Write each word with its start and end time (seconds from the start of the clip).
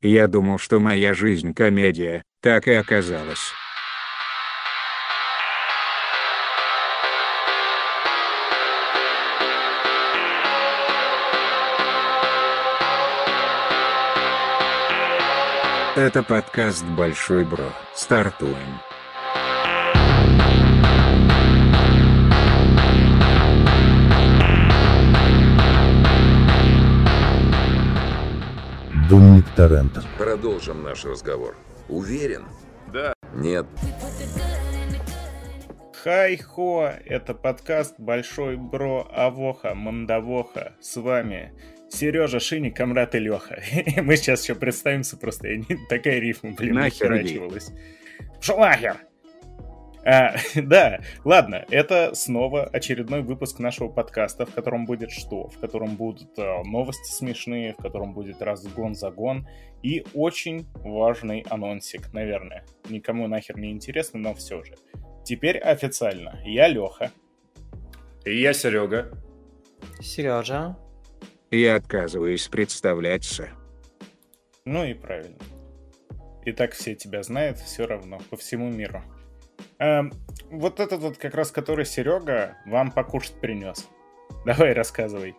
Я 0.00 0.28
думал, 0.28 0.58
что 0.58 0.78
моя 0.78 1.12
жизнь 1.12 1.54
комедия, 1.54 2.22
так 2.40 2.68
и 2.68 2.72
оказалось. 2.72 3.52
Это 15.96 16.22
подкаст 16.22 16.84
«Большой 16.84 17.44
Бро». 17.44 17.72
Стартуем. 17.92 18.54
Думник 29.08 29.46
Торрента. 29.56 30.02
Продолжим 30.18 30.82
наш 30.82 31.06
разговор. 31.06 31.56
Уверен? 31.88 32.44
Да. 32.92 33.14
Нет. 33.34 33.66
Хай-хо, 36.02 36.90
это 37.06 37.32
подкаст 37.32 37.94
Большой 37.98 38.58
Бро 38.58 39.08
Авоха 39.10 39.74
Мандавоха. 39.74 40.74
С 40.80 40.96
вами 41.00 41.52
Сережа, 41.88 42.38
Шини, 42.38 42.68
Камрат 42.68 43.14
и 43.14 43.18
Леха. 43.18 43.62
Мы 44.02 44.16
сейчас 44.16 44.42
еще 44.42 44.54
представимся 44.54 45.16
просто. 45.16 45.48
Я 45.48 45.56
не... 45.56 45.78
Такая 45.88 46.18
рифма, 46.18 46.52
блин, 46.52 46.74
Нахер 46.74 47.08
нахерачивалась. 47.08 47.72
Пошел 48.36 48.58
нахер! 48.58 48.98
А, 50.04 50.36
да, 50.54 51.00
ладно, 51.24 51.64
это 51.70 52.14
снова 52.14 52.64
очередной 52.64 53.22
выпуск 53.22 53.58
нашего 53.58 53.88
подкаста, 53.88 54.46
в 54.46 54.54
котором 54.54 54.84
будет 54.84 55.10
что? 55.10 55.48
В 55.48 55.58
котором 55.58 55.96
будут 55.96 56.38
э, 56.38 56.62
новости 56.64 57.10
смешные, 57.10 57.74
в 57.74 57.76
котором 57.76 58.14
будет 58.14 58.40
разгон-загон 58.40 59.46
и 59.82 60.04
очень 60.14 60.66
важный 60.74 61.44
анонсик, 61.48 62.12
наверное. 62.12 62.64
Никому 62.88 63.26
нахер 63.26 63.58
не 63.58 63.70
интересно, 63.70 64.18
но 64.18 64.34
все 64.34 64.62
же. 64.62 64.74
Теперь 65.24 65.58
официально. 65.58 66.40
Я 66.44 66.68
Леха. 66.68 67.10
И 68.24 68.40
я 68.40 68.52
Серега. 68.52 69.10
Сережа. 70.00 70.76
Я 71.50 71.76
отказываюсь 71.76 72.48
представляться. 72.48 73.48
Ну 74.64 74.84
и 74.84 74.94
правильно. 74.94 75.38
И 76.44 76.52
так 76.52 76.72
все 76.72 76.94
тебя 76.94 77.22
знают 77.22 77.58
все 77.58 77.86
равно, 77.86 78.18
по 78.30 78.36
всему 78.36 78.70
миру. 78.70 79.02
Эм, 79.78 80.12
вот 80.50 80.80
этот 80.80 81.00
вот 81.00 81.18
как 81.18 81.34
раз, 81.34 81.50
который 81.50 81.84
Серега 81.84 82.56
вам 82.66 82.90
покушать 82.90 83.34
принес. 83.40 83.88
Давай 84.44 84.72
рассказывай. 84.72 85.36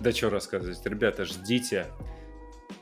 Да 0.00 0.12
что 0.12 0.30
рассказывать, 0.30 0.84
ребята, 0.86 1.24
ждите. 1.24 1.86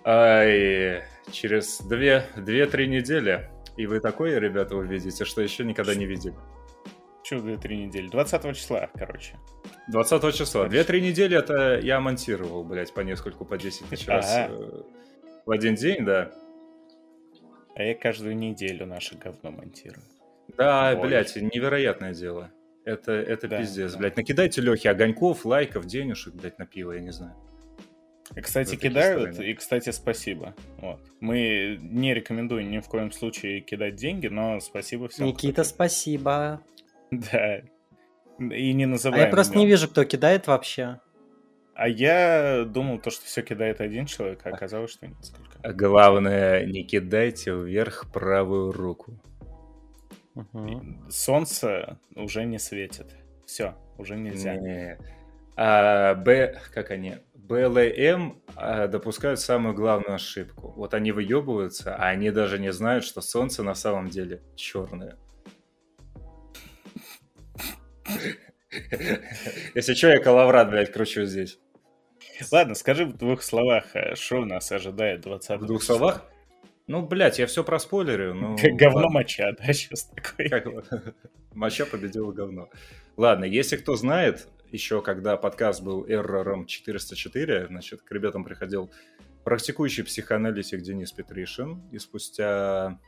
Ай, 0.04 1.02
через 1.30 1.80
2-3 1.80 2.86
недели. 2.86 3.50
И 3.76 3.86
вы 3.86 4.00
такое, 4.00 4.38
ребята, 4.38 4.76
увидите, 4.76 5.24
что 5.24 5.42
еще 5.42 5.64
никогда 5.64 5.94
не 5.94 6.06
видели. 6.06 6.34
Че, 7.22 7.40
две-три 7.40 7.84
недели? 7.84 8.08
20 8.08 8.56
числа, 8.56 8.88
короче. 8.94 9.36
20 9.88 10.34
числа. 10.34 10.66
2-3 10.66 11.00
недели 11.00 11.36
это 11.36 11.78
я 11.78 12.00
монтировал, 12.00 12.64
блядь, 12.64 12.92
по 12.94 13.00
нескольку, 13.00 13.44
по 13.44 13.58
10 13.58 13.86
тысяч 13.88 14.06
раз 14.08 14.26
Ага. 14.34 14.84
в 15.44 15.50
один 15.50 15.74
день, 15.74 16.04
да. 16.04 16.30
А 17.74 17.82
я 17.82 17.94
каждую 17.94 18.36
неделю 18.36 18.86
наше 18.86 19.16
говно 19.16 19.50
монтирую. 19.50 20.02
Да, 20.60 20.90
Ой. 20.94 21.00
блядь, 21.08 21.34
невероятное 21.36 22.12
дело. 22.12 22.50
Это, 22.84 23.12
это 23.12 23.48
Да, 23.48 23.58
пиздец, 23.58 23.92
да. 23.92 23.98
блядь. 23.98 24.16
Накидайте 24.16 24.60
Лехе 24.60 24.90
огоньков, 24.90 25.44
лайков, 25.46 25.86
денежек, 25.86 26.34
блядь, 26.34 26.58
на 26.58 26.66
пиво, 26.66 26.92
я 26.92 27.00
не 27.00 27.12
знаю. 27.12 27.34
И, 28.36 28.40
кстати, 28.42 28.76
кидают, 28.76 29.34
стороны. 29.34 29.50
и, 29.50 29.54
кстати, 29.54 29.90
спасибо. 29.90 30.54
Вот. 30.78 31.00
Мы 31.20 31.78
не 31.82 32.14
рекомендуем 32.14 32.70
ни 32.70 32.78
в 32.78 32.86
коем 32.88 33.10
случае 33.10 33.60
кидать 33.60 33.96
деньги, 33.96 34.28
но 34.28 34.60
спасибо 34.60 35.08
всем. 35.08 35.26
Никита, 35.26 35.64
спасибо. 35.64 36.60
Да. 37.10 37.62
И 38.38 38.72
не 38.72 38.84
А 38.84 38.88
называем. 38.88 39.24
я 39.24 39.30
просто 39.30 39.58
не 39.58 39.66
вижу, 39.66 39.88
кто 39.88 40.04
кидает 40.04 40.46
вообще. 40.46 41.00
А 41.74 41.88
я 41.88 42.64
думал, 42.66 42.98
то, 43.00 43.10
что 43.10 43.24
все 43.24 43.42
кидает 43.42 43.80
один 43.80 44.06
человек, 44.06 44.40
а 44.44 44.50
оказалось, 44.50 44.92
что 44.92 45.06
несколько. 45.06 45.58
А 45.62 45.72
главное, 45.72 46.64
не 46.66 46.84
кидайте 46.84 47.52
вверх 47.52 48.06
правую 48.12 48.72
руку. 48.72 49.18
Мгм. 50.34 51.10
Солнце 51.10 51.98
уже 52.14 52.44
не 52.44 52.58
светит. 52.58 53.14
Все, 53.46 53.74
уже 53.98 54.16
нельзя. 54.16 54.56
Не. 54.56 54.98
А, 55.56 56.14
Б, 56.14 56.60
как 56.72 56.90
они? 56.90 57.16
БЛМ 57.34 58.40
а, 58.54 58.86
допускают 58.86 59.40
самую 59.40 59.74
главную 59.74 60.14
ошибку. 60.14 60.72
Вот 60.76 60.94
они 60.94 61.10
выебываются, 61.10 61.96
а 61.96 62.08
они 62.08 62.30
даже 62.30 62.60
не 62.60 62.72
знают, 62.72 63.04
что 63.04 63.20
солнце 63.20 63.64
на 63.64 63.74
самом 63.74 64.08
деле 64.08 64.40
черное. 64.54 65.18
Если 69.74 69.94
что, 69.94 70.08
я 70.08 70.20
коловрат, 70.20 70.70
блядь, 70.70 70.92
кручу 70.92 71.24
здесь. 71.24 71.58
Ладно, 72.52 72.74
скажи 72.74 73.04
в 73.04 73.16
двух 73.16 73.42
словах, 73.42 73.94
э, 73.94 74.14
что 74.14 74.44
нас 74.44 74.70
ожидает 74.72 75.22
20 75.22 75.60
В 75.60 75.66
двух 75.66 75.82
словах? 75.82 76.29
Ну, 76.90 77.06
блядь, 77.06 77.38
я 77.38 77.46
все 77.46 77.62
проспойлерю. 77.62 78.34
Ну, 78.34 78.56
Говно 78.62 79.02
ладно. 79.02 79.10
моча, 79.10 79.52
да, 79.52 79.72
сейчас 79.72 80.06
такой. 80.06 80.48
Как? 80.48 80.66
Моча 81.54 81.86
победила 81.86 82.32
говно. 82.32 82.68
Ладно, 83.16 83.44
если 83.44 83.76
кто 83.76 83.94
знает, 83.94 84.48
еще 84.72 85.00
когда 85.00 85.36
подкаст 85.36 85.84
был 85.84 86.04
Эррором 86.08 86.66
404, 86.66 87.68
значит, 87.68 88.02
к 88.02 88.10
ребятам 88.10 88.42
приходил 88.42 88.90
практикующий 89.44 90.02
психоаналитик 90.02 90.82
Денис 90.82 91.12
Петришин, 91.12 91.80
и 91.92 92.00
спустя 92.00 92.98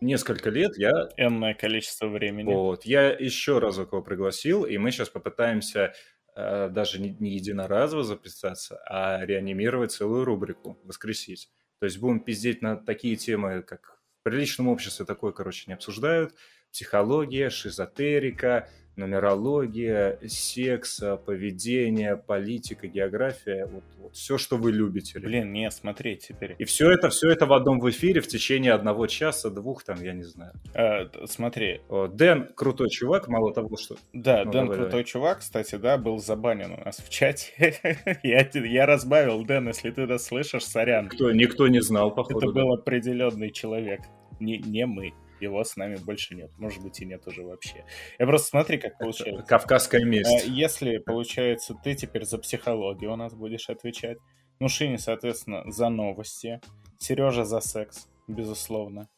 несколько 0.00 0.48
лет 0.48 0.78
я 0.78 1.08
Энное 1.16 1.54
количество 1.54 2.06
времени. 2.06 2.54
вот. 2.54 2.84
Я 2.84 3.10
еще 3.10 3.58
разок 3.58 3.88
его 3.88 4.00
пригласил, 4.00 4.64
и 4.64 4.78
мы 4.78 4.92
сейчас 4.92 5.08
попытаемся 5.08 5.92
э, 6.36 6.68
даже 6.68 7.00
не, 7.00 7.16
не 7.18 7.32
единоразово 7.32 8.04
записаться, 8.04 8.80
а 8.88 9.26
реанимировать 9.26 9.90
целую 9.90 10.24
рубрику, 10.24 10.78
воскресить. 10.84 11.48
То 11.80 11.86
есть 11.86 11.98
будем 11.98 12.20
пиздеть 12.20 12.62
на 12.62 12.76
такие 12.76 13.16
темы, 13.16 13.62
как 13.62 14.00
в 14.20 14.22
приличном 14.24 14.68
обществе 14.68 15.06
такое, 15.06 15.32
короче, 15.32 15.64
не 15.68 15.74
обсуждают. 15.74 16.34
Психология, 16.72 17.50
шизотерика, 17.50 18.68
нумерология, 18.98 20.18
секс, 20.26 21.00
поведение, 21.24 22.16
политика, 22.16 22.86
география. 22.86 23.66
Вот, 23.66 24.12
все, 24.12 24.38
что 24.38 24.56
вы 24.56 24.72
любите. 24.72 25.18
Блин, 25.18 25.52
не, 25.52 25.70
смотри 25.70 26.16
теперь. 26.16 26.56
И 26.58 26.64
все 26.64 26.90
это, 26.90 27.08
все 27.10 27.30
это 27.30 27.46
в 27.46 27.52
одном 27.52 27.80
в 27.80 27.88
эфире 27.90 28.20
в 28.20 28.26
течение 28.28 28.72
одного 28.72 29.06
часа, 29.06 29.50
двух, 29.50 29.84
там, 29.84 30.02
я 30.02 30.12
не 30.12 30.24
знаю. 30.24 30.52
Т- 30.72 31.26
смотри, 31.26 31.80
Вот, 31.88 32.16
Дэн 32.16 32.48
крутой 32.54 32.90
чувак, 32.90 33.28
мало 33.28 33.52
того, 33.52 33.76
что 33.76 33.96
да, 34.12 34.44
Ну, 34.44 34.52
Дэн 34.52 34.62
давай, 34.64 34.76
крутой 34.76 34.90
давай. 34.90 35.04
чувак, 35.04 35.38
кстати, 35.40 35.76
да, 35.76 35.98
был 35.98 36.18
забанен 36.18 36.72
у 36.72 36.84
нас 36.84 36.98
в 36.98 37.08
чате. 37.08 37.74
я, 38.22 38.48
я 38.52 38.86
разбавил, 38.86 39.44
Дэн, 39.44 39.68
если 39.68 39.90
ты 39.90 40.06
нас 40.06 40.24
слышишь, 40.24 40.64
сорян. 40.64 41.08
Кто, 41.08 41.32
никто 41.32 41.68
не 41.68 41.80
знал, 41.80 42.14
походу. 42.14 42.38
Это 42.38 42.52
был 42.52 42.72
определенный 42.74 43.50
человек, 43.50 44.00
не, 44.40 44.58
не 44.58 44.86
мы. 44.86 45.12
Его 45.40 45.62
с 45.64 45.76
нами 45.76 45.96
больше 45.96 46.34
нет. 46.34 46.50
Может 46.58 46.82
быть, 46.82 47.00
и 47.00 47.06
нет 47.06 47.26
уже 47.26 47.42
вообще. 47.42 47.84
Я 48.18 48.26
просто 48.26 48.48
смотри, 48.48 48.78
как 48.78 48.98
получается. 48.98 49.42
Кавказская 49.42 50.00
Э, 50.00 50.04
месть. 50.04 50.46
Если, 50.46 50.98
получается, 50.98 51.74
ты 51.82 51.94
теперь 51.94 52.24
за 52.24 52.38
психологию 52.38 53.12
у 53.12 53.16
нас 53.16 53.34
будешь 53.34 53.68
отвечать, 53.70 54.18
ну, 54.60 54.68
Шини, 54.68 54.96
соответственно, 54.96 55.62
за 55.70 55.88
новости, 55.88 56.60
Сережа 56.98 57.44
за 57.44 57.60
секс, 57.60 58.08
безусловно. 58.26 59.08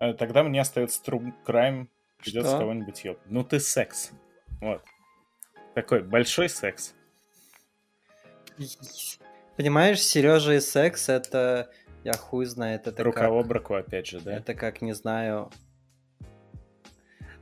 Э, 0.00 0.12
Тогда 0.12 0.42
мне 0.42 0.60
остается 0.60 1.00
True 1.02 1.32
Crime, 1.46 1.86
придется 2.18 2.58
кого-нибудь 2.58 3.04
ёб. 3.04 3.18
Ну, 3.26 3.44
ты 3.44 3.60
секс. 3.60 4.10
Вот. 4.60 4.82
Такой 5.74 6.02
большой 6.02 6.48
секс. 6.48 6.94
Понимаешь, 9.56 10.00
Сережа 10.02 10.54
и 10.54 10.60
секс 10.60 11.08
это 11.08 11.70
я 12.04 12.12
хуй 12.12 12.44
знает, 12.46 12.86
это 12.86 13.02
Рука 13.02 13.20
как, 13.20 13.30
об 13.30 13.50
руку, 13.50 13.74
опять 13.74 14.06
же, 14.06 14.20
да? 14.20 14.36
это 14.36 14.54
как 14.54 14.82
не 14.82 14.92
знаю. 14.94 15.50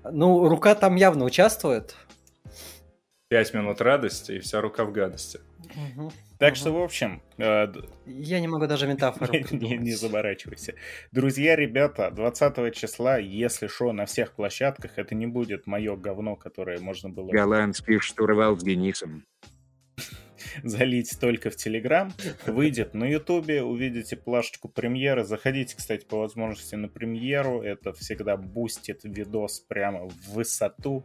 Ну, 0.04 0.48
рука 0.48 0.74
там 0.74 0.96
явно 0.96 1.24
участвует. 1.24 1.94
Пять 3.28 3.54
минут 3.54 3.80
радости 3.80 4.32
и 4.32 4.38
вся 4.40 4.60
рука 4.60 4.84
в 4.84 4.92
гадости. 4.92 5.40
Мгм. 5.74 6.10
Так 6.38 6.50
Мгм. 6.50 6.56
что, 6.56 6.72
в 6.72 6.82
общем, 6.82 7.22
э, 7.38 7.66
Я 8.04 8.40
не 8.40 8.48
могу 8.48 8.66
даже 8.66 8.86
метафору 8.86 9.32
не, 9.52 9.78
не- 9.78 9.92
заморачивайся. 9.92 10.74
Друзья, 11.12 11.56
ребята, 11.56 12.10
20 12.10 12.74
числа, 12.74 13.16
если 13.18 13.68
что, 13.68 13.92
на 13.92 14.04
всех 14.06 14.32
площадках, 14.34 14.98
это 14.98 15.14
не 15.14 15.26
будет 15.26 15.66
мое 15.66 15.96
говно, 15.96 16.36
которое 16.36 16.78
можно 16.80 17.08
было 17.08 17.30
Голландский 17.30 18.00
штурвал 18.00 18.58
с 18.58 18.62
Денисом. 18.64 19.24
залить 20.62 21.18
только 21.20 21.50
в 21.50 21.56
Телеграм. 21.56 22.12
Выйдет 22.46 22.94
на 22.94 23.04
Ютубе, 23.04 23.62
увидите 23.62 24.16
плашечку 24.16 24.68
премьеры. 24.68 25.24
Заходите, 25.24 25.76
кстати, 25.76 26.04
по 26.04 26.18
возможности 26.18 26.74
на 26.74 26.88
премьеру. 26.88 27.62
Это 27.62 27.92
всегда 27.92 28.36
бустит 28.36 29.00
видос 29.04 29.60
прямо 29.60 30.08
в 30.08 30.28
высоту. 30.34 31.04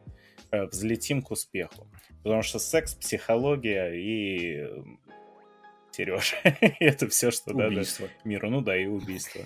Э, 0.52 0.66
Взлетим 0.66 1.22
к 1.22 1.32
успеху. 1.32 1.88
Потому 2.24 2.42
что 2.42 2.60
секс, 2.60 2.94
психология 2.96 3.92
и 3.94 4.68
Сереж. 5.92 6.36
Это 6.80 7.08
все, 7.10 7.32
что 7.32 7.54
надо 7.54 7.68
Убийство. 7.70 8.08
миру. 8.24 8.50
Ну 8.50 8.62
да, 8.62 8.78
и 8.78 8.86
убийство. 8.86 9.42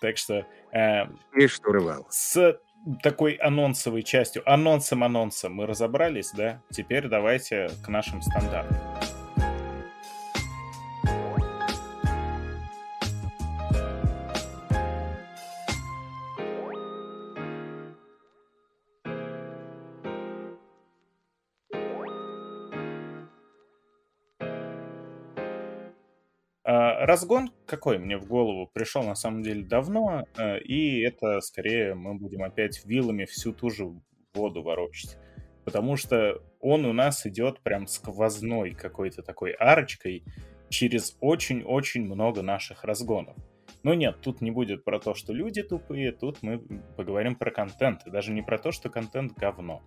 Так 0.00 0.16
что 0.18 0.46
э, 0.72 1.04
И 1.38 1.46
штурвал. 1.46 2.06
с 2.10 2.58
такой 3.02 3.34
анонсовой 3.34 4.02
частью, 4.02 4.42
анонсом-анонсом 4.50 5.54
мы 5.54 5.66
разобрались, 5.66 6.32
да? 6.32 6.62
Теперь 6.70 7.08
давайте 7.08 7.70
к 7.84 7.88
нашим 7.88 8.20
стандартам. 8.20 8.76
Разгон 27.14 27.52
какой 27.64 27.98
мне 27.98 28.18
в 28.18 28.26
голову 28.26 28.66
пришел 28.66 29.04
на 29.04 29.14
самом 29.14 29.44
деле 29.44 29.62
давно, 29.62 30.24
э, 30.36 30.58
и 30.58 31.00
это 31.02 31.40
скорее 31.42 31.94
мы 31.94 32.14
будем 32.14 32.42
опять 32.42 32.84
вилами 32.84 33.24
всю 33.24 33.52
ту 33.52 33.70
же 33.70 33.84
воду 34.34 34.64
ворочать. 34.64 35.16
Потому 35.64 35.96
что 35.96 36.42
он 36.58 36.84
у 36.84 36.92
нас 36.92 37.24
идет 37.24 37.60
прям 37.60 37.86
сквозной 37.86 38.72
какой-то 38.72 39.22
такой 39.22 39.52
арочкой 39.52 40.24
через 40.70 41.16
очень-очень 41.20 42.04
много 42.04 42.42
наших 42.42 42.82
разгонов. 42.82 43.36
Но 43.84 43.94
нет, 43.94 44.20
тут 44.20 44.40
не 44.40 44.50
будет 44.50 44.82
про 44.82 44.98
то, 44.98 45.14
что 45.14 45.32
люди 45.32 45.62
тупые, 45.62 46.10
тут 46.10 46.42
мы 46.42 46.58
поговорим 46.96 47.36
про 47.36 47.52
контент, 47.52 48.04
и 48.08 48.10
даже 48.10 48.32
не 48.32 48.42
про 48.42 48.58
то, 48.58 48.72
что 48.72 48.90
контент 48.90 49.34
говно. 49.34 49.82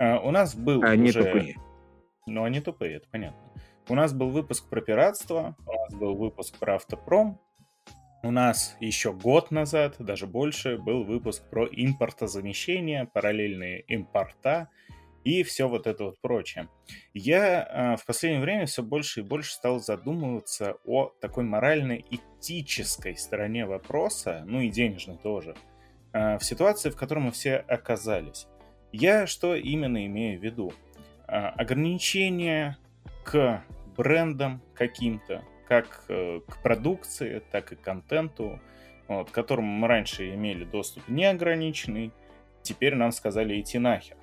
А, 0.00 0.18
У 0.18 0.32
нас 0.32 0.56
был 0.56 0.82
Они 0.82 1.10
уже... 1.10 1.22
тупые. 1.22 1.54
Ну, 2.26 2.42
они 2.42 2.60
тупые, 2.60 2.96
это 2.96 3.06
понятно. 3.08 3.45
У 3.88 3.94
нас 3.94 4.12
был 4.12 4.30
выпуск 4.30 4.68
про 4.68 4.80
пиратство, 4.80 5.56
у 5.64 5.72
нас 5.72 5.94
был 5.94 6.16
выпуск 6.16 6.58
про 6.58 6.74
автопром, 6.74 7.40
у 8.24 8.32
нас 8.32 8.76
еще 8.80 9.12
год 9.12 9.52
назад, 9.52 9.94
даже 10.00 10.26
больше, 10.26 10.76
был 10.76 11.04
выпуск 11.04 11.48
про 11.48 11.66
импортозамещение, 11.66 13.04
параллельные 13.06 13.82
импорта 13.82 14.70
и 15.22 15.44
все 15.44 15.68
вот 15.68 15.86
это 15.86 16.02
вот 16.04 16.20
прочее. 16.20 16.68
Я 17.14 17.62
а, 17.62 17.96
в 17.96 18.04
последнее 18.04 18.42
время 18.42 18.66
все 18.66 18.82
больше 18.82 19.20
и 19.20 19.22
больше 19.22 19.52
стал 19.52 19.78
задумываться 19.78 20.78
о 20.84 21.12
такой 21.20 21.44
морально-этической 21.44 23.16
стороне 23.16 23.66
вопроса, 23.66 24.42
ну 24.46 24.60
и 24.60 24.68
денежной 24.68 25.18
тоже, 25.18 25.54
а, 26.12 26.38
в 26.38 26.44
ситуации, 26.44 26.90
в 26.90 26.96
которой 26.96 27.20
мы 27.20 27.30
все 27.30 27.56
оказались. 27.56 28.48
Я 28.90 29.28
что 29.28 29.54
именно 29.54 30.04
имею 30.06 30.40
в 30.40 30.42
виду? 30.42 30.72
А, 31.28 31.50
ограничения 31.50 32.78
к 33.24 33.62
брендам 33.96 34.62
каким-то, 34.74 35.44
как 35.66 36.04
э, 36.08 36.40
к 36.46 36.62
продукции, 36.62 37.42
так 37.50 37.72
и 37.72 37.76
к 37.76 37.80
контенту, 37.80 38.60
вот, 39.08 39.30
к 39.30 39.34
которому 39.34 39.68
мы 39.68 39.88
раньше 39.88 40.34
имели 40.34 40.64
доступ 40.64 41.08
неограниченный, 41.08 42.12
теперь 42.62 42.94
нам 42.94 43.12
сказали 43.12 43.60
идти 43.60 43.78
нахер. 43.78 44.16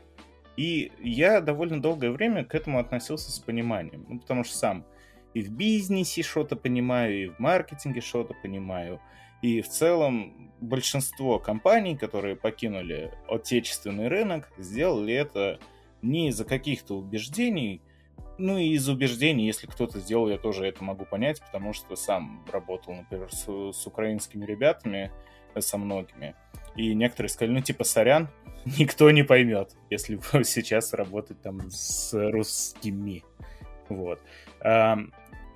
И 0.55 0.91
я 0.99 1.41
довольно 1.41 1.81
долгое 1.81 2.11
время 2.11 2.45
к 2.45 2.53
этому 2.53 2.79
относился 2.79 3.31
с 3.31 3.39
пониманием, 3.39 4.05
ну, 4.07 4.19
потому 4.19 4.43
что 4.43 4.57
сам 4.57 4.85
и 5.33 5.41
в 5.41 5.49
бизнесе 5.49 6.21
что-то 6.21 6.55
понимаю, 6.55 7.23
и 7.23 7.27
в 7.27 7.39
маркетинге 7.39 8.01
что-то 8.01 8.35
понимаю, 8.35 9.01
и 9.41 9.61
в 9.61 9.67
целом 9.67 10.51
большинство 10.61 11.39
компаний, 11.39 11.97
которые 11.97 12.35
покинули 12.35 13.11
отечественный 13.27 14.07
рынок, 14.07 14.51
сделали 14.57 15.13
это 15.13 15.59
не 16.01 16.29
из-за 16.29 16.45
каких-то 16.45 16.97
убеждений, 16.97 17.81
ну 18.37 18.57
и 18.57 18.69
из 18.69 18.89
убеждений, 18.89 19.45
если 19.45 19.67
кто-то 19.67 19.99
сделал, 19.99 20.29
я 20.29 20.37
тоже 20.37 20.65
это 20.65 20.83
могу 20.83 21.05
понять, 21.05 21.41
потому 21.41 21.73
что 21.73 21.95
сам 21.95 22.45
работал, 22.51 22.93
например, 22.93 23.31
с, 23.31 23.45
с 23.45 23.87
украинскими 23.87 24.45
ребятами, 24.45 25.11
э, 25.53 25.61
со 25.61 25.77
многими. 25.77 26.35
И 26.75 26.93
некоторые 26.93 27.29
сказали, 27.29 27.53
ну 27.53 27.61
типа, 27.61 27.83
сорян, 27.83 28.29
никто 28.65 29.09
не 29.11 29.23
поймет, 29.23 29.75
если 29.89 30.19
сейчас 30.43 30.93
работать 30.93 31.41
там 31.41 31.69
с 31.69 32.13
русскими. 32.13 33.23
Вот. 33.89 34.19
А, 34.61 34.97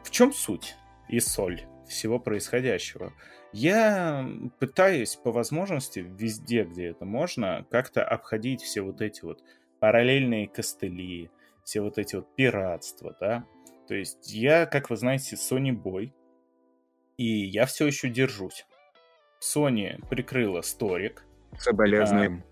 в 0.04 0.12
чем 0.12 0.34
суть 0.34 0.76
и 1.10 1.20
соль 1.20 1.62
всего 1.88 2.20
происходящего? 2.20 3.14
Я 3.54 4.30
пытаюсь 4.60 5.16
по 5.16 5.32
возможности 5.32 6.00
везде, 6.00 6.64
где 6.64 6.88
это 6.88 7.06
можно, 7.06 7.66
как-то 7.72 8.04
обходить 8.04 8.62
все 8.62 8.82
вот 8.82 9.02
эти 9.02 9.24
вот 9.24 9.42
параллельные 9.80 10.48
костыли, 10.48 11.32
все 11.68 11.82
вот 11.82 11.98
эти 11.98 12.16
вот 12.16 12.34
пиратства, 12.34 13.14
да. 13.20 13.46
То 13.90 13.94
есть 13.94 14.32
я, 14.32 14.66
как 14.66 14.90
вы 14.90 14.96
знаете, 14.96 15.36
Sony 15.36 15.72
Boy, 15.72 16.14
и 17.18 17.26
я 17.26 17.66
все 17.66 17.86
еще 17.86 18.08
держусь. 18.08 18.66
Sony 19.42 20.02
прикрыла 20.08 20.62
сторик, 20.62 21.26
Соболезнуем. 21.58 22.46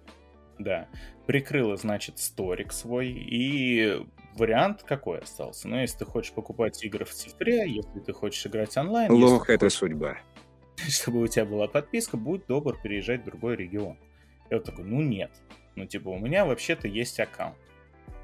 да, 0.60 0.90
прикрыла, 1.28 1.78
значит, 1.78 2.20
сторик 2.20 2.74
свой, 2.74 3.08
и 3.08 4.06
вариант 4.36 4.84
какой 4.84 5.20
остался? 5.20 5.70
Ну, 5.70 5.80
если 5.80 6.00
ты 6.00 6.06
хочешь 6.06 6.34
покупать 6.34 6.84
игры 6.84 7.06
в 7.06 7.12
цифре, 7.12 7.70
если 7.70 8.02
ты 8.02 8.12
хочешь 8.12 8.46
играть 8.46 8.76
онлайн, 8.76 9.10
Лох 9.10 9.50
это 9.50 9.68
хочешь, 9.68 9.80
судьба. 9.80 10.18
чтобы 10.90 11.22
у 11.22 11.28
тебя 11.28 11.46
была 11.46 11.70
подписка, 11.70 12.18
будь 12.18 12.46
добр 12.48 12.78
переезжать 12.84 13.22
в 13.22 13.26
другой 13.26 13.56
регион. 13.56 13.98
Я 14.50 14.58
вот 14.58 14.66
такой, 14.66 14.84
ну 14.84 15.00
нет. 15.00 15.32
Ну, 15.76 15.86
типа, 15.86 16.10
у 16.10 16.20
меня 16.20 16.46
вообще-то 16.46 16.90
есть 16.90 17.18
аккаунт. 17.22 17.56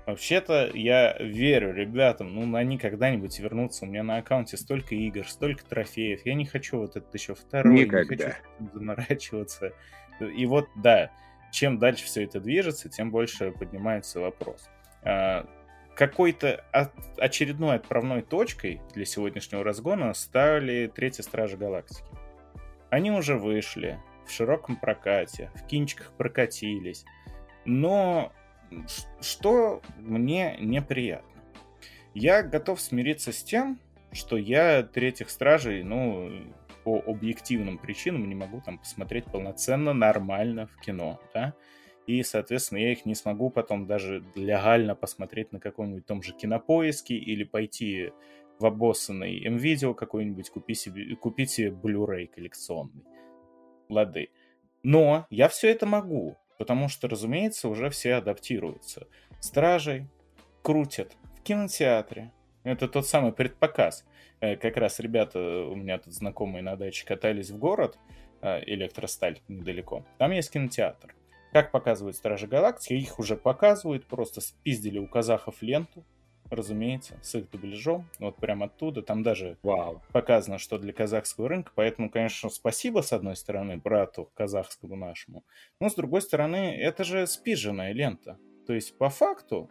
Вообще-то 0.06 0.71
я 0.74 1.15
верю 1.19 1.74
ребятам, 1.74 2.33
ну, 2.33 2.56
они 2.56 2.77
когда-нибудь 2.77 3.39
вернутся. 3.39 3.86
У 3.86 3.88
меня 3.88 4.03
на 4.03 4.18
аккаунте 4.18 4.57
столько 4.57 4.95
игр, 4.95 5.27
столько 5.27 5.63
трофеев. 5.63 6.25
Я 6.25 6.33
не 6.33 6.45
хочу 6.45 6.80
вот 6.80 6.95
этот 6.95 7.13
еще 7.13 7.36
второй, 7.36 7.74
не 7.74 7.81
Никогда. 7.86 8.03
хочу 8.06 8.18
с 8.18 8.36
этим 8.59 8.71
заморачиваться. 8.74 9.74
И 10.19 10.45
вот, 10.45 10.68
да, 10.75 11.12
чем 11.51 11.77
дальше 11.77 12.06
все 12.06 12.24
это 12.24 12.39
движется, 12.39 12.89
тем 12.89 13.12
больше 13.12 13.51
поднимается 13.51 14.19
вопрос. 14.19 14.69
А, 15.03 15.45
Какой-то 15.95 16.63
очередной 17.18 17.75
отправной 17.75 18.21
точкой 18.24 18.81
для 18.95 19.06
сегодняшнего 19.06 19.63
разгона 19.63 20.13
стали 20.13 20.92
Третьи 20.94 21.21
Стражи 21.21 21.57
Галактики. 21.57 22.09
Они 22.89 23.12
уже 23.12 23.38
вышли 23.38 24.00
в 24.25 24.31
широком 24.31 24.77
прокате, 24.77 25.51
в 25.56 25.65
кинчиках 25.68 26.12
прокатились. 26.18 27.06
Но 27.65 28.31
что 29.21 29.81
мне 29.97 30.57
неприятно? 30.59 31.27
Я 32.13 32.44
готов 32.44 32.81
смириться 32.81 33.31
с 33.31 33.44
тем, 33.44 33.79
что 34.12 34.38
я 34.38 34.83
третьих 34.83 35.29
стражей, 35.29 35.83
ну, 35.83 36.29
по 36.83 37.01
объективным 37.06 37.77
причинам 37.77 38.27
не 38.27 38.35
могу 38.35 38.62
там 38.62 38.79
посмотреть 38.79 39.25
полноценно, 39.25 39.93
нормально 39.93 40.67
в 40.67 40.79
кино, 40.81 41.19
да? 41.34 41.53
И, 42.07 42.24
соответственно, 42.24 42.79
я 42.79 42.91
их 42.91 43.05
не 43.05 43.15
смогу 43.15 43.50
потом 43.50 43.86
даже 43.86 44.24
легально 44.36 44.95
посмотреть 44.95 45.51
на 45.51 45.60
каком-нибудь 45.60 46.05
том 46.05 46.22
же 46.22 46.34
кинопоиске 46.34 47.15
или 47.15 47.43
пойти 47.43 48.12
в 48.60 48.65
обоссанный 48.65 49.45
М-видео 49.45 49.93
какой-нибудь, 49.93 50.50
купить 50.50 50.79
себе, 50.79 51.15
купить 51.15 51.51
себе 51.51 51.69
Blu-ray 51.69 52.27
коллекционный. 52.27 53.05
Лады. 53.88 54.29
Но 54.84 55.27
я 55.29 55.48
все 55.48 55.69
это 55.69 55.86
могу, 55.86 56.38
потому 56.62 56.89
что, 56.89 57.08
разумеется, 57.08 57.68
уже 57.70 57.89
все 57.89 58.13
адаптируются. 58.13 59.08
Стражей 59.39 60.06
крутят 60.62 61.18
в 61.36 61.41
кинотеатре. 61.41 62.32
Это 62.63 62.88
тот 62.88 63.08
самый 63.08 63.32
предпоказ. 63.32 64.06
Э, 64.41 64.56
Как 64.58 64.77
раз 64.77 65.00
ребята, 65.00 65.39
у 65.39 65.75
меня 65.75 65.98
тут 65.98 66.13
знакомые 66.13 66.62
на 66.62 66.75
даче 66.75 67.03
катались 67.03 67.50
в 67.50 67.58
город, 67.58 67.98
э, 68.44 68.62
Электросталь 68.68 69.39
недалеко. 69.48 70.06
Там 70.20 70.30
есть 70.30 70.51
кинотеатр. 70.51 71.15
Как 71.51 71.72
показывают 71.72 72.15
Стражи 72.15 72.46
Галактики, 72.46 72.94
их 72.94 73.18
уже 73.18 73.36
показывают, 73.36 74.06
просто 74.06 74.39
спиздили 74.39 75.00
у 75.00 75.08
казахов 75.08 75.63
ленту, 75.63 76.06
разумеется, 76.51 77.17
с 77.22 77.36
их 77.36 77.50
дубляжом, 77.50 78.08
вот 78.20 78.38
прям 78.38 78.63
оттуда, 78.63 79.01
там 79.01 79.24
даже 79.24 79.58
Вау. 79.63 80.01
показано, 80.12 80.58
что 80.58 80.77
для 80.77 80.93
казахского 80.93 81.50
рынка, 81.50 81.72
поэтому, 81.75 82.10
конечно, 82.10 82.50
спасибо, 82.50 83.01
с 83.01 83.13
одной 83.13 83.36
стороны, 83.36 83.77
брату 83.77 84.29
казахскому 84.36 84.96
нашему, 84.96 85.43
но, 85.79 85.89
с 85.89 85.96
другой 85.96 86.22
стороны, 86.22 86.77
это 86.77 87.03
же 87.03 87.25
спиженная 87.27 87.93
лента. 87.93 88.38
То 88.67 88.74
есть, 88.74 88.98
по 88.98 89.10
факту, 89.10 89.70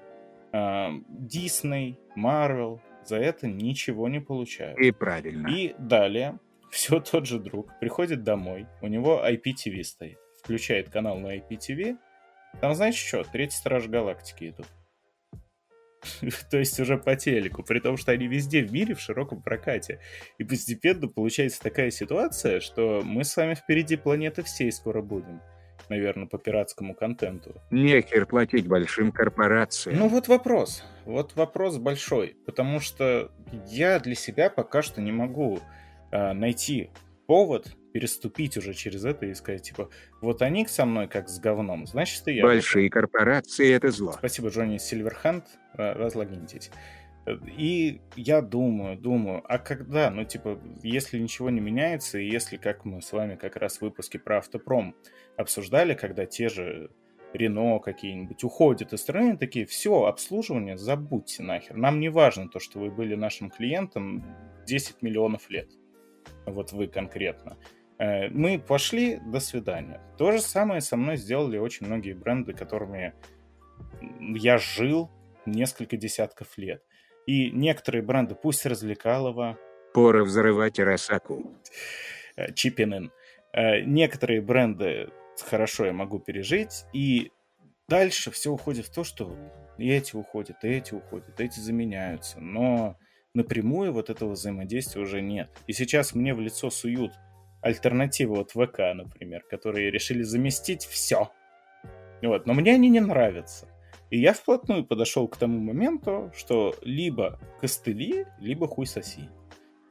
Дисней, 0.53 1.99
Марвел 2.17 2.81
за 3.05 3.17
это 3.17 3.47
ничего 3.47 4.09
не 4.09 4.21
получают. 4.21 4.79
И 4.79 4.91
правильно. 4.91 5.49
И 5.49 5.75
далее 5.79 6.39
все 6.71 7.01
тот 7.01 7.27
же 7.27 7.39
друг 7.39 7.79
приходит 7.79 8.23
домой, 8.23 8.67
у 8.83 8.89
него 8.89 9.25
IPTV 9.25 9.83
стоит, 9.85 10.19
включает 10.43 10.89
канал 10.91 11.19
на 11.19 11.37
IPTV, 11.37 11.99
там, 12.61 12.75
знаешь 12.75 12.97
что, 12.97 13.23
Третий 13.23 13.57
Страж 13.57 13.87
Галактики 13.87 14.51
идут. 14.51 14.67
То 16.51 16.59
есть 16.59 16.79
уже 16.81 16.97
по 16.99 17.17
телеку, 17.17 17.63
при 17.63 17.81
том, 17.81 17.97
что 17.97 18.13
они 18.13 18.27
везде 18.27 18.63
в 18.63 18.73
мире 18.73 18.95
в 18.95 19.01
широком 19.01 19.43
прокате. 19.43 20.01
И 20.39 20.45
постепенно 20.45 21.09
получается 21.09 21.63
такая 21.63 21.91
ситуация, 21.91 22.61
что 22.61 23.03
мы 23.05 23.25
с 23.25 23.37
вами 23.37 23.55
впереди 23.55 23.97
планеты 23.97 24.43
всей 24.43 24.73
скоро 24.73 25.03
будем. 25.03 25.41
наверное, 25.89 26.27
по 26.27 26.39
пиратскому 26.39 26.95
контенту. 26.95 27.61
Нехер 27.73 28.25
платить 28.25 28.69
большим 28.69 29.11
корпорациям. 29.11 29.99
Ну 29.99 30.09
вот 30.09 30.29
вопрос. 30.29 30.85
Вот 31.05 31.35
вопрос 31.35 31.79
большой. 31.79 32.37
Потому 32.47 32.79
что 32.79 33.33
я 33.67 33.99
для 33.99 34.15
себя 34.15 34.51
пока 34.51 34.83
что 34.83 35.01
не 35.01 35.11
могу 35.11 35.59
э, 36.13 36.33
найти 36.33 36.91
повод 37.27 37.77
переступить 37.93 38.57
уже 38.57 38.75
через 38.75 39.05
это 39.05 39.27
и 39.27 39.35
сказать, 39.35 39.63
типа, 39.63 39.91
вот 40.21 40.43
они 40.43 40.67
со 40.67 40.85
мной 40.85 41.09
как 41.09 41.29
с 41.29 41.39
говном, 41.39 41.87
значит 41.87 42.27
и 42.29 42.35
я. 42.35 42.43
Большие 42.43 42.91
корпорации— 42.91 43.71
это 43.75 43.91
зло. 43.91 44.13
Спасибо, 44.13 44.49
Джонни 44.49 44.79
Сильверханд, 44.79 45.45
разлогиньтесь. 45.75 46.71
И 47.57 48.01
я 48.17 48.41
думаю, 48.41 48.97
думаю, 48.97 49.43
а 49.47 49.59
когда, 49.59 50.11
ну, 50.11 50.25
типа, 50.25 50.59
если 50.83 51.19
ничего 51.19 51.51
не 51.51 51.61
меняется, 51.61 52.19
и 52.19 52.29
если, 52.29 52.57
как 52.57 52.85
мы 52.85 53.03
с 53.03 53.13
вами 53.13 53.37
как 53.37 53.57
раз 53.57 53.79
в 53.79 53.83
выпуске 53.83 54.19
про 54.19 54.39
автопром 54.39 54.95
обсуждали, 55.37 55.95
когда 55.95 56.27
те 56.27 56.49
же 56.49 56.91
Рено 57.33 57.79
какие-нибудь 57.79 58.43
уходят 58.43 58.93
из 58.93 59.01
страны, 59.01 59.37
такие, 59.37 59.67
все, 59.67 60.05
обслуживание 60.05 60.77
забудьте 60.77 61.43
нахер. 61.43 61.77
Нам 61.77 62.01
не 62.01 62.09
важно 62.09 62.49
то, 62.49 62.59
что 62.59 62.81
вы 62.81 62.91
были 62.91 63.15
нашим 63.15 63.51
клиентом 63.51 64.25
10 64.67 65.03
миллионов 65.03 65.49
лет. 65.51 65.69
Вот 66.47 66.73
вы 66.73 66.89
конкретно. 66.89 67.57
Э, 68.01 68.31
мы 68.31 68.59
пошли, 68.59 69.21
до 69.27 69.41
свидания. 69.41 70.01
То 70.17 70.33
же 70.33 70.41
самое 70.41 70.81
со 70.81 70.97
мной 70.97 71.19
сделали 71.19 71.59
очень 71.59 71.87
многие 71.87 72.15
бренды, 72.15 72.55
которыми 72.55 73.13
я 74.01 74.57
жил 74.57 75.11
несколько 75.45 75.99
десятков 75.99 76.57
лет. 76.57 76.83
И 77.27 77.51
некоторые 77.51 78.03
бренды, 78.03 78.35
пусть 78.35 78.65
развлекалово... 78.65 79.59
Пора 79.93 80.25
взрывать 80.25 80.79
Росаку. 80.79 81.55
Э, 82.37 82.53
Чипинин. 82.55 83.13
Э, 83.53 83.83
некоторые 83.83 84.41
бренды 84.41 85.11
хорошо 85.39 85.85
я 85.85 85.93
могу 85.93 86.19
пережить, 86.21 86.85
и 86.95 87.31
дальше 87.87 88.31
все 88.31 88.51
уходит 88.51 88.87
в 88.87 88.95
то, 88.95 89.05
что 89.05 89.37
и 89.77 89.91
эти 89.91 90.17
уходят, 90.17 90.65
и 90.65 90.69
эти 90.69 90.95
уходят, 90.95 91.39
и 91.39 91.45
эти 91.45 91.61
заменяются. 91.61 92.41
Но 92.41 92.97
напрямую 93.35 93.93
вот 93.93 94.09
этого 94.09 94.33
взаимодействия 94.33 95.03
уже 95.03 95.21
нет. 95.21 95.51
И 95.67 95.75
сейчас 95.75 96.15
мне 96.15 96.35
в 96.35 96.41
лицо 96.41 96.71
суют 96.71 97.13
альтернативы 97.63 98.39
от 98.39 98.51
ВК, 98.51 98.79
например, 98.95 99.43
которые 99.49 99.91
решили 99.91 100.23
заместить 100.23 100.85
все. 100.85 101.31
Вот. 102.23 102.47
Но 102.47 102.55
мне 102.55 102.75
они 102.75 102.89
не 102.89 103.01
нравятся. 103.01 103.69
И 104.11 104.19
я 104.19 104.33
вплотную 104.33 104.85
подошел 104.85 105.29
к 105.29 105.37
тому 105.37 105.59
моменту, 105.61 106.33
что 106.37 106.75
либо 106.83 107.39
костыли, 107.61 108.27
либо 108.41 108.67
хуй 108.67 108.87
соси. 108.87 109.29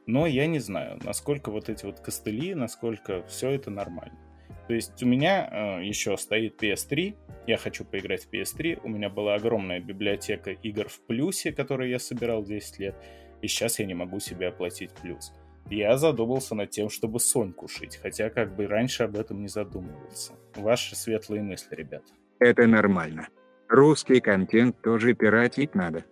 Но 0.06 0.26
я 0.26 0.46
не 0.46 0.58
знаю, 0.58 0.98
насколько 1.04 1.50
вот 1.50 1.68
эти 1.68 1.86
вот 1.86 2.00
костыли, 2.00 2.54
насколько 2.54 3.22
все 3.28 3.50
это 3.50 3.70
нормально. 3.70 4.18
То 4.68 4.74
есть 4.74 5.02
у 5.02 5.06
меня 5.06 5.48
э, 5.80 5.84
еще 5.84 6.16
стоит 6.16 6.62
PS3, 6.62 7.16
я 7.46 7.56
хочу 7.56 7.84
поиграть 7.84 8.24
в 8.24 8.30
PS3, 8.32 8.80
у 8.84 8.88
меня 8.88 9.08
была 9.08 9.34
огромная 9.34 9.80
библиотека 9.80 10.52
игр 10.52 10.88
в 10.88 11.00
плюсе, 11.06 11.52
которые 11.52 11.90
я 11.90 11.98
собирал 11.98 12.44
10 12.44 12.78
лет, 12.78 12.94
и 13.42 13.48
сейчас 13.48 13.78
я 13.78 13.86
не 13.86 13.94
могу 13.94 14.20
себе 14.20 14.48
оплатить 14.48 14.90
плюс. 14.92 15.32
Я 15.68 15.98
задумался 15.98 16.54
над 16.54 16.70
тем, 16.70 16.88
чтобы 16.90 17.20
Соньку 17.20 17.68
шить, 17.68 17.98
хотя 18.02 18.30
как 18.30 18.56
бы 18.56 18.66
раньше 18.66 19.04
об 19.04 19.16
этом 19.16 19.42
не 19.42 19.48
задумывался. 19.48 20.32
Ваши 20.56 20.96
светлые 20.96 21.42
мысли, 21.42 21.74
ребят. 21.74 22.02
Это 22.38 22.66
нормально. 22.66 23.28
Русский 23.68 24.20
контент 24.20 24.80
тоже 24.82 25.14
пиратить 25.14 25.74
надо. 25.74 26.04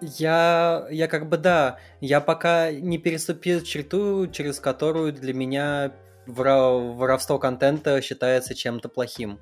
Я, 0.00 0.86
я 0.90 1.08
как 1.08 1.28
бы 1.28 1.36
да, 1.36 1.78
я 2.00 2.20
пока 2.20 2.70
не 2.70 2.98
переступил 2.98 3.60
черту, 3.60 4.28
через 4.28 4.60
которую 4.60 5.12
для 5.12 5.34
меня 5.34 5.92
воровство 6.26 7.38
контента 7.38 8.00
считается 8.00 8.54
чем-то 8.54 8.88
плохим. 8.88 9.40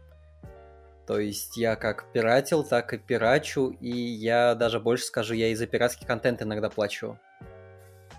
То 1.07 1.19
есть 1.19 1.57
я 1.57 1.77
как 1.77 2.13
пиратил, 2.13 2.65
так 2.65 2.93
и 2.93 2.99
пирачу, 2.99 3.71
и 3.81 3.91
я 3.91 4.55
даже 4.55 4.79
больше 4.79 5.05
скажу, 5.05 5.35
я 5.35 5.49
и 5.49 5.55
за 5.55 5.67
пиратский 5.67 6.07
контент 6.07 6.43
иногда 6.43 6.69
плачу. 6.69 7.19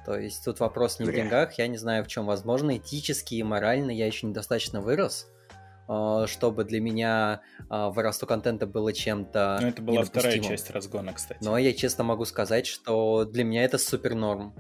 То 0.09 0.17
есть 0.17 0.43
тут 0.43 0.59
вопрос 0.59 0.97
не 0.97 1.05
в 1.05 1.13
деньгах, 1.13 1.59
я 1.59 1.67
не 1.67 1.77
знаю 1.77 2.03
в 2.03 2.07
чем. 2.07 2.25
Возможно, 2.25 2.75
этически 2.75 3.35
и 3.35 3.43
морально 3.43 3.91
я 3.91 4.07
еще 4.07 4.25
недостаточно 4.25 4.81
вырос, 4.81 5.27
а, 5.87 6.25
чтобы 6.25 6.63
для 6.63 6.81
меня 6.81 7.41
а, 7.69 7.91
воровство 7.91 8.27
контента 8.27 8.65
было 8.65 8.91
чем-то 8.91 9.59
Ну, 9.61 9.67
это 9.67 9.83
была 9.83 10.01
вторая 10.01 10.39
часть 10.39 10.71
разгона, 10.71 11.13
кстати. 11.13 11.37
Но 11.43 11.59
я 11.59 11.73
честно 11.73 12.03
могу 12.03 12.25
сказать, 12.25 12.65
что 12.65 13.23
для 13.23 13.43
меня 13.43 13.63
это 13.63 13.77
супер 13.77 14.15
норм. 14.15 14.55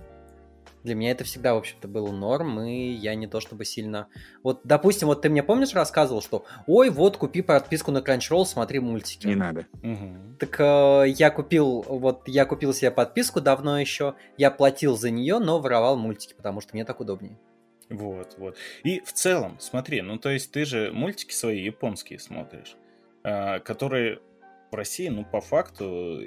Для 0.83 0.95
меня 0.95 1.11
это 1.11 1.23
всегда, 1.23 1.53
в 1.53 1.57
общем-то, 1.57 1.87
был 1.87 2.11
норм, 2.11 2.61
и 2.61 2.91
я 2.91 3.15
не 3.15 3.27
то 3.27 3.39
чтобы 3.39 3.65
сильно... 3.65 4.07
Вот, 4.43 4.61
допустим, 4.63 5.07
вот 5.07 5.21
ты 5.21 5.29
мне 5.29 5.43
помнишь 5.43 5.73
рассказывал, 5.73 6.21
что 6.21 6.45
«Ой, 6.67 6.89
вот, 6.89 7.17
купи 7.17 7.41
подписку 7.41 7.91
на 7.91 7.99
Crunchyroll, 7.99 8.45
смотри 8.45 8.79
мультики». 8.79 9.27
Не 9.27 9.35
надо. 9.35 9.67
Угу. 9.83 10.37
Так 10.39 10.59
э, 10.59 11.09
я 11.09 11.31
купил, 11.31 11.81
вот, 11.81 12.27
я 12.27 12.45
купил 12.45 12.73
себе 12.73 12.91
подписку 12.91 13.41
давно 13.41 13.79
еще, 13.79 14.15
я 14.37 14.51
платил 14.51 14.97
за 14.97 15.09
нее, 15.09 15.39
но 15.39 15.59
воровал 15.59 15.97
мультики, 15.97 16.33
потому 16.33 16.61
что 16.61 16.71
мне 16.73 16.85
так 16.85 16.99
удобнее. 16.99 17.37
Вот, 17.89 18.35
вот. 18.37 18.55
И 18.83 19.01
в 19.01 19.11
целом, 19.13 19.57
смотри, 19.59 20.01
ну 20.01 20.17
то 20.17 20.29
есть 20.29 20.51
ты 20.51 20.63
же 20.63 20.91
мультики 20.93 21.33
свои 21.33 21.61
японские 21.61 22.19
смотришь, 22.19 22.75
э, 23.23 23.59
которые 23.59 24.19
в 24.71 24.75
России, 24.75 25.09
ну 25.09 25.25
по 25.25 25.41
факту, 25.41 26.19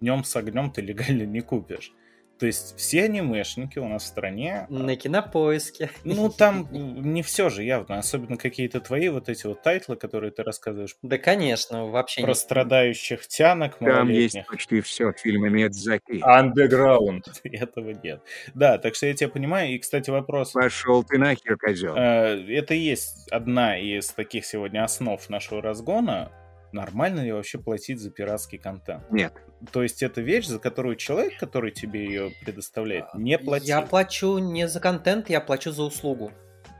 днем 0.00 0.24
с 0.24 0.36
огнем 0.36 0.70
ты 0.70 0.82
легально 0.82 1.22
не 1.22 1.40
купишь. 1.40 1.92
То 2.38 2.46
есть 2.46 2.76
все 2.76 3.04
анимешники 3.04 3.78
у 3.78 3.88
нас 3.88 4.04
в 4.04 4.06
стране... 4.06 4.66
А, 4.68 4.72
На 4.72 4.96
кинопоиске. 4.96 5.90
Ну, 6.04 6.28
там 6.30 6.68
не 6.72 7.22
все 7.22 7.48
же 7.48 7.64
явно, 7.64 7.98
особенно 7.98 8.36
какие-то 8.36 8.80
твои 8.80 9.08
вот 9.08 9.28
эти 9.28 9.46
вот 9.46 9.62
тайтлы, 9.62 9.96
которые 9.96 10.30
ты 10.30 10.42
рассказываешь. 10.42 10.96
Да, 11.02 11.18
конечно, 11.18 11.86
вообще 11.86 12.22
Про 12.22 12.30
не... 12.30 12.34
страдающих 12.34 13.26
тянок 13.26 13.78
Там 13.78 14.08
есть 14.08 14.38
почти 14.46 14.80
все 14.80 15.12
фильмы 15.12 15.50
Миядзаки. 15.50 16.22
Underground. 16.22 17.24
Этого 17.44 17.90
нет. 17.90 18.22
Да, 18.54 18.78
так 18.78 18.94
что 18.94 19.06
я 19.06 19.14
тебя 19.14 19.28
понимаю. 19.28 19.74
И, 19.74 19.78
кстати, 19.78 20.10
вопрос... 20.10 20.52
Пошел 20.52 21.02
ты 21.02 21.18
нахер, 21.18 21.56
козел. 21.56 21.94
Э, 21.96 22.36
это 22.48 22.74
и 22.74 22.78
есть 22.78 23.28
одна 23.30 23.78
из 23.78 24.08
таких 24.10 24.44
сегодня 24.44 24.84
основ 24.84 25.28
нашего 25.28 25.60
разгона 25.60 26.30
нормально 26.72 27.20
ли 27.20 27.32
вообще 27.32 27.58
платить 27.58 28.00
за 28.00 28.10
пиратский 28.10 28.58
контент? 28.58 29.10
Нет. 29.10 29.32
То 29.72 29.82
есть 29.82 30.02
это 30.02 30.20
вещь, 30.20 30.46
за 30.46 30.58
которую 30.58 30.96
человек, 30.96 31.38
который 31.38 31.72
тебе 31.72 32.04
ее 32.04 32.30
предоставляет, 32.44 33.06
не 33.14 33.38
платит? 33.38 33.66
Я 33.66 33.82
плачу 33.82 34.38
не 34.38 34.68
за 34.68 34.80
контент, 34.80 35.30
я 35.30 35.40
плачу 35.40 35.72
за 35.72 35.82
услугу. 35.82 36.32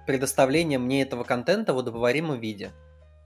Предоставление 0.06 0.78
мне 0.78 1.02
этого 1.02 1.24
контента 1.24 1.74
в 1.74 1.76
удобоваримом 1.76 2.40
виде. 2.40 2.70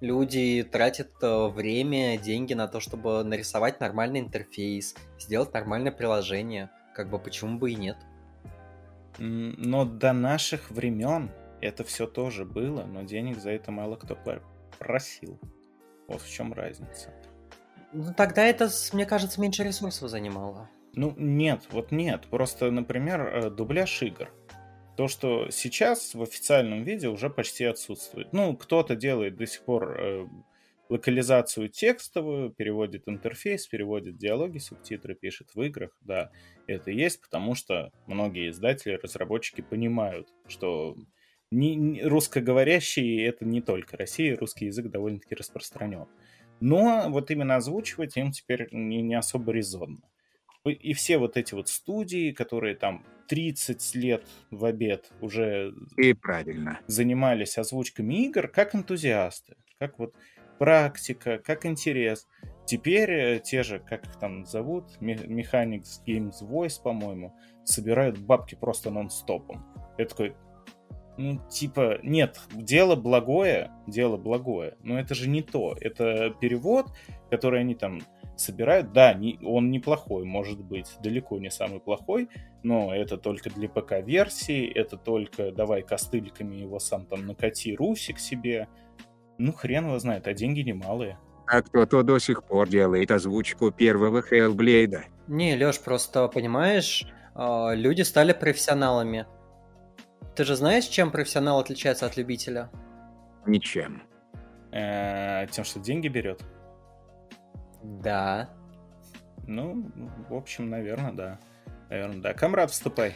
Люди 0.00 0.64
тратят 0.64 1.10
э, 1.22 1.46
время, 1.48 2.18
деньги 2.18 2.54
на 2.54 2.66
то, 2.66 2.80
чтобы 2.80 3.22
нарисовать 3.22 3.78
нормальный 3.78 4.18
интерфейс, 4.18 4.96
сделать 5.18 5.54
нормальное 5.54 5.92
приложение. 5.92 6.70
Как 6.96 7.08
бы 7.08 7.20
почему 7.20 7.58
бы 7.58 7.70
и 7.70 7.76
нет? 7.76 7.96
Но 9.18 9.84
до 9.84 10.12
наших 10.12 10.70
времен 10.72 11.30
это 11.60 11.84
все 11.84 12.08
тоже 12.08 12.44
было, 12.44 12.84
но 12.84 13.02
денег 13.02 13.38
за 13.38 13.50
это 13.50 13.70
мало 13.70 13.94
кто 13.94 14.18
просил. 14.78 15.38
Вот 16.12 16.22
в 16.22 16.30
чем 16.30 16.52
разница. 16.52 17.10
Ну, 17.92 18.14
тогда 18.14 18.44
это, 18.44 18.68
мне 18.92 19.06
кажется, 19.06 19.40
меньше 19.40 19.64
ресурсов 19.64 20.10
занимало. 20.10 20.68
Ну, 20.94 21.14
нет, 21.16 21.62
вот 21.70 21.90
нет. 21.90 22.26
Просто, 22.30 22.70
например, 22.70 23.20
э, 23.22 23.50
дубляж 23.50 24.02
игр. 24.02 24.30
То, 24.96 25.08
что 25.08 25.50
сейчас 25.50 26.14
в 26.14 26.22
официальном 26.22 26.84
виде 26.84 27.08
уже 27.08 27.30
почти 27.30 27.64
отсутствует. 27.64 28.32
Ну, 28.32 28.56
кто-то 28.56 28.94
делает 28.94 29.36
до 29.36 29.46
сих 29.46 29.62
пор 29.62 29.96
э, 29.98 30.26
локализацию 30.90 31.70
текстовую, 31.70 32.50
переводит 32.50 33.08
интерфейс, 33.08 33.66
переводит 33.66 34.18
диалоги, 34.18 34.58
субтитры, 34.58 35.14
пишет 35.14 35.54
в 35.54 35.62
играх. 35.62 35.96
Да, 36.02 36.30
это 36.66 36.90
есть, 36.90 37.22
потому 37.22 37.54
что 37.54 37.90
многие 38.06 38.50
издатели, 38.50 39.00
разработчики 39.02 39.62
понимают, 39.62 40.28
что 40.46 40.96
не, 41.52 41.76
не, 41.76 42.02
русскоговорящие 42.02 43.26
это 43.26 43.44
не 43.44 43.60
только 43.60 43.96
Россия, 43.96 44.36
русский 44.36 44.66
язык 44.66 44.90
довольно-таки 44.90 45.34
распространен. 45.34 46.06
Но 46.60 47.06
вот 47.08 47.30
именно 47.30 47.56
озвучивать 47.56 48.16
им 48.16 48.32
теперь 48.32 48.68
не, 48.72 49.02
не 49.02 49.14
особо 49.14 49.52
резонно. 49.52 50.00
И 50.64 50.92
все 50.94 51.18
вот 51.18 51.36
эти 51.36 51.54
вот 51.54 51.68
студии, 51.68 52.30
которые 52.30 52.76
там 52.76 53.04
30 53.28 53.94
лет 53.96 54.24
в 54.50 54.64
обед 54.64 55.10
уже 55.20 55.74
и 55.96 56.12
правильно. 56.12 56.80
занимались 56.86 57.58
озвучками 57.58 58.26
игр, 58.26 58.48
как 58.48 58.74
энтузиасты, 58.74 59.56
как 59.78 59.98
вот 59.98 60.14
практика, 60.58 61.38
как 61.38 61.66
интерес. 61.66 62.28
Теперь 62.64 63.10
э, 63.10 63.40
те 63.40 63.64
же, 63.64 63.80
как 63.80 64.06
их 64.06 64.16
там 64.18 64.46
зовут, 64.46 64.84
Mechanics 65.00 66.00
Games 66.06 66.40
Voice, 66.42 66.80
по-моему, 66.80 67.34
собирают 67.64 68.18
бабки 68.18 68.54
просто 68.54 68.90
нон-стопом. 68.90 69.66
Я 69.98 70.06
такой, 70.06 70.36
ну, 71.16 71.38
типа, 71.48 71.98
нет, 72.02 72.40
дело 72.54 72.96
благое, 72.96 73.70
дело 73.86 74.16
благое, 74.16 74.76
но 74.82 74.98
это 74.98 75.14
же 75.14 75.28
не 75.28 75.42
то. 75.42 75.76
Это 75.80 76.34
перевод, 76.40 76.86
который 77.30 77.60
они 77.60 77.74
там 77.74 78.00
собирают. 78.36 78.92
Да, 78.92 79.12
не, 79.14 79.38
он 79.44 79.70
неплохой, 79.70 80.24
может 80.24 80.60
быть, 80.62 80.96
далеко 81.02 81.38
не 81.38 81.50
самый 81.50 81.80
плохой, 81.80 82.28
но 82.62 82.94
это 82.94 83.16
только 83.16 83.50
для 83.50 83.68
ПК-версии, 83.68 84.66
это 84.72 84.96
только 84.96 85.52
давай 85.52 85.82
костыльками 85.82 86.56
его 86.56 86.78
сам 86.78 87.06
там 87.06 87.26
накати 87.26 87.74
Русик 87.76 88.18
себе. 88.18 88.68
Ну, 89.38 89.52
хрен 89.52 89.86
его 89.86 89.98
знает, 89.98 90.26
а 90.26 90.34
деньги 90.34 90.60
немалые. 90.60 91.18
А 91.46 91.62
кто-то 91.62 92.02
до 92.02 92.18
сих 92.18 92.44
пор 92.44 92.68
делает 92.68 93.10
озвучку 93.10 93.70
первого 93.70 94.22
Хеллблейда. 94.22 95.04
Не, 95.26 95.56
Лёш, 95.56 95.80
просто, 95.80 96.28
понимаешь, 96.28 97.04
а, 97.34 97.72
люди 97.74 98.02
стали 98.02 98.32
профессионалами. 98.32 99.26
Ты 100.34 100.44
же 100.44 100.56
знаешь, 100.56 100.84
чем 100.86 101.10
профессионал 101.10 101.58
отличается 101.60 102.06
от 102.06 102.16
любителя? 102.16 102.70
Ничем. 103.46 104.02
Э, 104.72 105.46
Тем, 105.50 105.64
что 105.64 105.80
деньги 105.80 106.08
берет. 106.08 106.42
Да. 107.82 108.48
Ну, 109.46 109.90
в 110.28 110.34
общем, 110.34 110.70
наверное, 110.70 111.12
да. 111.12 111.38
Наверное, 111.90 112.22
да. 112.22 112.32
Камрад, 112.32 112.70
вступай. 112.70 113.14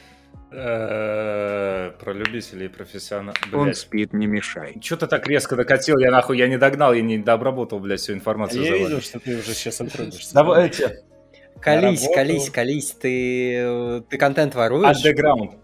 Э, 0.53 1.93
Про 1.99 2.13
любителей 2.13 2.67
и 2.67 2.69
профессионалов. 2.69 3.37
Он 3.53 3.75
спит, 3.75 4.13
не 4.13 4.27
мешай. 4.27 4.79
Че 4.81 4.97
ты 4.97 5.07
так 5.07 5.27
резко 5.27 5.57
докатил? 5.57 5.99
Я 5.99 6.11
нахуй, 6.11 6.37
я 6.37 6.47
не 6.49 6.59
догнал, 6.59 6.93
я 6.93 7.03
не 7.03 7.19
дообработал, 7.19 7.81
блядь, 7.81 8.01
всю 8.01 8.13
информацию. 8.13 8.63
Я 8.63 8.77
видел, 8.77 9.01
что 9.01 9.19
ты 9.19 9.39
уже 9.39 9.55
сейчас 9.55 9.81
отрубишься. 9.81 10.35
Давайте. 10.35 11.05
Колись, 11.61 12.03
работу. 12.03 12.15
колись, 12.15 12.51
колись. 12.51 12.91
Ты, 12.93 14.03
ты 14.11 14.19
контент 14.19 14.55
воруешь? 14.55 15.05
Underground. 15.05 15.59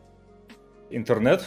Интернет? 0.97 1.45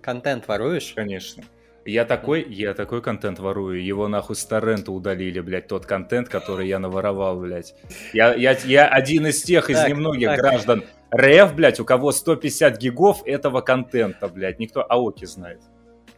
Контент 0.00 0.46
воруешь? 0.48 0.92
Конечно. 0.94 1.44
Я 1.84 2.04
такой, 2.04 2.42
я 2.48 2.74
такой 2.74 3.00
контент 3.00 3.38
ворую. 3.38 3.82
Его 3.82 4.08
нахуй 4.08 4.36
с 4.36 4.44
торрента 4.44 4.92
удалили, 4.92 5.40
блядь, 5.40 5.68
тот 5.68 5.86
контент, 5.86 6.28
который 6.28 6.68
я 6.68 6.78
наворовал, 6.78 7.38
блядь. 7.40 7.74
Я, 8.12 8.34
я, 8.34 8.52
я 8.64 8.86
один 8.88 9.26
из 9.26 9.42
тех, 9.42 9.70
из 9.70 9.78
Так, 9.78 9.88
немногих 9.88 10.28
так. 10.28 10.38
граждан 10.40 10.84
РФ, 11.14 11.54
блядь, 11.54 11.80
у 11.80 11.84
кого 11.86 12.12
150 12.12 12.76
гигов 12.78 13.22
этого 13.24 13.62
контента, 13.62 14.28
блядь. 14.28 14.58
Никто 14.58 14.84
АОКи 14.86 15.24
знает. 15.24 15.62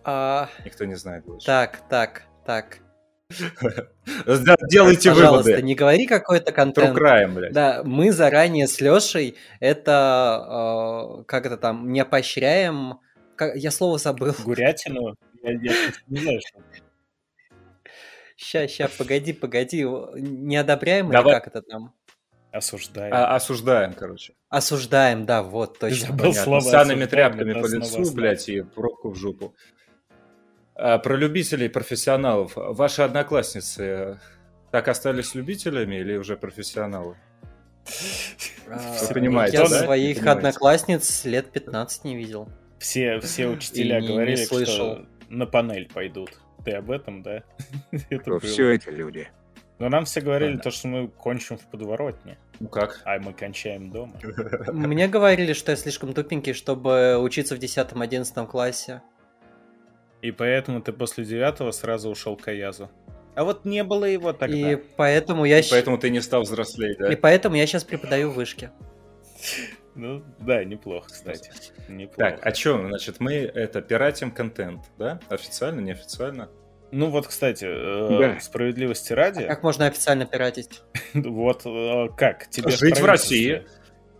А, 0.02 0.48
Никто 0.64 0.86
не 0.86 0.94
знает 0.96 1.24
больше. 1.24 1.46
так, 1.46 1.80
так, 1.88 2.22
так. 2.44 2.78
Делайте 4.70 5.10
Пожалуйста, 5.10 5.50
выводы. 5.50 5.62
не 5.62 5.74
говори 5.74 6.06
какой-то 6.06 6.52
контент. 6.52 6.96
crime, 6.98 7.32
блядь. 7.34 7.52
Да, 7.52 7.82
мы 7.84 8.12
заранее 8.12 8.66
с 8.66 8.80
Лешей 8.80 9.36
это, 9.60 11.20
э, 11.20 11.24
как 11.24 11.46
это 11.46 11.56
там, 11.56 11.92
не 11.92 12.04
поощряем. 12.04 12.98
Как- 13.36 13.56
я 13.56 13.70
слово 13.70 13.98
забыл. 13.98 14.34
Гурятину? 14.44 15.14
Я, 15.42 15.52
я 15.52 15.72
просто 15.84 16.02
не 16.08 16.20
знаю, 16.20 16.40
что... 16.46 16.60
Ща, 18.36 18.68
ща, 18.68 18.88
погоди, 18.98 19.32
погоди. 19.32 19.84
Не 20.16 20.56
одобряем 20.56 21.06
или 21.06 21.12
Давай. 21.12 21.34
как 21.34 21.46
это 21.48 21.62
там? 21.62 21.94
Осуждаю. 22.52 23.14
А- 23.14 23.36
осуждаем, 23.36 23.92
короче. 23.92 24.32
Осуждаем, 24.48 25.24
да, 25.24 25.42
вот, 25.42 25.78
точно. 25.78 26.08
забыл 26.08 26.18
Понятно. 26.18 26.42
слова 26.42 26.60
Санными 26.62 27.02
осуждаем, 27.04 27.32
тряпками 27.32 27.52
по 27.52 27.66
лицу, 27.66 28.04
слава. 28.04 28.10
блядь, 28.16 28.48
и 28.48 28.62
пробку 28.62 29.10
в 29.10 29.14
жопу. 29.16 29.54
А, 30.82 30.98
про 30.98 31.16
любителей, 31.16 31.68
профессионалов. 31.68 32.52
Ваши 32.56 33.02
одноклассницы 33.02 34.18
так 34.70 34.88
остались 34.88 35.34
любителями 35.34 35.96
или 35.96 36.16
уже 36.16 36.36
профессионалы? 36.36 37.16
А, 38.68 38.96
Вы 39.06 39.14
понимаете, 39.14 39.56
Я 39.58 39.68
да? 39.68 39.84
своих 39.84 40.16
понимаете. 40.18 40.38
одноклассниц 40.38 41.24
лет 41.24 41.50
15 41.50 42.04
не 42.04 42.16
видел. 42.16 42.48
Все, 42.78 43.20
все 43.20 43.48
учителя 43.48 43.98
И 43.98 44.00
не- 44.02 44.06
не 44.08 44.12
говорили, 44.14 44.44
слышал. 44.44 44.74
что 44.74 45.06
на 45.28 45.46
панель 45.46 45.88
пойдут. 45.92 46.30
Ты 46.64 46.72
об 46.72 46.90
этом, 46.90 47.22
да? 47.22 47.42
Это 48.10 48.30
было. 48.30 48.40
все 48.40 48.70
эти 48.72 48.88
люди. 48.88 49.28
Но 49.78 49.88
нам 49.88 50.04
все 50.04 50.20
говорили 50.20 50.50
Ладно. 50.50 50.62
то, 50.62 50.70
что 50.70 50.88
мы 50.88 51.08
кончим 51.08 51.56
в 51.56 51.66
подворотне, 51.66 52.38
Ну 52.58 52.68
как? 52.68 53.00
а 53.04 53.18
мы 53.18 53.32
кончаем 53.32 53.90
дома. 53.90 54.14
Мне 54.72 55.08
говорили, 55.08 55.54
что 55.54 55.72
я 55.72 55.76
слишком 55.76 56.12
тупенький, 56.12 56.52
чтобы 56.52 57.16
учиться 57.18 57.56
в 57.56 57.58
10-11 57.58 58.46
классе. 58.46 59.00
И 60.22 60.30
поэтому 60.32 60.80
ты 60.80 60.92
после 60.92 61.24
девятого 61.24 61.70
сразу 61.70 62.10
ушел 62.10 62.36
к 62.36 62.48
Аязу. 62.48 62.90
А 63.34 63.44
вот 63.44 63.64
не 63.64 63.84
было 63.84 64.04
его 64.04 64.32
тогда. 64.32 64.72
И 64.72 64.76
поэтому 64.96 65.44
я... 65.44 65.60
И 65.60 65.62
щ- 65.62 65.70
Поэтому 65.70 65.98
ты 65.98 66.10
не 66.10 66.20
стал 66.20 66.42
взрослеть, 66.42 66.98
да? 66.98 67.12
И 67.12 67.16
поэтому 67.16 67.56
я 67.56 67.66
сейчас 67.66 67.84
преподаю 67.84 68.30
в 68.30 68.34
вышке. 68.34 68.70
Ну, 69.96 70.22
да, 70.38 70.62
неплохо, 70.64 71.08
кстати. 71.08 71.50
Неплохо. 71.88 72.30
Так, 72.36 72.46
а 72.46 72.54
что, 72.54 72.78
значит, 72.78 73.18
мы 73.18 73.34
это 73.34 73.82
пиратим 73.82 74.30
контент, 74.30 74.82
да? 74.98 75.18
Официально, 75.28 75.80
неофициально? 75.80 76.48
Ну 76.92 77.10
вот, 77.10 77.26
кстати, 77.26 77.64
э, 77.68 78.18
Да. 78.18 78.40
справедливости 78.40 79.12
ради, 79.12 79.44
Как 79.46 79.64
можно 79.64 79.86
официально 79.86 80.26
пиратить? 80.26 80.82
вот 81.14 81.66
э, 81.66 82.06
как 82.16 82.48
тебе 82.50 82.70
Жить 82.70 83.00
в 83.00 83.04
России. 83.04 83.66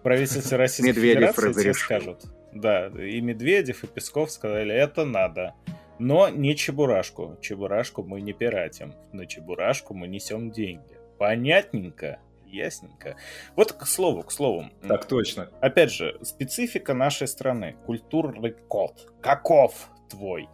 Правительство 0.02 0.58
Российской 0.58 0.88
Медведев 0.90 1.36
Федерации 1.36 1.62
тебе 1.62 1.74
скажут. 1.74 2.22
Да, 2.52 2.88
и 2.88 3.20
Медведев, 3.20 3.84
и 3.84 3.86
Песков 3.86 4.32
сказали, 4.32 4.74
это 4.74 5.04
надо. 5.04 5.54
Но 6.00 6.30
не 6.30 6.56
Чебурашку. 6.56 7.36
Чебурашку 7.42 8.02
мы 8.02 8.22
не 8.22 8.32
пиратим. 8.32 8.94
На 9.12 9.26
Чебурашку 9.26 9.92
мы 9.92 10.08
несем 10.08 10.50
деньги. 10.50 10.96
Понятненько? 11.18 12.20
Ясненько. 12.46 13.16
Вот 13.54 13.74
к 13.74 13.84
слову, 13.84 14.22
к 14.22 14.32
слову. 14.32 14.64
Так 14.88 15.04
точно. 15.06 15.50
Опять 15.60 15.92
же, 15.92 16.18
специфика 16.22 16.94
нашей 16.94 17.28
страны. 17.28 17.76
Культурный 17.84 18.52
код. 18.52 19.12
Каков 19.20 19.90
твой 20.08 20.48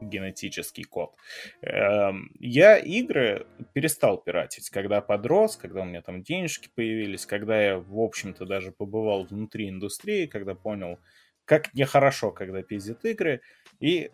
генетический 0.00 0.82
код? 0.82 1.14
Эм, 1.62 2.32
Я 2.40 2.76
игры 2.76 3.46
перестал 3.74 4.18
пиратить, 4.18 4.68
когда 4.68 5.00
подрос, 5.00 5.56
когда 5.56 5.82
у 5.82 5.84
меня 5.84 6.02
там 6.02 6.24
денежки 6.24 6.70
появились, 6.74 7.24
когда 7.24 7.62
я, 7.62 7.78
в 7.78 8.00
общем-то, 8.00 8.46
даже 8.46 8.72
побывал 8.72 9.22
внутри 9.22 9.68
индустрии, 9.68 10.26
когда 10.26 10.56
понял, 10.56 10.98
как 11.44 11.72
нехорошо, 11.72 12.32
когда 12.32 12.62
пиздят 12.62 13.04
игры. 13.04 13.42
И 13.80 14.10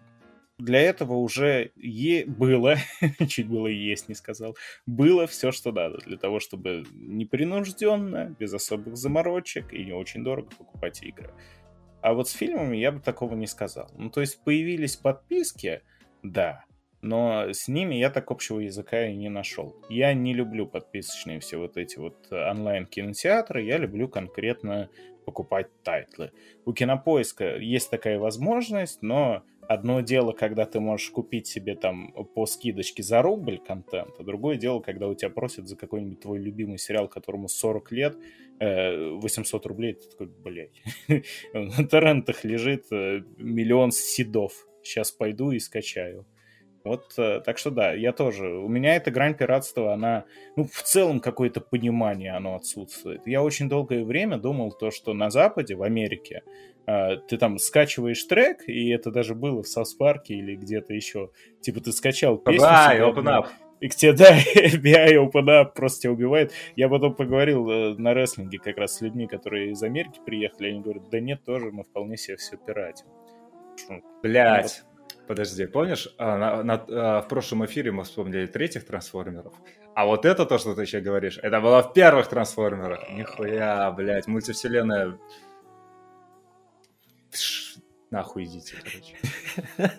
для 0.59 0.81
этого 0.81 1.15
уже 1.15 1.73
е- 1.77 2.27
было, 2.27 2.77
чуть 3.29 3.49
было 3.49 3.67
есть, 3.67 4.09
не 4.09 4.15
сказал, 4.15 4.57
было 4.87 5.27
все, 5.27 5.53
что 5.53 5.73
надо 5.73 5.99
для 5.99 6.17
того, 6.17 6.41
чтобы 6.41 6.85
непринужденно, 6.93 8.35
без 8.39 8.55
особых 8.55 8.97
заморочек 8.97 9.73
и 9.73 9.85
не 9.85 9.93
очень 9.93 10.23
дорого 10.23 10.51
покупать 10.57 11.03
игры. 11.03 11.33
А 12.03 12.15
вот 12.15 12.29
с 12.29 12.33
фильмами 12.33 12.77
я 12.77 12.93
бы 12.93 13.01
такого 13.01 13.35
не 13.35 13.47
сказал. 13.47 13.91
Ну, 13.97 14.11
то 14.11 14.21
есть 14.21 14.43
появились 14.45 14.97
подписки, 14.97 15.83
да, 16.23 16.65
но 17.01 17.53
с 17.53 17.69
ними 17.69 17.97
я 17.97 18.09
так 18.11 18.31
общего 18.31 18.61
языка 18.61 19.07
и 19.07 19.15
не 19.15 19.29
нашел. 19.29 19.77
Я 19.89 20.15
не 20.15 20.33
люблю 20.33 20.67
подписочные 20.67 21.41
все 21.41 21.59
вот 21.59 21.77
эти 21.77 21.99
вот 21.99 22.31
онлайн-кинотеатры, 22.31 23.63
я 23.63 23.79
люблю 23.79 24.09
конкретно 24.09 24.89
покупать 25.25 25.69
тайтлы. 25.83 26.33
У 26.65 26.73
Кинопоиска 26.73 27.57
есть 27.57 27.91
такая 27.91 28.19
возможность, 28.19 29.03
но 29.03 29.43
одно 29.69 30.01
дело, 30.01 30.33
когда 30.33 30.67
ты 30.67 30.81
можешь 30.81 31.11
купить 31.11 31.47
себе 31.47 31.75
там 31.75 32.13
по 32.35 32.47
скидочке 32.47 33.03
за 33.03 33.23
рубль 33.23 33.59
контент, 33.59 34.15
а 34.19 34.23
другое 34.23 34.57
дело, 34.57 34.81
когда 34.81 35.09
у 35.09 35.15
тебя 35.15 35.31
просят 35.31 35.69
за 35.69 35.77
какой-нибудь 35.77 36.21
твой 36.21 36.39
любимый 36.39 36.79
сериал, 36.79 37.09
которому 37.09 37.49
40 37.49 37.93
лет, 37.93 38.17
э, 38.61 39.11
800 39.11 39.67
рублей, 39.67 39.95
ты 39.95 40.09
такой, 40.09 40.27
блядь, 40.27 40.83
на 41.53 41.87
торрентах 41.87 42.45
лежит 42.45 42.87
э, 42.91 43.23
миллион 43.37 43.91
седов. 43.93 44.67
Сейчас 44.83 45.11
пойду 45.11 45.51
и 45.51 45.59
скачаю. 45.59 46.27
Вот, 46.85 47.15
э, 47.17 47.41
так 47.41 47.57
что 47.57 47.71
да, 47.71 47.95
я 47.95 48.13
тоже. 48.13 48.47
У 48.47 48.69
меня 48.69 48.95
эта 48.97 49.11
грань 49.11 49.35
пиратства, 49.35 49.95
она, 49.95 50.25
ну, 50.55 50.65
в 50.65 50.83
целом 50.83 51.21
какое-то 51.21 51.63
понимание 51.63 52.33
оно 52.33 52.57
отсутствует. 52.57 53.27
Я 53.27 53.43
очень 53.43 53.71
долгое 53.71 54.05
время 54.05 54.37
думал 54.37 54.71
то, 54.71 54.91
что 54.91 55.15
на 55.15 55.31
Западе, 55.31 55.77
в 55.77 55.83
Америке, 55.83 56.43
э, 56.87 57.17
ты 57.27 57.39
там 57.39 57.59
скачиваешь 57.59 58.23
трек, 58.25 58.69
и 58.69 58.91
это 58.91 59.11
даже 59.11 59.35
было 59.35 59.63
в 59.63 59.67
South 59.67 59.98
Park 59.98 60.22
-е 60.22 60.35
или 60.35 60.57
где-то 60.57 60.93
еще. 60.93 61.31
Типа 61.63 61.81
ты 61.81 61.91
скачал 61.91 62.37
песню 62.37 62.61
Да, 62.61 62.93
себе 62.93 63.05
open 63.05 63.25
up. 63.25 63.47
и 63.81 63.89
к 63.89 63.95
тебе, 63.95 64.13
да, 64.13 64.37
FBI 64.55 65.15
Open 65.15 65.47
Up 65.47 65.73
просто 65.75 66.03
тебя 66.03 66.13
убивает. 66.13 66.53
Я 66.77 66.91
потом 66.91 67.15
поговорил 67.15 67.67
э, 67.71 67.95
на 67.95 68.13
рестлинге 68.13 68.59
как 68.59 68.77
раз 68.77 68.97
с 68.97 69.01
людьми, 69.01 69.27
которые 69.27 69.71
из 69.71 69.83
Америки 69.83 70.21
приехали, 70.27 70.69
они 70.69 70.83
говорят, 70.83 71.09
да 71.09 71.19
нет, 71.19 71.43
тоже 71.47 71.71
мы 71.73 71.85
вполне 71.85 72.19
себе 72.19 72.37
все 72.37 72.59
пиратим. 72.59 73.07
Блять. 74.23 74.85
Подожди, 75.27 75.67
помнишь, 75.67 76.09
а, 76.19 76.37
на- 76.37 76.63
на- 76.63 76.85
а, 76.89 77.23
в 77.23 77.29
прошлом 77.29 77.65
эфире 77.65 77.93
мы 77.93 78.05
вспомнили 78.05 78.47
третьих 78.47 78.85
трансформеров, 78.87 79.55
а 79.95 80.05
вот 80.07 80.25
это 80.25 80.45
то, 80.45 80.59
что 80.59 80.75
ты 80.75 80.83
еще 80.83 81.01
говоришь, 81.01 81.39
это 81.43 81.61
было 81.61 81.83
в 81.83 81.93
первых 81.93 82.29
трансформерах. 82.29 83.09
Нихуя, 83.11 83.91
блядь, 83.93 84.27
мультивселенная... 84.27 85.19
Пш, 87.31 87.77
Нахуй 88.15 88.45
идите, 88.45 88.77
короче. 88.79 89.97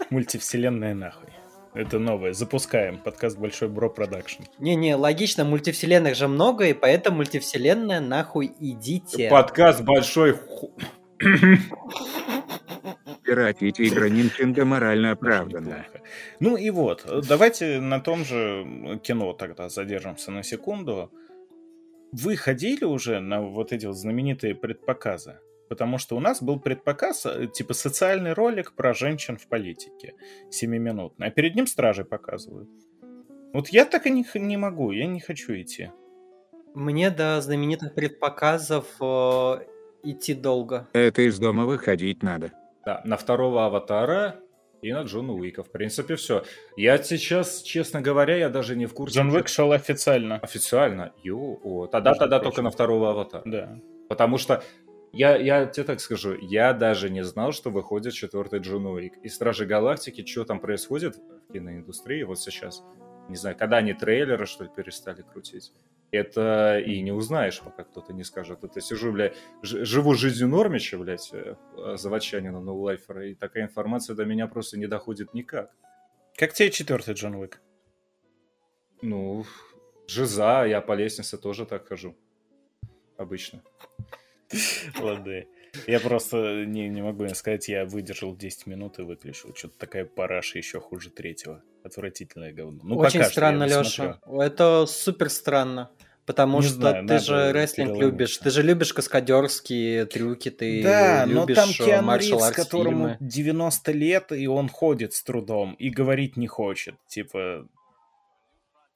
Мультивселенная 0.10 0.92
нахуй. 0.94 1.30
Это 1.72 1.98
новое. 1.98 2.34
Запускаем. 2.34 2.98
Подкаст 2.98 3.38
Большой 3.38 3.68
Бро 3.68 3.88
Продакшн. 3.88 4.42
Не-не, 4.58 4.94
логично, 4.96 5.46
мультивселенных 5.46 6.14
же 6.14 6.28
много, 6.28 6.66
и 6.66 6.74
поэтому 6.74 7.16
мультивселенная 7.18 8.00
нахуй 8.00 8.54
идите. 8.60 9.30
Подкаст 9.30 9.80
большой... 9.80 10.38
Пиратить 13.24 13.80
игры 13.80 14.10
Nintendo 14.10 14.64
морально 14.64 15.12
оправданно. 15.12 15.86
Ну 16.40 16.56
и 16.56 16.70
вот, 16.70 17.06
давайте 17.28 17.80
на 17.80 18.00
том 18.00 18.24
же 18.24 19.00
кино 19.02 19.32
тогда 19.32 19.68
задержимся 19.68 20.30
на 20.30 20.42
секунду. 20.42 21.10
Вы 22.12 22.36
ходили 22.36 22.84
уже 22.84 23.20
на 23.20 23.42
вот 23.42 23.72
эти 23.72 23.86
вот 23.86 23.96
знаменитые 23.96 24.54
предпоказы? 24.54 25.38
Потому 25.68 25.98
что 25.98 26.16
у 26.16 26.20
нас 26.20 26.42
был 26.42 26.60
предпоказ, 26.60 27.26
э, 27.26 27.46
типа 27.46 27.74
социальный 27.74 28.34
ролик 28.34 28.74
про 28.74 28.92
женщин 28.92 29.36
в 29.38 29.48
политике, 29.48 30.14
семиминутный, 30.50 31.28
а 31.28 31.30
перед 31.30 31.54
ним 31.56 31.66
стражи 31.66 32.04
показывают. 32.04 32.68
Вот 33.52 33.68
я 33.68 33.84
так 33.84 34.06
и 34.06 34.10
не, 34.10 34.24
не 34.34 34.56
могу, 34.56 34.92
я 34.92 35.06
не 35.06 35.20
хочу 35.20 35.54
идти. 35.54 35.90
Мне 36.74 37.10
до 37.10 37.40
знаменитых 37.40 37.94
предпоказов 37.94 38.86
э, 39.00 39.66
идти 40.02 40.34
долго. 40.34 40.88
Это 40.92 41.22
из 41.22 41.38
дома 41.38 41.64
выходить 41.64 42.22
надо. 42.22 42.52
Да, 42.86 43.00
на 43.04 43.16
второго 43.16 43.66
аватара 43.66 44.40
и 44.82 44.92
на 44.92 45.02
Джона 45.02 45.32
Уика. 45.32 45.62
В 45.62 45.70
принципе, 45.70 46.16
все. 46.16 46.44
Я 46.76 46.98
сейчас, 46.98 47.62
честно 47.62 48.00
говоря, 48.02 48.36
я 48.36 48.50
даже 48.50 48.76
не 48.76 48.86
в 48.86 48.94
курсе. 48.94 49.18
Джон 49.18 49.30
Уик 49.30 49.48
шел 49.48 49.72
официально. 49.72 50.38
Официально? 50.38 51.12
Ю, 51.22 51.60
о, 51.62 51.86
тогда, 51.86 52.10
Между 52.10 52.20
тогда 52.20 52.38
прочим. 52.38 52.50
только 52.50 52.62
на 52.62 52.70
второго 52.70 53.10
аватара. 53.10 53.42
Да. 53.46 53.78
Потому 54.08 54.36
что 54.36 54.62
я, 55.12 55.36
я 55.36 55.66
тебе 55.66 55.84
так 55.84 56.00
скажу, 56.00 56.36
я 56.40 56.72
даже 56.72 57.08
не 57.08 57.24
знал, 57.24 57.52
что 57.52 57.70
выходит 57.70 58.12
четвертый 58.12 58.58
Джон 58.60 58.86
Уик. 58.86 59.14
И 59.22 59.28
Стражи 59.28 59.64
Галактики, 59.64 60.26
что 60.26 60.44
там 60.44 60.60
происходит 60.60 61.16
в 61.16 61.52
киноиндустрии 61.52 62.22
вот 62.24 62.38
сейчас. 62.40 62.82
Не 63.28 63.36
знаю, 63.36 63.56
когда 63.56 63.78
они 63.78 63.94
трейлеры, 63.94 64.46
что 64.46 64.64
ли, 64.64 64.70
перестали 64.74 65.22
крутить. 65.22 65.72
Это 66.10 66.78
и 66.78 67.00
не 67.00 67.10
узнаешь, 67.10 67.60
пока 67.60 67.84
кто-то 67.84 68.12
не 68.12 68.22
скажет. 68.22 68.62
Это 68.62 68.80
сижу, 68.80 69.12
бля, 69.12 69.32
живу 69.62 70.14
жизнью 70.14 70.48
Нормича, 70.48 70.96
блядь, 70.98 71.30
э, 71.32 71.56
заводчанина 71.96 72.60
ноулайфера, 72.60 73.26
и 73.26 73.34
такая 73.34 73.64
информация 73.64 74.14
до 74.14 74.24
меня 74.24 74.46
просто 74.46 74.78
не 74.78 74.86
доходит 74.86 75.34
никак. 75.34 75.74
Как 76.36 76.52
тебе 76.52 76.70
четвертый 76.70 77.14
Джон 77.14 77.34
Уик? 77.36 77.60
Ну, 79.02 79.44
жиза, 80.06 80.64
я 80.66 80.80
по 80.80 80.92
лестнице 80.92 81.36
тоже 81.36 81.66
так 81.66 81.88
хожу. 81.88 82.16
Обычно. 83.16 83.62
Ладно. 85.00 85.44
Я 85.86 86.00
просто 86.00 86.64
не, 86.64 86.88
не 86.88 87.02
могу 87.02 87.24
не 87.24 87.34
сказать, 87.34 87.68
я 87.68 87.84
выдержал 87.84 88.36
10 88.36 88.66
минут 88.66 88.98
и 88.98 89.02
выключил. 89.02 89.54
Что-то 89.54 89.78
такая 89.78 90.04
параша 90.04 90.58
еще 90.58 90.80
хуже 90.80 91.10
третьего. 91.10 91.62
Отвратительное 91.82 92.52
говно. 92.52 92.80
Ну, 92.82 92.96
Очень 92.96 93.20
пока 93.20 93.30
странно. 93.30 93.64
Леша. 93.64 94.18
Это 94.26 94.86
супер 94.86 95.30
странно. 95.30 95.90
Потому 96.26 96.60
Не 96.60 96.68
что 96.68 96.74
знаю, 96.76 97.06
ты 97.06 97.18
же 97.18 97.52
рестлинг 97.52 97.98
любишь. 97.98 98.38
Ты 98.38 98.48
же 98.50 98.62
любишь 98.62 98.94
каскадерские 98.94 100.06
трюки, 100.06 100.50
ты 100.50 100.82
Да, 100.82 101.24
но 101.26 101.42
любишь 101.42 101.56
там 101.56 101.68
э, 101.68 101.72
Киану 101.72 102.06
маршал 102.06 102.38
Ривз, 102.38 102.50
которому 102.56 103.08
фильмы. 103.10 103.16
90 103.20 103.92
лет, 103.92 104.32
и 104.32 104.46
он 104.46 104.70
ходит 104.70 105.12
с 105.12 105.22
трудом, 105.22 105.74
и 105.74 105.90
говорить 105.90 106.38
не 106.38 106.46
хочет. 106.46 106.94
Типа... 107.08 107.68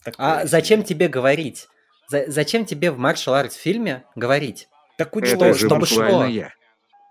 А 0.06 0.36
такое 0.36 0.46
зачем 0.46 0.80
себе. 0.80 0.88
тебе 0.88 1.08
говорить? 1.08 1.68
За- 2.08 2.30
зачем 2.30 2.64
тебе 2.64 2.90
в 2.90 2.96
маршал 2.98 3.34
артс 3.34 3.56
фильме 3.56 4.04
говорить? 4.16 4.68
Так 4.96 5.14
у 5.14 5.20
Это 5.20 5.32
него 5.36 5.52
же 5.52 5.66
чтобы 5.66 5.84
что? 5.84 6.24
я. 6.24 6.52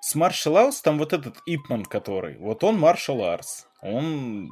С 0.08 0.16
Маршал 0.16 0.56
Артс 0.56 0.82
там 0.82 0.98
вот 0.98 1.12
этот 1.12 1.36
Ипман, 1.46 1.84
который, 1.84 2.38
вот 2.38 2.64
он 2.64 2.80
Маршал 2.80 3.22
Артс, 3.26 3.66
он 3.82 4.48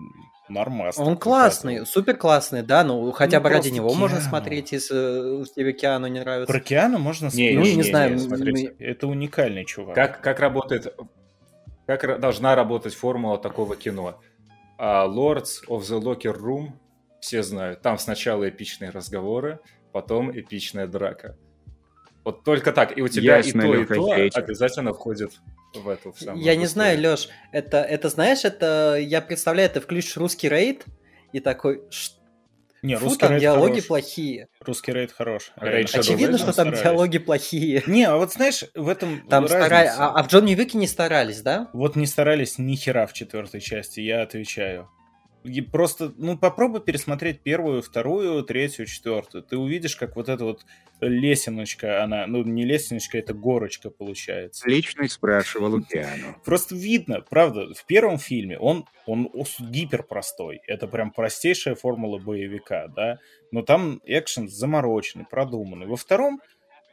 нормас. 0.49 0.97
Он 0.99 1.15
классный, 1.15 1.75
показывает. 1.75 1.87
супер 1.87 2.17
классный, 2.17 2.61
да, 2.61 2.83
ну 2.83 3.09
хотя 3.13 3.37
Ну, 3.37 3.43
бы 3.43 3.49
ради 3.49 3.69
него 3.69 3.93
можно 3.93 4.17
Киану. 4.17 4.29
смотреть, 4.29 4.71
если 4.73 5.43
э, 5.43 5.45
тебе 5.55 5.71
Киану 5.71 6.07
не 6.07 6.19
нравится. 6.19 6.51
Про 6.51 6.59
Киану 6.59 6.97
можно 6.99 7.29
Не, 7.33 7.51
Ну, 7.53 7.61
спорить. 7.63 7.77
не 7.77 7.83
знаю, 7.83 8.11
м- 8.13 8.19
смотрите. 8.19 8.75
Это 8.79 9.07
уникальный 9.07 9.63
чувак. 9.63 9.95
Как, 9.95 10.19
как 10.19 10.39
работает, 10.41 10.93
как 11.87 12.19
должна 12.19 12.53
работать 12.55 12.93
формула 12.93 13.37
такого 13.37 13.77
кино? 13.77 14.19
А, 14.77 15.07
Lords 15.07 15.65
of 15.69 15.83
the 15.83 16.01
Locker 16.01 16.37
Room, 16.37 16.73
все 17.21 17.43
знают, 17.43 17.81
там 17.81 17.97
сначала 17.97 18.47
эпичные 18.49 18.89
разговоры, 18.91 19.59
потом 19.93 20.37
эпичная 20.37 20.85
драка. 20.85 21.37
Вот 22.25 22.43
только 22.43 22.71
так, 22.73 22.97
и 22.97 23.01
у 23.01 23.07
тебя 23.07 23.37
Ясно, 23.37 23.61
и 23.61 23.63
то, 23.65 23.73
и 23.75 23.77
Лёха, 23.81 23.95
то 23.95 24.15
хейтер. 24.15 24.43
обязательно 24.43 24.93
входит 24.93 25.31
в 25.75 25.87
эту 25.87 26.11
в 26.11 26.19
самую 26.19 26.43
Я 26.43 26.55
не 26.55 26.65
знаю, 26.65 26.99
Лёш, 26.99 27.29
это, 27.53 27.77
это 27.83 28.09
знаешь, 28.09 28.43
это 28.43 28.97
я 28.99 29.21
представляю, 29.21 29.69
ты 29.69 29.79
включишь 29.79 30.17
русский 30.17 30.49
рейд 30.49 30.85
и 31.33 31.39
такой, 31.39 31.83
«Ш- 31.91 32.13
Не, 32.81 32.97
фу, 32.97 33.05
русский 33.05 33.19
там 33.19 33.31
рейд 33.31 33.41
диалоги 33.41 33.71
хорош. 33.73 33.85
плохие. 33.87 34.47
Русский 34.59 34.91
рейд 34.91 35.11
хорош. 35.11 35.51
Рейд 35.55 35.71
Реально. 35.73 35.87
Shadow 35.87 35.99
Очевидно, 35.99 36.37
что 36.39 36.45
там 36.47 36.53
старались. 36.53 36.81
диалоги 36.81 37.17
плохие. 37.19 37.83
Не, 37.87 38.03
а 38.05 38.17
вот 38.17 38.33
знаешь, 38.33 38.63
в 38.73 38.87
этом 38.89 39.27
Там 39.29 39.47
стара- 39.47 39.93
а, 39.97 40.19
а 40.19 40.23
в 40.23 40.27
Джон 40.27 40.45
Уике 40.45 40.77
не 40.79 40.87
старались, 40.87 41.41
да? 41.41 41.69
Вот 41.73 41.95
не 41.95 42.05
старались 42.07 42.57
ни 42.57 42.75
хера 42.75 43.05
в 43.05 43.13
четвертой 43.13 43.61
части, 43.61 43.99
я 43.99 44.23
отвечаю. 44.23 44.89
И 45.45 45.61
просто, 45.61 46.13
ну, 46.17 46.37
попробуй 46.37 46.81
пересмотреть 46.81 47.41
первую, 47.41 47.81
вторую, 47.81 48.43
третью, 48.43 48.85
четвертую. 48.85 49.43
Ты 49.43 49.57
увидишь, 49.57 49.95
как 49.95 50.15
вот 50.15 50.27
эта 50.27 50.43
вот 50.43 50.65
лесеночка, 51.01 52.03
она, 52.03 52.25
ну, 52.25 52.43
не 52.43 52.65
лесеночка, 52.65 53.17
это 53.17 53.33
горочка 53.33 53.89
получается. 53.89 54.67
Лично 54.67 55.07
спрашивал 55.07 55.75
у 55.75 55.81
Киану. 55.81 56.35
Просто 56.45 56.75
видно, 56.75 57.21
правда, 57.21 57.73
в 57.73 57.85
первом 57.85 58.17
фильме 58.17 58.57
он, 58.57 58.85
он 59.05 59.29
ус- 59.33 59.59
гипер 59.59 60.03
простой. 60.03 60.61
Это 60.67 60.87
прям 60.87 61.11
простейшая 61.11 61.75
формула 61.75 62.17
боевика, 62.17 62.87
да. 62.87 63.19
Но 63.51 63.61
там 63.61 64.01
экшен 64.05 64.49
замороченный, 64.49 65.25
продуманный. 65.29 65.85
Во 65.85 65.95
втором, 65.95 66.41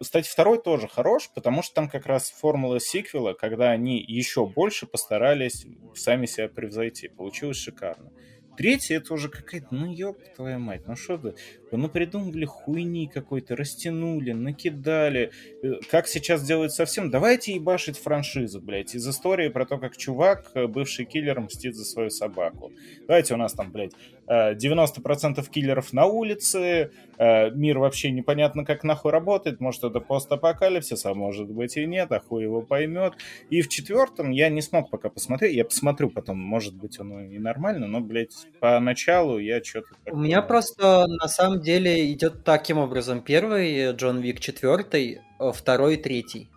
кстати, 0.01 0.29
второй 0.29 0.61
тоже 0.61 0.89
хорош, 0.89 1.31
потому 1.35 1.63
что 1.63 1.75
там 1.75 1.89
как 1.89 2.07
раз 2.07 2.31
формула 2.31 2.81
сиквела, 2.81 3.35
когда 3.35 3.71
они 3.71 4.03
еще 4.03 4.47
больше 4.47 4.87
постарались 4.87 5.65
сами 5.95 6.27
себя 6.27 6.49
превзойти. 6.49 7.09
Получилось 7.09 7.59
шикарно. 7.59 8.11
Третий 8.57 8.95
это 8.95 9.15
уже 9.15 9.29
какая-то, 9.29 9.69
ну 9.71 9.93
ёб 9.93 10.19
твою 10.37 10.59
мать, 10.59 10.83
ну 10.87 10.95
что 10.95 11.17
ты, 11.17 11.35
ну 11.71 11.89
придумали 11.89 12.45
хуйни 12.45 13.09
какой-то, 13.09 13.57
растянули, 13.57 14.33
накидали. 14.33 15.31
Э, 15.63 15.75
Как 15.91 16.07
сейчас 16.07 16.45
делают 16.45 16.73
совсем, 16.73 17.11
давайте 17.11 17.55
ебашить 17.55 17.99
франшизу, 17.99 18.61
блядь, 18.61 18.95
из 18.95 19.09
истории 19.09 19.49
про 19.49 19.65
то, 19.65 19.79
как 19.79 19.97
чувак, 19.97 20.51
э, 20.55 20.67
бывший 20.67 21.07
киллер, 21.07 21.41
мстит 21.41 21.75
за 21.75 21.85
свою 21.85 22.11
собаку. 22.11 22.73
Давайте 23.07 23.35
у 23.35 23.37
нас 23.39 23.53
там, 23.55 23.73
блядь, 23.73 23.93
90% 24.29 25.49
киллеров 25.51 25.93
на 25.93 26.07
улице, 26.07 26.93
э, 27.19 27.51
мир 27.51 27.79
вообще 27.79 28.11
непонятно 28.11 28.65
как 28.65 28.85
нахуй 28.85 29.11
работает, 29.11 29.61
может 29.61 29.85
это 29.85 30.01
постапокалипсис, 30.01 31.05
а 31.07 31.15
может 31.15 31.51
быть 31.51 31.77
и 31.77 31.87
нет, 31.87 32.13
а 32.13 32.21
хуй 32.21 32.43
его 32.43 32.63
поймет. 32.63 33.15
И 33.51 33.63
в 33.63 33.69
четвертом 33.69 34.31
я 34.31 34.49
не 34.49 34.63
смог 34.63 34.91
пока 34.91 35.09
посмотреть, 35.11 35.55
я 35.55 35.65
посмотрю 35.65 36.11
потом, 36.11 36.39
может 36.39 36.75
быть 36.75 36.99
оно 36.99 37.21
и 37.21 37.39
нормально, 37.39 37.87
но, 37.87 38.01
блядь, 38.01 38.47
поначалу 38.61 39.39
я 39.39 39.63
что-то... 39.63 39.89
У 40.11 40.17
меня 40.17 40.43
просто 40.43 41.07
на 41.07 41.29
самом 41.29 41.61
деле 41.61 42.11
идет 42.13 42.45
таким 42.45 42.79
образом. 42.79 43.21
Первый 43.21 43.75
э, 43.75 43.93
Джон 43.93 44.21
Вик, 44.21 44.41
четвертый, 44.41 45.21
э, 45.39 45.53
второй, 45.53 45.97
третий. 45.97 46.52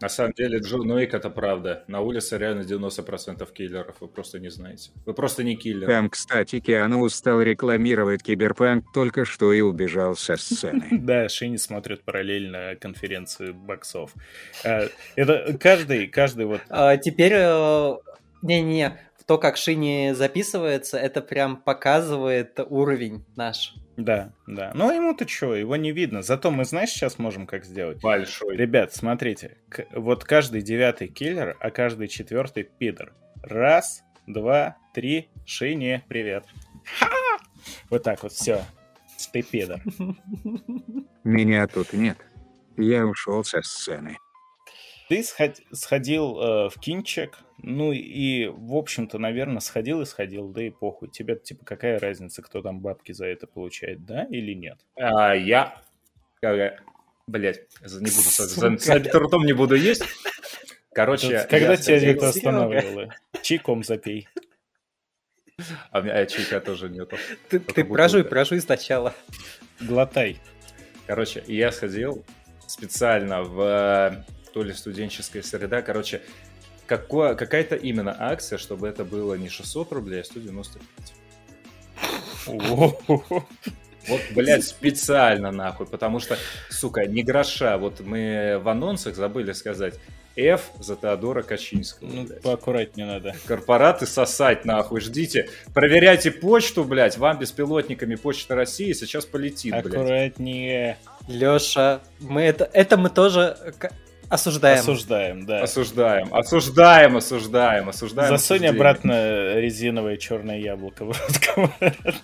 На 0.00 0.08
самом 0.08 0.32
деле, 0.32 0.58
Джон 0.58 0.90
Уик 0.90 1.14
это 1.14 1.30
правда. 1.30 1.84
На 1.86 2.00
улице 2.00 2.36
реально 2.36 2.62
90% 2.62 3.50
киллеров, 3.52 3.96
вы 4.00 4.08
просто 4.08 4.38
не 4.40 4.50
знаете. 4.50 4.90
Вы 5.06 5.14
просто 5.14 5.44
не 5.44 5.56
киллер. 5.56 5.88
Там, 5.88 6.10
кстати, 6.10 6.60
Киану 6.60 7.00
устал 7.00 7.40
рекламировать 7.40 8.22
Киберпанк 8.22 8.92
только 8.92 9.24
что 9.24 9.52
и 9.52 9.60
убежал 9.60 10.16
со 10.16 10.36
сцены. 10.36 10.86
Да, 11.04 11.28
Шини 11.28 11.56
смотрит 11.56 12.02
параллельно 12.02 12.76
конференцию 12.80 13.54
боксов. 13.54 14.14
Э, 14.64 14.88
Это 15.16 15.56
каждый, 15.58 16.08
каждый 16.08 16.46
вот... 16.46 16.60
А 16.68 16.96
теперь, 16.96 17.34
э, 17.36 17.94
не-не, 18.42 18.98
то, 19.26 19.38
как 19.38 19.56
Шини 19.56 20.12
записывается, 20.12 20.98
это 20.98 21.22
прям 21.22 21.56
показывает 21.56 22.58
уровень 22.68 23.24
наш. 23.36 23.74
Да, 23.96 24.32
да. 24.46 24.72
Но 24.74 24.92
ему-то 24.92 25.26
что, 25.28 25.54
его 25.54 25.76
не 25.76 25.92
видно. 25.92 26.22
Зато 26.22 26.50
мы, 26.50 26.64
знаешь, 26.64 26.90
сейчас 26.90 27.18
можем 27.18 27.46
как 27.46 27.64
сделать? 27.64 28.00
Большой. 28.02 28.56
Ребят, 28.56 28.92
смотрите, 28.94 29.56
к- 29.68 29.86
вот 29.92 30.24
каждый 30.24 30.62
девятый 30.62 31.08
киллер, 31.08 31.56
а 31.60 31.70
каждый 31.70 32.08
четвертый 32.08 32.64
пидор. 32.64 33.12
Раз, 33.42 34.02
два, 34.26 34.76
три, 34.94 35.28
Шини, 35.46 36.02
привет. 36.08 36.44
Ха! 36.98 37.08
Вот 37.90 38.02
так 38.02 38.22
вот, 38.22 38.32
все. 38.32 38.64
Ты 39.32 39.42
пидор. 39.42 39.80
Меня 41.22 41.66
тут 41.66 41.92
нет. 41.92 42.18
Я 42.76 43.06
ушел 43.06 43.44
со 43.44 43.62
сцены. 43.62 44.18
Ты 45.08 45.22
сход- 45.22 45.60
сходил 45.72 46.40
э, 46.40 46.68
в 46.70 46.80
кинчик, 46.80 47.38
ну 47.58 47.92
и, 47.92 48.46
в 48.46 48.74
общем-то, 48.74 49.18
наверное, 49.18 49.60
сходил 49.60 50.00
и 50.00 50.06
сходил, 50.06 50.48
да 50.48 50.62
и 50.62 50.70
похуй. 50.70 51.08
Тебе, 51.08 51.36
типа, 51.36 51.64
какая 51.64 51.98
разница, 51.98 52.42
кто 52.42 52.62
там 52.62 52.80
бабки 52.80 53.12
за 53.12 53.26
это 53.26 53.46
получает, 53.46 54.04
да 54.04 54.24
или 54.24 54.54
нет? 54.54 54.78
А, 54.96 55.34
я... 55.34 55.82
Блять, 57.26 57.62
не 57.82 58.10
буду... 58.10 58.10
За, 58.10 58.46
за, 58.76 59.18
ртом 59.18 59.44
не 59.44 59.52
буду 59.52 59.74
есть. 59.74 60.02
Короче, 60.92 61.40
Тут 61.40 61.50
когда 61.50 61.76
тебя 61.76 61.98
сходил- 61.98 62.16
это 62.16 62.28
останавливало? 62.28 63.14
Чайком 63.42 63.82
запей. 63.82 64.28
А 65.90 66.00
у 66.00 66.02
меня 66.02 66.14
а, 66.14 66.26
чайка 66.26 66.60
тоже 66.60 66.88
нету. 66.88 67.16
Ты, 67.48 67.60
ты 67.60 67.84
прожуй, 67.84 68.24
прожуй 68.24 68.60
сначала. 68.60 69.14
Глотай. 69.80 70.38
Короче, 71.06 71.44
я 71.46 71.72
сходил 71.72 72.24
специально 72.66 73.42
в 73.42 74.24
то 74.54 74.62
ли 74.62 74.72
студенческая 74.72 75.42
среда, 75.42 75.82
короче, 75.82 76.22
какое, 76.86 77.34
какая-то 77.34 77.74
именно 77.74 78.16
акция, 78.16 78.56
чтобы 78.56 78.86
это 78.86 79.04
было 79.04 79.34
не 79.34 79.48
600 79.48 79.92
рублей, 79.92 80.20
а 80.20 80.24
195. 80.24 80.80
О-о-о. 82.46 83.44
Вот, 84.06 84.20
блядь, 84.34 84.64
специально 84.64 85.50
нахуй, 85.50 85.86
потому 85.86 86.20
что, 86.20 86.38
сука, 86.70 87.04
не 87.06 87.22
гроша. 87.24 87.78
Вот 87.78 88.00
мы 88.00 88.60
в 88.62 88.68
анонсах 88.68 89.16
забыли 89.16 89.52
сказать, 89.52 89.94
F 90.36 90.70
за 90.78 90.94
Теодора 90.94 91.42
Качинского. 91.42 92.08
Ну, 92.08 92.24
блядь. 92.24 92.42
поаккуратнее 92.42 93.06
надо. 93.06 93.34
Корпораты 93.46 94.06
сосать 94.06 94.64
нахуй, 94.64 95.00
ждите. 95.00 95.48
Проверяйте 95.72 96.30
почту, 96.30 96.84
блядь, 96.84 97.18
вам 97.18 97.38
беспилотниками 97.38 98.14
Почта 98.14 98.54
России 98.54 98.92
сейчас 98.92 99.26
полетит, 99.26 99.72
блядь. 99.72 99.86
Аккуратнее. 99.86 100.98
Леша, 101.26 102.02
мы 102.20 102.42
это, 102.42 102.68
это 102.72 102.96
мы 102.96 103.10
тоже 103.10 103.56
осуждаем. 104.28 104.80
Осуждаем, 104.80 105.46
да. 105.46 105.62
Осуждаем, 105.62 106.34
осуждаем, 106.34 107.16
осуждаем, 107.16 107.88
осуждаем. 107.88 108.28
Засунь 108.28 108.56
осуждение. 108.56 108.70
обратно 108.70 109.54
резиновое 109.58 110.16
черное 110.16 110.58
яблоко 110.58 111.04
в 111.04 111.08
рот 111.08 111.70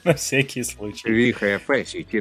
на 0.05 0.15
всякий 0.15 0.63
случай. 0.63 1.09
Вихая 1.09 1.59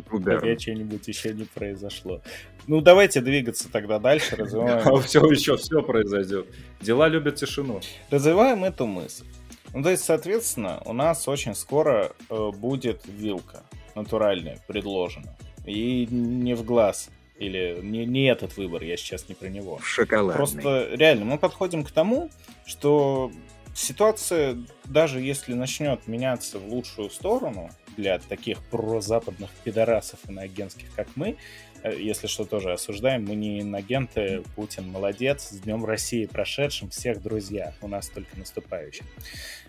Пока 0.02 0.42
тудер. 0.42 0.60
что-нибудь 0.60 1.08
еще 1.08 1.34
не 1.34 1.46
произошло. 1.46 2.22
Ну, 2.68 2.82
давайте 2.82 3.22
двигаться 3.22 3.72
тогда 3.72 4.00
дальше, 4.00 4.36
развиваем, 4.38 5.02
Все 5.02 5.26
еще 5.26 5.58
все 5.58 5.82
произойдет. 5.82 6.46
Дела 6.82 7.08
любят 7.08 7.36
тишину. 7.36 7.82
развиваем 8.10 8.64
эту 8.64 8.86
мысль. 8.86 9.26
Ну, 9.74 9.84
то 9.84 9.90
есть, 9.90 10.04
соответственно, 10.04 10.82
у 10.86 10.94
нас 10.94 11.28
очень 11.28 11.54
скоро 11.56 12.12
э, 12.30 12.52
будет 12.52 13.02
вилка 13.06 13.62
натуральная 13.96 14.60
предложена. 14.68 15.36
И 15.66 16.08
не 16.10 16.56
в 16.56 16.64
глаз. 16.64 17.10
Или 17.40 17.80
не, 17.82 18.06
не 18.06 18.26
этот 18.26 18.58
выбор, 18.58 18.84
я 18.84 18.98
сейчас 18.98 19.30
не 19.30 19.36
про 19.36 19.48
него. 19.48 19.80
Шоколадный. 19.82 20.36
Просто 20.36 20.90
реально 20.92 21.26
мы 21.26 21.38
подходим 21.38 21.84
к 21.84 21.92
тому, 21.92 22.30
что 22.66 23.32
ситуация, 23.74 24.58
даже 24.86 25.22
если 25.22 25.54
начнет 25.54 26.06
меняться 26.08 26.60
в 26.60 26.68
лучшую 26.68 27.10
сторону 27.10 27.70
для 27.96 28.20
таких 28.20 28.62
прозападных 28.70 29.50
пидорасов 29.64 30.20
и 30.30 30.38
агентских, 30.38 30.94
как 30.96 31.08
мы, 31.16 31.38
э, 31.84 31.96
если 31.98 32.28
что 32.28 32.44
тоже 32.44 32.74
осуждаем, 32.74 33.26
мы 33.26 33.36
не 33.36 33.62
инагенты, 33.62 34.44
Путин 34.56 34.90
молодец, 34.92 35.50
с 35.50 35.60
Днем 35.62 35.86
России 35.86 36.26
прошедшим, 36.26 36.90
всех 36.90 37.22
друзья, 37.22 37.74
у 37.82 37.88
нас 37.88 38.10
только 38.10 38.38
наступающих. 38.38 39.06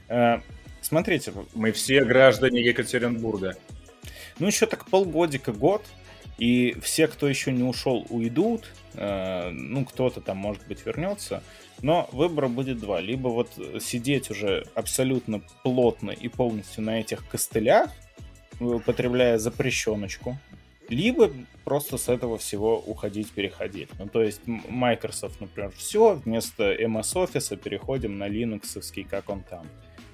Э, 0.08 0.40
Смотрите, 0.82 1.32
Мы 1.54 1.72
все 1.72 2.04
граждане 2.04 2.62
Екатеринбурга. 2.62 3.56
ну, 4.38 4.46
еще 4.46 4.66
так 4.66 4.86
полгодика, 4.86 5.52
год, 5.52 5.84
и 6.40 6.74
все, 6.80 7.06
кто 7.06 7.28
еще 7.28 7.52
не 7.52 7.62
ушел, 7.62 8.06
уйдут. 8.08 8.64
Э, 8.94 9.50
ну, 9.50 9.84
кто-то 9.84 10.22
там, 10.22 10.38
может 10.38 10.66
быть, 10.66 10.84
вернется. 10.86 11.42
Но 11.82 12.08
выбора 12.12 12.48
будет 12.48 12.78
два. 12.80 13.00
Либо 13.00 13.28
вот 13.28 13.50
сидеть 13.80 14.30
уже 14.30 14.66
абсолютно 14.74 15.42
плотно 15.62 16.10
и 16.10 16.28
полностью 16.28 16.82
на 16.82 16.98
этих 16.98 17.28
костылях, 17.28 17.90
употребляя 18.58 19.36
запрещеночку, 19.36 20.38
либо 20.88 21.30
просто 21.64 21.98
с 21.98 22.08
этого 22.08 22.38
всего 22.38 22.78
уходить, 22.78 23.30
переходить. 23.30 23.90
Ну, 23.98 24.08
то 24.08 24.22
есть 24.22 24.40
Microsoft, 24.46 25.40
например, 25.40 25.70
все, 25.76 26.14
вместо 26.14 26.72
MS 26.74 27.14
Office 27.14 27.56
переходим 27.56 28.18
на 28.18 28.28
Linux, 28.28 29.04
как 29.08 29.28
он 29.28 29.42
там. 29.42 29.66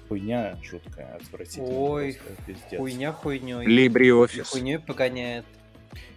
Хуйня 0.09 0.57
жуткая, 0.61 1.15
отвратительная. 1.15 1.71
Ой, 1.71 2.13
просто, 2.13 2.43
пиздец. 2.43 2.79
Хуйня 2.79 3.11
хуйней. 3.11 3.65
LibreOffice. 3.65 4.43
Хуйней 4.43 4.79
погоняет. 4.79 5.45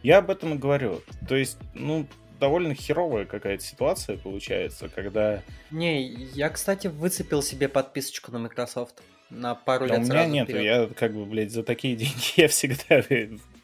Я 0.02 0.18
об 0.18 0.30
этом 0.30 0.54
и 0.54 0.58
говорю. 0.58 1.02
То 1.28 1.36
есть, 1.36 1.58
ну, 1.74 2.06
довольно 2.38 2.74
херовая 2.74 3.26
какая-то 3.26 3.62
ситуация 3.62 4.16
получается, 4.16 4.88
когда... 4.88 5.42
Не, 5.70 6.02
я, 6.02 6.48
кстати, 6.48 6.86
выцепил 6.86 7.42
себе 7.42 7.68
подписочку 7.68 8.32
на 8.32 8.38
Microsoft 8.38 9.02
на 9.28 9.54
пару 9.54 9.86
Да, 9.86 9.94
лет 9.94 9.98
у 9.98 10.04
меня 10.04 10.12
сразу 10.12 10.30
нету, 10.30 10.52
вперед. 10.52 10.64
я 10.64 10.94
как 10.94 11.14
бы, 11.14 11.24
блядь, 11.24 11.52
за 11.52 11.62
такие 11.62 11.96
деньги 11.96 12.32
я 12.40 12.48
всегда... 12.48 13.02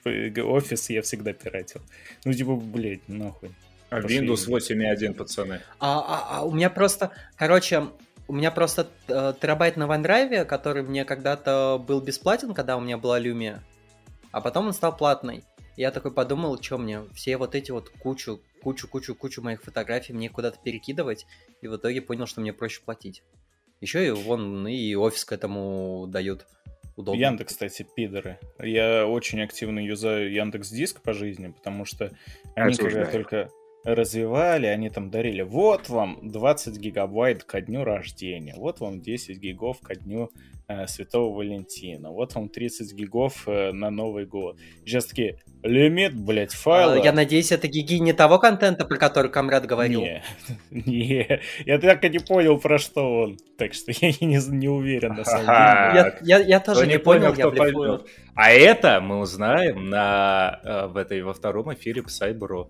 Офис 0.04 0.90
я 0.90 1.02
всегда 1.02 1.32
пиратил. 1.32 1.80
Ну, 2.24 2.32
типа, 2.32 2.54
блядь, 2.54 3.08
нахуй. 3.08 3.50
А 3.90 4.00
Пошли. 4.02 4.18
Windows 4.18 4.48
8.1, 4.48 5.14
пацаны. 5.14 5.60
А, 5.80 5.98
а- 6.00 6.38
а 6.38 6.42
у 6.44 6.52
меня 6.52 6.70
просто, 6.70 7.10
короче, 7.36 7.86
у 8.28 8.32
меня 8.32 8.50
просто 8.50 8.88
э, 9.08 9.34
терабайт 9.40 9.76
на 9.76 9.84
OneDrive, 9.84 10.44
который 10.44 10.82
мне 10.82 11.04
когда-то 11.04 11.82
был 11.84 12.00
бесплатен, 12.00 12.54
когда 12.54 12.76
у 12.76 12.80
меня 12.80 12.98
была 12.98 13.20
Lumia, 13.20 13.60
а 14.32 14.40
потом 14.40 14.66
он 14.68 14.72
стал 14.74 14.96
платный. 14.96 15.44
Я 15.76 15.90
такой 15.90 16.12
подумал, 16.12 16.60
что 16.60 16.78
мне 16.78 17.02
все 17.14 17.36
вот 17.36 17.54
эти 17.54 17.70
вот 17.70 17.90
кучу, 17.90 18.40
кучу, 18.62 18.88
кучу, 18.88 19.14
кучу 19.14 19.42
моих 19.42 19.62
фотографий 19.62 20.14
мне 20.14 20.30
куда-то 20.30 20.58
перекидывать, 20.62 21.26
и 21.60 21.68
в 21.68 21.76
итоге 21.76 22.00
понял, 22.00 22.26
что 22.26 22.40
мне 22.40 22.52
проще 22.52 22.80
платить. 22.82 23.22
Еще 23.80 24.06
и 24.06 24.10
вон 24.10 24.66
и 24.66 24.94
офис 24.94 25.24
к 25.24 25.32
этому 25.32 26.06
дают. 26.08 26.46
Удобно. 26.96 27.20
Яндекс, 27.20 27.52
кстати, 27.52 27.86
пидоры. 27.94 28.38
Я 28.58 29.06
очень 29.06 29.42
активно 29.42 29.80
юзаю 29.80 30.32
Яндекс 30.32 30.70
Диск 30.70 31.02
по 31.02 31.12
жизни, 31.12 31.48
потому 31.48 31.84
что 31.84 32.10
они 32.54 32.74
когда 32.74 33.04
только 33.04 33.50
развивали, 33.86 34.66
они 34.66 34.90
там 34.90 35.10
дарили, 35.10 35.42
вот 35.42 35.88
вам 35.88 36.18
20 36.22 36.76
гигабайт 36.78 37.44
ко 37.44 37.60
дню 37.60 37.84
рождения, 37.84 38.54
вот 38.56 38.80
вам 38.80 39.00
10 39.00 39.38
гигов 39.38 39.80
ко 39.80 39.94
дню 39.94 40.30
э, 40.66 40.88
Святого 40.88 41.36
Валентина, 41.36 42.10
вот 42.10 42.34
вам 42.34 42.48
30 42.48 42.92
гигов 42.94 43.46
э, 43.46 43.70
на 43.70 43.90
Новый 43.90 44.26
год. 44.26 44.58
И 44.84 44.88
Сейчас 44.88 45.06
такие, 45.06 45.38
лимит, 45.62 46.16
блядь, 46.16 46.52
А, 46.52 46.56
файла. 46.56 46.94
Я 47.02 47.12
надеюсь, 47.12 47.52
это 47.52 47.68
гиги 47.68 47.94
не 47.94 48.12
того 48.12 48.40
контента, 48.40 48.84
про 48.84 48.96
который 48.96 49.30
Камрад 49.30 49.66
говорил. 49.66 50.00
Не, 50.00 50.22
не, 50.70 51.40
я 51.64 51.78
так 51.78 52.04
и 52.04 52.08
не 52.08 52.18
понял, 52.18 52.58
про 52.58 52.78
что 52.78 53.20
он. 53.20 53.38
Так 53.56 53.72
что 53.72 53.92
я 53.92 54.08
не, 54.20 54.40
не 54.50 54.68
уверен 54.68 55.14
на 55.14 55.24
самом 55.24 55.46
деле. 55.46 56.16
Я, 56.22 56.38
я, 56.38 56.44
я 56.44 56.60
тоже 56.60 56.80
Кто 56.80 56.86
не, 56.86 56.92
не 56.94 56.98
понял, 56.98 57.32
понял, 57.34 57.52
я 57.52 57.56
поймет. 57.56 58.06
А 58.34 58.50
это 58.50 59.00
мы 59.00 59.20
узнаем 59.20 59.88
на, 59.88 60.60
э, 60.64 60.86
в 60.88 60.96
этой, 60.96 61.22
во 61.22 61.32
втором 61.32 61.72
эфире 61.72 62.02
Psybro. 62.02 62.68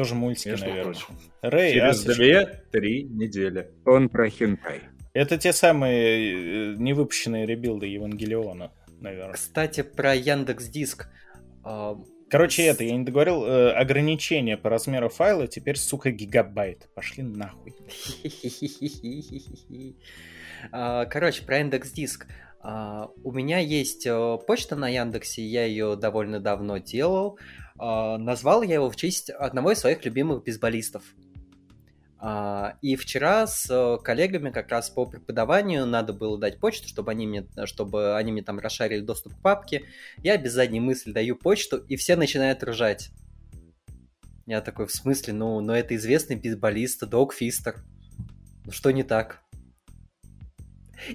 Тоже 0.00 0.14
мультики, 0.14 0.48
Между 0.48 0.64
наверное. 0.70 0.94
прочим. 0.94 1.18
Рэй, 1.42 1.74
Через 1.74 2.04
две-три 2.04 3.02
недели. 3.04 3.70
Он 3.84 4.08
про 4.08 4.30
хентай. 4.30 4.80
Это 5.12 5.36
те 5.36 5.52
самые 5.52 6.72
э, 6.72 6.74
невыпущенные 6.78 7.44
ребилды 7.44 7.84
Евангелиона, 7.86 8.72
наверное. 8.98 9.34
Кстати, 9.34 9.82
про 9.82 10.14
Яндекс 10.14 10.68
Диск. 10.68 11.06
Короче, 12.30 12.62
это, 12.64 12.82
я 12.82 12.96
не 12.96 13.04
договорил, 13.04 13.44
э, 13.44 13.72
ограничение 13.72 14.56
по 14.56 14.70
размеру 14.70 15.10
файла 15.10 15.46
теперь, 15.46 15.76
сука, 15.76 16.10
гигабайт. 16.12 16.88
Пошли 16.94 17.22
нахуй. 17.22 17.74
А, 20.72 21.04
Короче, 21.04 21.42
про 21.44 21.58
Яндекс 21.58 21.90
Диск. 21.90 22.26
А, 22.62 23.10
У 23.22 23.32
меня 23.32 23.58
есть 23.58 24.06
э, 24.06 24.38
почта 24.46 24.76
на 24.76 24.88
Яндексе, 24.88 25.42
я 25.42 25.66
ее 25.66 25.94
довольно 25.96 26.40
давно 26.40 26.78
делал. 26.78 27.38
А, 27.80 28.18
Назвал 28.18 28.62
я 28.62 28.74
его 28.74 28.90
в 28.90 28.96
честь 28.96 29.30
одного 29.30 29.72
из 29.72 29.78
своих 29.78 30.04
любимых 30.04 30.44
бейсболистов. 30.44 31.02
А, 32.18 32.76
И 32.82 32.94
вчера 32.96 33.46
с 33.46 33.70
э, 33.70 33.96
коллегами 34.04 34.50
как 34.50 34.68
раз 34.70 34.90
по 34.90 35.06
преподаванию 35.06 35.86
надо 35.86 36.12
было 36.12 36.38
дать 36.38 36.60
почту, 36.60 36.88
чтобы 36.88 37.10
они 37.10 37.26
мне, 37.26 37.46
чтобы 37.64 38.16
они 38.16 38.32
мне 38.32 38.42
там 38.42 38.58
расшарили 38.58 39.00
доступ 39.00 39.34
к 39.34 39.40
папке. 39.40 39.86
Я 40.18 40.36
без 40.36 40.52
задней 40.52 40.80
мысли 40.80 41.10
даю 41.12 41.36
почту, 41.36 41.78
и 41.78 41.96
все 41.96 42.16
начинают 42.16 42.62
ржать. 42.62 43.10
Я 44.44 44.60
такой, 44.60 44.86
в 44.86 44.92
смысле, 44.92 45.32
ну, 45.32 45.60
но 45.60 45.74
это 45.74 45.96
известный 45.96 46.36
бейсболист, 46.36 47.08
Дог 47.08 47.32
Фистер. 47.32 47.76
Ну 48.66 48.72
что 48.72 48.90
не 48.90 49.04
так? 49.04 49.40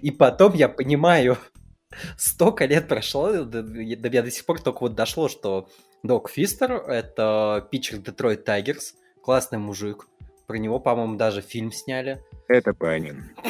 И 0.01 0.09
потом 0.09 0.55
я 0.55 0.67
понимаю, 0.67 1.37
столько 2.17 2.65
лет 2.65 2.87
прошло, 2.87 3.43
до 3.43 3.61
меня 3.61 4.23
до 4.23 4.31
сих 4.31 4.43
пор 4.45 4.59
только 4.59 4.79
вот 4.79 4.95
дошло, 4.95 5.29
что 5.29 5.69
Дог 6.05 6.29
Фистер— 6.29 6.71
это 6.87 7.67
питчер 7.71 7.97
Детройт 7.97 8.45
Тайгерс, 8.45 8.95
классный 9.23 9.57
мужик. 9.57 10.07
Про 10.45 10.57
него, 10.57 10.79
по-моему, 10.79 11.15
даже 11.15 11.41
фильм 11.41 11.71
сняли. 11.71 12.23
Это 12.47 12.75
Панин. 12.75 13.31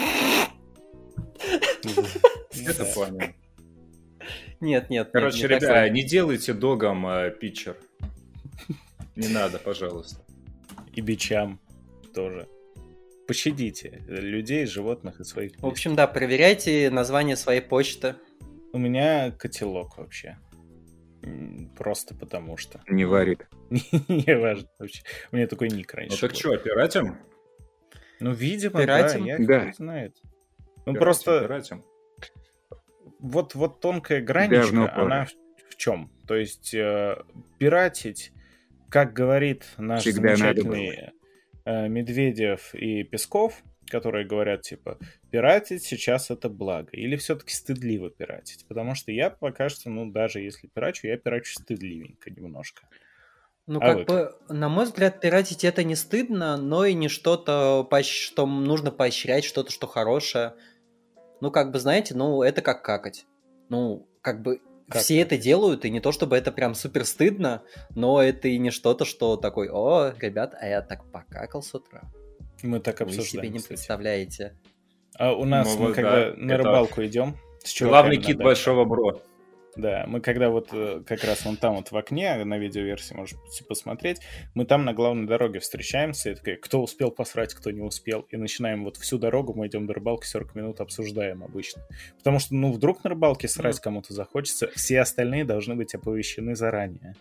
Это 2.65 2.85
понял. 2.85 3.33
Нет, 4.61 4.89
нет, 4.89 5.09
Короче, 5.11 5.47
ребята, 5.47 5.89
не 5.89 6.03
делайте 6.03 6.53
догом 6.53 7.05
э, 7.05 7.29
питчер. 7.29 7.75
Не 9.17 9.27
надо, 9.27 9.59
пожалуйста. 9.59 10.23
И 10.93 11.01
бичам 11.01 11.59
тоже. 12.13 12.47
Пощадите 13.27 14.01
людей, 14.07 14.65
животных 14.65 15.19
и 15.19 15.25
своих. 15.25 15.59
В 15.59 15.65
общем, 15.65 15.95
да, 15.95 16.07
проверяйте 16.07 16.89
название 16.89 17.35
своей 17.35 17.61
почты. 17.61 18.15
У 18.71 18.77
меня 18.77 19.31
котелок 19.31 19.97
вообще. 19.97 20.37
Просто 21.77 22.15
потому 22.15 22.57
что. 22.57 22.81
Не 22.87 23.05
варит. 23.05 23.47
Не 23.69 24.37
важно 24.37 24.69
вообще. 24.79 25.01
У 25.31 25.35
меня 25.35 25.47
такой 25.47 25.69
ник 25.69 25.93
Ну 25.93 25.99
раньше 25.99 26.21
так 26.21 26.31
был. 26.31 26.37
что, 26.37 26.57
пиратим? 26.57 27.17
Ну, 28.19 28.31
видимо, 28.31 28.81
Пиратим? 28.81 29.25
да, 29.25 29.31
я 29.31 29.37
Да. 29.65 29.73
знает. 29.73 30.15
Ну, 30.85 30.93
Пиратим, 30.93 30.99
просто 30.99 31.39
пиратим. 31.41 31.83
вот, 33.19 33.55
вот 33.55 33.81
тонкая 33.81 34.21
граничка, 34.21 34.93
она 34.95 35.25
в, 35.25 35.31
в 35.71 35.75
чем? 35.77 36.11
То 36.27 36.35
есть 36.35 36.73
э, 36.73 37.17
пиратить, 37.59 38.31
как 38.89 39.13
говорит 39.13 39.65
наш 39.77 40.01
Всегда 40.01 40.35
замечательный 40.35 41.11
э, 41.65 41.87
Медведев 41.89 42.73
и 42.73 43.03
Песков, 43.03 43.61
которые 43.87 44.25
говорят, 44.25 44.61
типа, 44.61 44.97
пиратить 45.31 45.83
сейчас 45.83 46.31
это 46.31 46.49
благо. 46.49 46.89
Или 46.91 47.15
все-таки 47.15 47.53
стыдливо 47.53 48.09
пиратить? 48.09 48.65
Потому 48.67 48.95
что 48.95 49.11
я 49.11 49.29
пока 49.29 49.69
что, 49.69 49.89
ну, 49.89 50.11
даже 50.11 50.39
если 50.39 50.67
пирачу, 50.67 51.07
я 51.07 51.17
пирачу 51.17 51.53
стыдливенько 51.53 52.31
немножко. 52.31 52.83
Ну, 53.67 53.79
А 53.81 53.85
как 53.85 53.97
вы 53.97 54.03
бы, 54.05 54.35
на 54.49 54.69
мой 54.69 54.85
взгляд, 54.85 55.19
пиратить 55.19 55.63
это 55.63 55.83
не 55.83 55.95
стыдно, 55.95 56.55
но 56.57 56.85
и 56.85 56.93
не 56.93 57.09
что-то, 57.09 57.87
что 58.03 58.45
нужно 58.45 58.91
поощрять, 58.91 59.43
что-то, 59.43 59.71
что 59.71 59.87
хорошее. 59.87 60.53
Ну, 61.41 61.51
как 61.51 61.71
бы, 61.71 61.79
знаете, 61.79 62.13
ну, 62.15 62.43
это 62.43 62.61
как 62.61 62.83
какать. 62.83 63.25
Ну, 63.69 64.07
как 64.21 64.43
бы, 64.43 64.61
Как 64.87 65.01
все 65.01 65.19
это 65.19 65.37
делают, 65.37 65.83
и 65.83 65.89
не 65.89 65.99
то, 65.99 66.11
чтобы 66.11 66.37
это 66.37 66.51
прям 66.51 66.75
супер 66.75 67.05
стыдно, 67.05 67.63
но 67.95 68.21
это 68.21 68.47
и 68.47 68.59
не 68.59 68.69
что-то, 68.69 69.03
что 69.03 69.35
такой, 69.35 69.69
о, 69.71 70.13
ребят, 70.19 70.55
а 70.59 70.67
я 70.67 70.81
так 70.81 71.11
покакал 71.11 71.63
с 71.63 71.73
утра. 71.73 72.03
Мы 72.65 72.79
так 72.79 72.99
Вы 72.99 73.05
обсуждаем. 73.05 73.29
себе 73.29 73.49
не 73.49 73.59
кстати. 73.59 73.67
представляете. 73.69 74.55
А 75.17 75.33
у 75.33 75.45
нас, 75.45 75.67
Ну 75.67 75.79
мы 75.79 75.87
вот, 75.87 75.95
когда 75.95 76.31
да, 76.31 76.33
на 76.35 76.51
это 76.51 76.63
рыбалку 76.63 77.05
идем, 77.05 77.37
с 77.63 77.79
Главный 77.79 78.17
чуваками 78.17 78.33
кит 78.33 78.37
большого 78.37 78.85
бро. 78.85 79.21
Да, 79.75 80.05
мы 80.07 80.21
когда 80.21 80.49
вот 80.49 80.69
э, 80.71 81.01
как 81.05 81.23
раз 81.25 81.43
вон 81.43 81.57
там 81.57 81.75
вот 81.75 81.91
в 81.91 81.97
окне, 81.97 82.35
на 82.45 82.57
видеоверсии 82.57 83.13
можете 83.13 83.37
посмотреть, 83.67 84.21
мы 84.53 84.65
там 84.65 84.85
на 84.85 84.93
главной 84.93 85.27
дороге 85.27 85.59
встречаемся, 85.59 86.31
и 86.31 86.35
такая, 86.35 86.55
кто 86.55 86.81
успел 86.81 87.11
посрать, 87.11 87.53
кто 87.53 87.71
не 87.71 87.81
успел, 87.81 88.25
и 88.29 88.37
начинаем 88.37 88.85
вот 88.85 88.95
всю 88.95 89.17
дорогу, 89.17 89.53
мы 89.53 89.67
идем 89.67 89.85
до 89.85 89.93
рыбалки, 89.93 90.25
40 90.25 90.55
минут 90.55 90.79
обсуждаем 90.79 91.43
обычно. 91.43 91.81
Потому 92.17 92.39
что, 92.39 92.55
ну, 92.55 92.71
вдруг 92.71 93.03
на 93.03 93.09
рыбалке 93.09 93.49
срать 93.49 93.81
кому-то 93.81 94.13
захочется, 94.13 94.69
все 94.75 95.01
остальные 95.01 95.43
должны 95.43 95.75
быть 95.75 95.93
оповещены 95.93 96.55
заранее. 96.55 97.15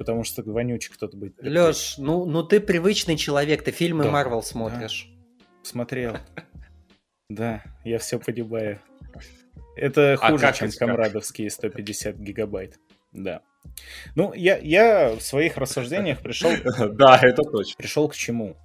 Потому 0.00 0.24
что 0.24 0.42
вонючий 0.42 0.94
кто-то 0.94 1.14
будет. 1.14 1.34
Леш, 1.42 1.98
ну, 1.98 2.24
ну 2.24 2.42
ты 2.42 2.58
привычный 2.58 3.18
человек, 3.18 3.62
ты 3.62 3.70
фильмы 3.70 4.04
Да, 4.04 4.10
Марвел 4.10 4.40
да. 4.40 4.46
смотришь. 4.46 5.12
Смотрел. 5.62 6.16
Да, 7.28 7.62
я 7.84 7.98
все 7.98 8.18
понимаю. 8.18 8.80
Это 9.76 10.14
А 10.14 10.30
хуже, 10.30 10.52
чем 10.56 10.70
комрадовские 10.72 11.50
150 11.50 12.16
гигабайт. 12.16 12.80
Да. 13.12 13.42
Ну, 14.14 14.32
я, 14.32 14.56
я 14.56 15.14
в 15.14 15.20
своих 15.20 15.58
рассуждениях 15.58 16.20
пришел, 16.22 16.50
Да, 16.94 17.18
это 17.22 17.42
точно. 17.42 17.76
пришел 17.76 18.08
к 18.08 18.14
чему? 18.16 18.56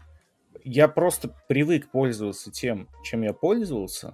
Я 0.64 0.88
просто 0.88 1.36
привык 1.50 1.92
пользоваться 1.92 2.50
тем, 2.50 2.88
чем 3.04 3.24
я 3.24 3.34
пользовался, 3.34 4.14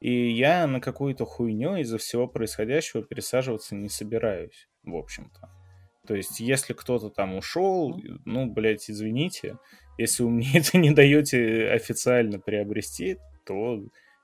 и 0.00 0.30
я 0.30 0.66
на 0.66 0.80
какую-то 0.80 1.26
хуйню 1.26 1.76
из-за 1.76 1.98
всего 1.98 2.26
происходящего 2.26 3.02
пересаживаться 3.02 3.74
не 3.74 3.90
собираюсь, 3.90 4.66
в 4.82 4.96
общем-то. 4.96 5.50
То 6.06 6.14
есть, 6.14 6.40
если 6.40 6.72
кто-то 6.72 7.08
там 7.10 7.36
ушел, 7.36 8.00
ну, 8.24 8.46
блядь, 8.46 8.90
извините, 8.90 9.58
если 9.98 10.22
вы 10.22 10.30
мне 10.30 10.50
это 10.54 10.78
не 10.78 10.90
даете 10.90 11.68
официально 11.70 12.38
приобрести, 12.38 13.18
то 13.44 13.82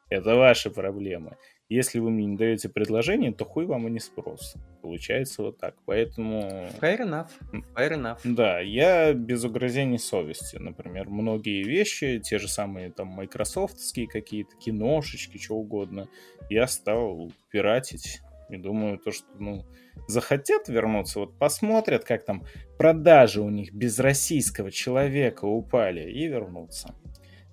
это 0.09 0.35
ваши 0.35 0.71
проблемы. 0.71 1.37
Если 1.69 2.01
вы 2.01 2.11
мне 2.11 2.27
не 2.27 2.37
даете 2.37 2.69
предложение, 2.69 3.33
то 3.33 3.45
хуй 3.45 3.65
вам 3.65 3.87
и 3.87 3.93
не 3.93 4.01
спрос. 4.01 4.57
Получается 4.83 5.43
вот 5.43 5.59
так. 5.59 5.77
Поэтому... 5.87 6.41
Fair 6.81 6.99
enough, 6.99 7.29
fair 7.77 7.93
enough. 7.93 8.19
Да, 8.25 8.59
я 8.59 9.13
без 9.13 9.45
угрызений 9.45 10.01
совести. 10.01 10.57
Например, 10.57 11.09
многие 11.09 11.63
вещи, 11.63 12.19
те 12.19 12.41
же 12.41 12.49
самые 12.49 12.91
там 12.91 13.07
майкрософтские 13.07 14.09
какие-то, 14.09 14.57
киношечки, 14.57 15.39
что 15.39 15.55
угодно, 15.55 16.09
я 16.49 16.67
стал 16.67 17.31
пиратить. 17.51 18.21
И 18.51 18.57
думаю, 18.57 18.99
то, 18.99 19.13
что, 19.13 19.27
ну, 19.39 19.67
захотят 20.07 20.69
вернуться, 20.69 21.21
вот 21.21 21.39
посмотрят, 21.39 22.05
как 22.05 22.25
там 22.25 22.45
продажи 22.79 23.41
у 23.41 23.49
них 23.49 23.73
без 23.73 23.99
российского 23.99 24.71
человека 24.71 25.45
упали, 25.45 26.11
и 26.11 26.27
вернутся. 26.27 26.95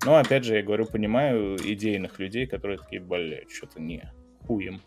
Но, 0.04 0.16
опять 0.16 0.44
же, 0.44 0.56
я 0.56 0.62
говорю, 0.62 0.86
понимаю 0.86 1.56
идейных 1.56 2.18
людей, 2.18 2.46
которые 2.46 2.78
такие, 2.78 3.00
блядь, 3.00 3.50
что-то 3.50 3.80
не, 3.80 4.12
хуем. 4.46 4.80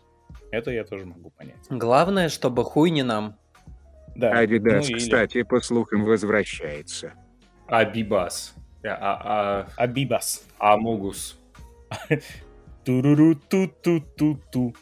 Это 0.50 0.70
я 0.70 0.84
тоже 0.84 1.06
могу 1.06 1.30
понять. 1.30 1.66
Главное, 1.70 2.28
чтобы 2.28 2.64
хуй 2.64 2.90
не 2.90 3.02
нам. 3.02 3.36
Да. 4.14 4.32
Адидас, 4.32 4.88
ну 4.88 4.94
или 4.94 4.98
кстати, 4.98 5.42
по 5.42 5.60
слухам, 5.60 6.04
возвращается. 6.04 7.14
Абибас. 7.66 8.54
А, 8.84 8.88
а, 8.90 9.68
Абибас. 9.76 10.44
а, 10.58 10.74
Амугус. 10.74 11.38
Туруру 12.84 13.36
ту 13.36 13.68
ту 13.68 14.00
ту 14.00 14.40
ту 14.50 14.74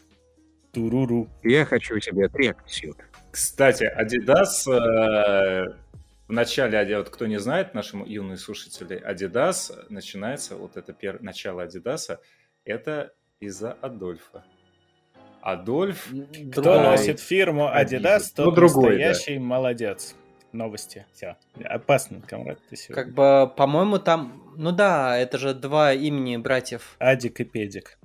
Туруру. 0.71 1.29
Я 1.43 1.65
хочу 1.65 1.99
себе 1.99 2.27
трексют. 2.29 2.97
Кстати, 3.31 3.89
Adidas 3.97 4.67
э, 4.71 5.73
в 6.27 6.31
начале, 6.31 6.77
Ади- 6.77 6.95
вот 6.95 7.09
кто 7.09 7.27
не 7.27 7.39
знает, 7.39 7.73
наши 7.73 7.97
юные 8.05 8.37
слушатели, 8.37 9.01
Adidas 9.05 9.71
начинается, 9.89 10.55
вот 10.55 10.77
это 10.77 10.93
пер... 10.93 11.21
начало 11.21 11.65
Adidas, 11.65 12.17
это 12.65 13.13
из-за 13.39 13.73
Адольфа. 13.73 14.43
Адольф, 15.41 16.07
Кто 16.51 16.61
Другой. 16.61 16.83
носит 16.83 17.19
фирму 17.19 17.67
Adidas, 17.67 18.25
Ну, 18.37 18.45
тот 18.45 18.55
другой, 18.55 18.97
да. 18.99 19.07
настоящий 19.07 19.39
молодец. 19.39 20.15
Новости. 20.51 21.05
Все. 21.13 21.37
Опасно, 21.63 22.19
комрад, 22.21 22.59
ты 22.69 22.75
сегодня. 22.75 23.03
Как 23.03 23.13
бы, 23.13 23.49
по-моему, 23.55 23.99
там... 23.99 24.53
Ну 24.57 24.73
да, 24.73 25.17
это 25.17 25.37
же 25.37 25.53
два 25.53 25.93
имени 25.93 26.35
братьев. 26.35 26.95
Адик 26.99 27.39
и 27.39 27.45
Педик. 27.45 27.97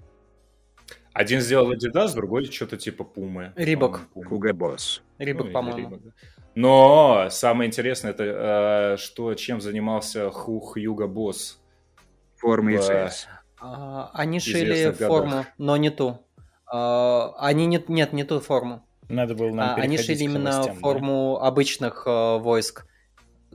Один 1.16 1.40
сделал 1.40 1.72
Adidas, 1.72 2.14
другой 2.14 2.44
что-то 2.44 2.76
типа 2.76 3.02
Пумы. 3.04 3.52
Рибок. 3.56 4.02
Хуга 4.14 4.52
Босс. 4.52 5.02
Рибок, 5.18 5.46
Ну, 5.46 5.52
по-моему. 5.52 5.78
Рибок, 5.78 6.02
да. 6.04 6.10
Но 6.54 7.28
самое 7.30 7.68
интересное, 7.68 8.10
это 8.12 8.24
э, 8.24 8.96
что, 8.98 9.34
чем 9.34 9.60
занимался 9.60 10.30
Хух 10.30 10.76
Юга 10.76 11.06
Босс. 11.06 11.58
Форма 12.36 12.72
Да. 12.72 13.08
СС. 13.10 13.28
А, 13.58 14.10
они 14.12 14.40
шили 14.40 14.84
годах. 14.90 15.08
форму, 15.08 15.46
но 15.56 15.76
не 15.78 15.88
ту. 15.90 16.18
А, 16.70 17.34
они 17.38 17.64
не, 17.66 17.82
нет, 17.88 18.12
не 18.12 18.24
ту 18.24 18.40
форму. 18.40 18.86
Надо 19.08 19.34
было 19.34 19.50
нам 19.54 19.70
А, 19.70 19.74
они 19.76 19.96
шили 19.98 20.24
именно 20.24 20.50
новостям, 20.50 20.74
да? 20.74 20.80
форму 20.80 21.38
обычных 21.40 22.02
э, 22.06 22.38
войск. 22.38 22.86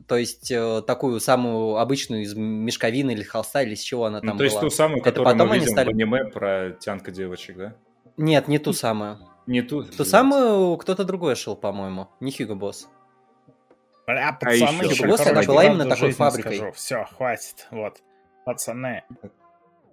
То 0.07 0.17
есть 0.17 0.51
э, 0.51 0.81
такую 0.85 1.19
самую 1.19 1.77
обычную 1.77 2.23
из 2.23 2.33
мешковины 2.35 3.11
или 3.11 3.23
холста, 3.23 3.61
или 3.61 3.73
из 3.73 3.81
чего 3.81 4.05
она 4.05 4.19
Ну, 4.21 4.27
там 4.29 4.37
то 4.37 4.43
есть 4.43 4.55
была. 4.55 4.61
ту 4.63 4.69
самую, 4.69 4.97
Это 5.01 5.09
которую 5.11 5.33
потом 5.33 5.47
мы 5.49 5.55
они 5.55 5.59
видим 5.61 5.73
стали- 5.73 5.87
в 5.87 5.89
аниме 5.89 6.25
про 6.25 6.71
тянка 6.79 7.11
девочек, 7.11 7.57
да? 7.57 7.75
Нет, 8.17 8.47
не 8.47 8.57
ту 8.59 8.73
самую. 8.73 9.19
Не 9.47 9.61
ту. 9.61 9.83
Ту 9.83 10.05
самую 10.05 10.77
кто-то 10.77 11.03
другой 11.03 11.35
шил, 11.35 11.55
по-моему. 11.55 12.07
Не 12.19 12.31
Хьюго 12.31 12.55
Босс. 12.55 12.87
Бля, 14.07 14.29
А 14.29 14.33
пацаны, 14.33 14.81
еще 14.83 14.91
еще 14.91 15.07
Босс, 15.07 15.25
она 15.25 15.43
была 15.43 15.65
именно 15.65 15.85
такой 15.87 16.11
фабрикой. 16.11 16.71
Все, 16.73 17.05
хватит. 17.15 17.67
Вот. 17.71 17.99
Пацаны, 18.45 19.03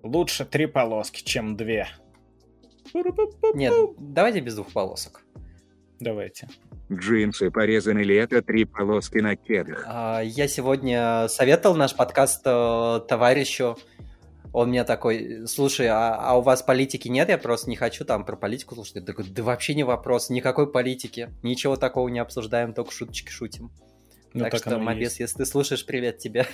лучше 0.03 0.45
три 0.45 0.67
полоски, 0.67 1.23
чем 1.23 1.57
две. 1.57 1.87
Нет, 3.55 3.73
давайте 3.99 4.41
без 4.41 4.55
двух 4.55 4.73
полосок. 4.73 5.23
Давайте. 6.01 6.49
Джинсы 6.93 7.51
порезаны 7.51 8.01
ли 8.01 8.15
это 8.15 8.41
три 8.41 8.65
полоски 8.65 9.19
на 9.19 9.37
кедах? 9.37 9.85
А, 9.87 10.21
Я 10.21 10.49
сегодня 10.49 11.29
советовал 11.29 11.77
наш 11.77 11.95
подкаст 11.95 12.43
э, 12.45 13.01
товарищу. 13.09 13.77
Он 14.53 14.71
мне 14.71 14.85
такой, 14.85 15.47
слушай, 15.47 15.87
а, 15.89 16.15
а 16.15 16.39
у 16.39 16.41
вас 16.41 16.63
политики 16.63 17.09
нет? 17.09 17.29
Я 17.29 17.37
просто 17.37 17.69
не 17.69 17.77
хочу 17.77 18.05
там 18.05 18.25
про 18.25 18.37
политику 18.37 18.75
слушать. 18.75 18.97
Я 18.97 19.03
такой, 19.03 19.27
да 19.27 19.43
вообще 19.43 19.75
не 19.75 19.85
вопрос, 19.85 20.31
никакой 20.31 20.71
политики. 20.71 21.31
Ничего 21.43 21.77
такого 21.77 22.09
не 22.09 22.21
обсуждаем, 22.21 22.73
только 22.73 22.93
шуточки 22.93 23.31
шутим. 23.31 23.71
Ну, 24.33 24.45
так, 24.45 24.53
так 24.53 24.61
что, 24.61 24.91
есть. 24.93 25.21
если 25.21 25.39
ты 25.39 25.47
слушаешь, 25.47 25.85
привет 25.85 26.19
тебе. 26.19 26.47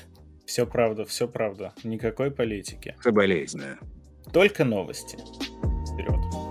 Все 0.46 0.66
правда, 0.66 1.04
все 1.04 1.28
правда. 1.28 1.72
Никакой 1.84 2.30
политики. 2.30 2.96
Соболезную. 3.02 3.78
Только 4.32 4.64
новости. 4.64 5.16
Вперед. 5.92 6.43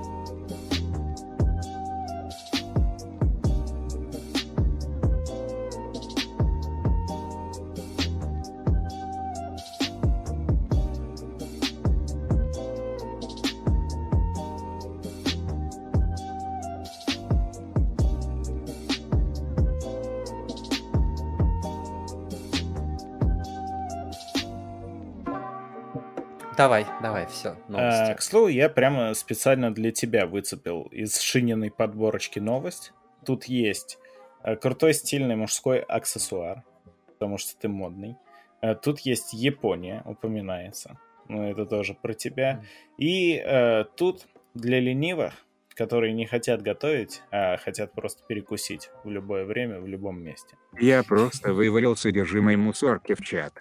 Давай, 26.64 26.86
давай, 27.02 27.28
все, 27.28 27.58
А, 27.68 27.72
новости. 27.72 28.14
к 28.18 28.22
слову, 28.22 28.48
я 28.48 28.70
прямо 28.70 29.14
специально 29.16 29.74
для 29.74 29.92
тебя 29.92 30.26
выцепил 30.26 30.84
из 30.94 31.20
шининой 31.20 31.72
подборочки 31.72 32.40
новость. 32.40 32.94
Тут 33.26 33.44
есть 33.46 33.98
э, 34.46 34.56
крутой 34.56 34.94
стильный 34.94 35.36
мужской 35.36 35.80
аксессуар, 35.80 36.64
потому 37.08 37.38
что 37.38 37.60
ты 37.60 37.68
модный. 37.68 38.16
Э, 38.62 38.76
Тут 38.76 39.02
есть 39.02 39.34
Япония, 39.34 40.04
упоминается. 40.06 40.98
Ну, 41.28 41.44
это 41.52 41.66
тоже 41.66 41.96
про 42.02 42.14
тебя. 42.14 42.64
И 42.98 43.36
э, 43.46 43.84
тут 43.98 44.26
для 44.54 44.80
ленивых, 44.80 45.34
которые 45.76 46.14
не 46.14 46.26
хотят 46.26 46.62
готовить, 46.62 47.24
а 47.30 47.58
хотят 47.58 47.92
просто 47.92 48.24
перекусить 48.26 48.90
в 49.04 49.10
любое 49.10 49.44
время, 49.44 49.82
в 49.82 49.88
любом 49.88 50.24
месте. 50.24 50.56
Я 50.80 51.04
просто 51.04 51.52
вывалил 51.54 51.98
содержимое 51.98 52.56
мусорки 52.56 53.16
в 53.16 53.22
чат. 53.22 53.52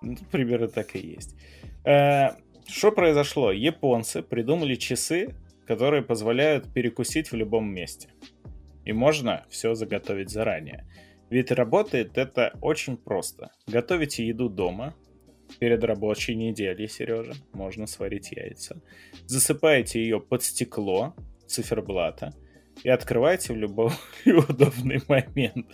Ну, 0.00 0.16
примерно 0.30 0.68
так 0.68 0.96
и 0.96 0.98
есть. 0.98 1.36
Э, 1.84 2.30
Что 2.66 2.92
произошло? 2.92 3.52
Японцы 3.52 4.22
придумали 4.22 4.76
часы, 4.76 5.34
которые 5.66 6.02
позволяют 6.02 6.72
перекусить 6.72 7.32
в 7.32 7.36
любом 7.36 7.72
месте. 7.72 8.08
И 8.84 8.92
можно 8.92 9.44
все 9.48 9.74
заготовить 9.74 10.30
заранее. 10.30 10.86
Ведь 11.30 11.50
работает 11.50 12.18
это 12.18 12.52
очень 12.60 12.96
просто. 12.96 13.50
Готовите 13.66 14.26
еду 14.26 14.48
дома, 14.48 14.94
перед 15.58 15.84
рабочей 15.84 16.34
неделей, 16.34 16.88
Сережа, 16.88 17.34
можно 17.52 17.86
сварить 17.86 18.32
яйца. 18.32 18.80
Засыпаете 19.26 20.02
ее 20.02 20.20
под 20.20 20.42
стекло 20.42 21.14
циферблата 21.46 22.34
и 22.82 22.88
открываете 22.88 23.52
в 23.52 23.56
любой 23.56 23.90
удобный 24.26 25.00
момент. 25.08 25.66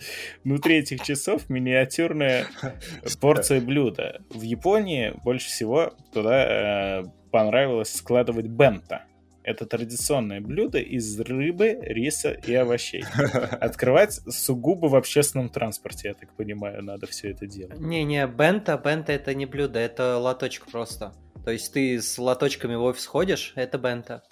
Внутри 0.43 0.77
этих 0.77 1.03
часов 1.03 1.49
миниатюрная 1.49 2.47
порция 3.21 3.61
блюда. 3.61 4.21
В 4.29 4.41
Японии 4.41 5.13
больше 5.23 5.47
всего 5.47 5.93
туда 6.13 7.01
э, 7.01 7.03
понравилось 7.31 7.93
складывать 7.93 8.47
бента. 8.47 9.05
Это 9.41 9.65
традиционное 9.65 10.41
блюдо 10.41 10.79
из 10.79 11.19
рыбы, 11.19 11.79
риса 11.81 12.31
и 12.31 12.53
овощей. 12.53 13.03
Открывать 13.51 14.13
сугубо 14.29 14.87
в 14.87 14.95
общественном 14.95 15.49
транспорте, 15.49 16.09
я 16.09 16.13
так 16.13 16.35
понимаю, 16.35 16.83
надо 16.83 17.07
все 17.07 17.31
это 17.31 17.47
делать. 17.47 17.79
Не-не, 17.79 18.27
бента, 18.27 18.77
бента 18.77 19.11
это 19.11 19.33
не 19.33 19.45
блюдо, 19.45 19.79
это 19.79 20.17
лоточек 20.17 20.67
просто. 20.67 21.13
То 21.45 21.51
есть 21.51 21.73
ты 21.73 21.99
с 22.01 22.19
лоточками 22.19 22.75
в 22.75 22.83
офис 22.83 23.05
ходишь, 23.05 23.53
это 23.55 23.79
бента. 23.79 24.23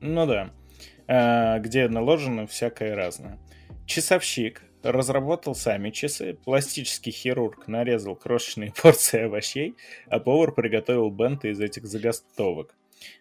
Ну 0.00 0.26
да. 0.26 0.50
А, 1.08 1.58
где 1.58 1.88
наложено 1.88 2.46
всякое 2.46 2.94
разное. 2.94 3.38
Часовщик 3.86 4.62
разработал 4.82 5.54
сами 5.54 5.90
часы, 5.90 6.38
пластический 6.44 7.12
хирург 7.12 7.68
нарезал 7.68 8.16
крошечные 8.16 8.72
порции 8.82 9.22
овощей, 9.22 9.76
а 10.08 10.18
повар 10.18 10.52
приготовил 10.52 11.10
бенты 11.10 11.50
из 11.50 11.60
этих 11.60 11.86
заготовок. 11.86 12.74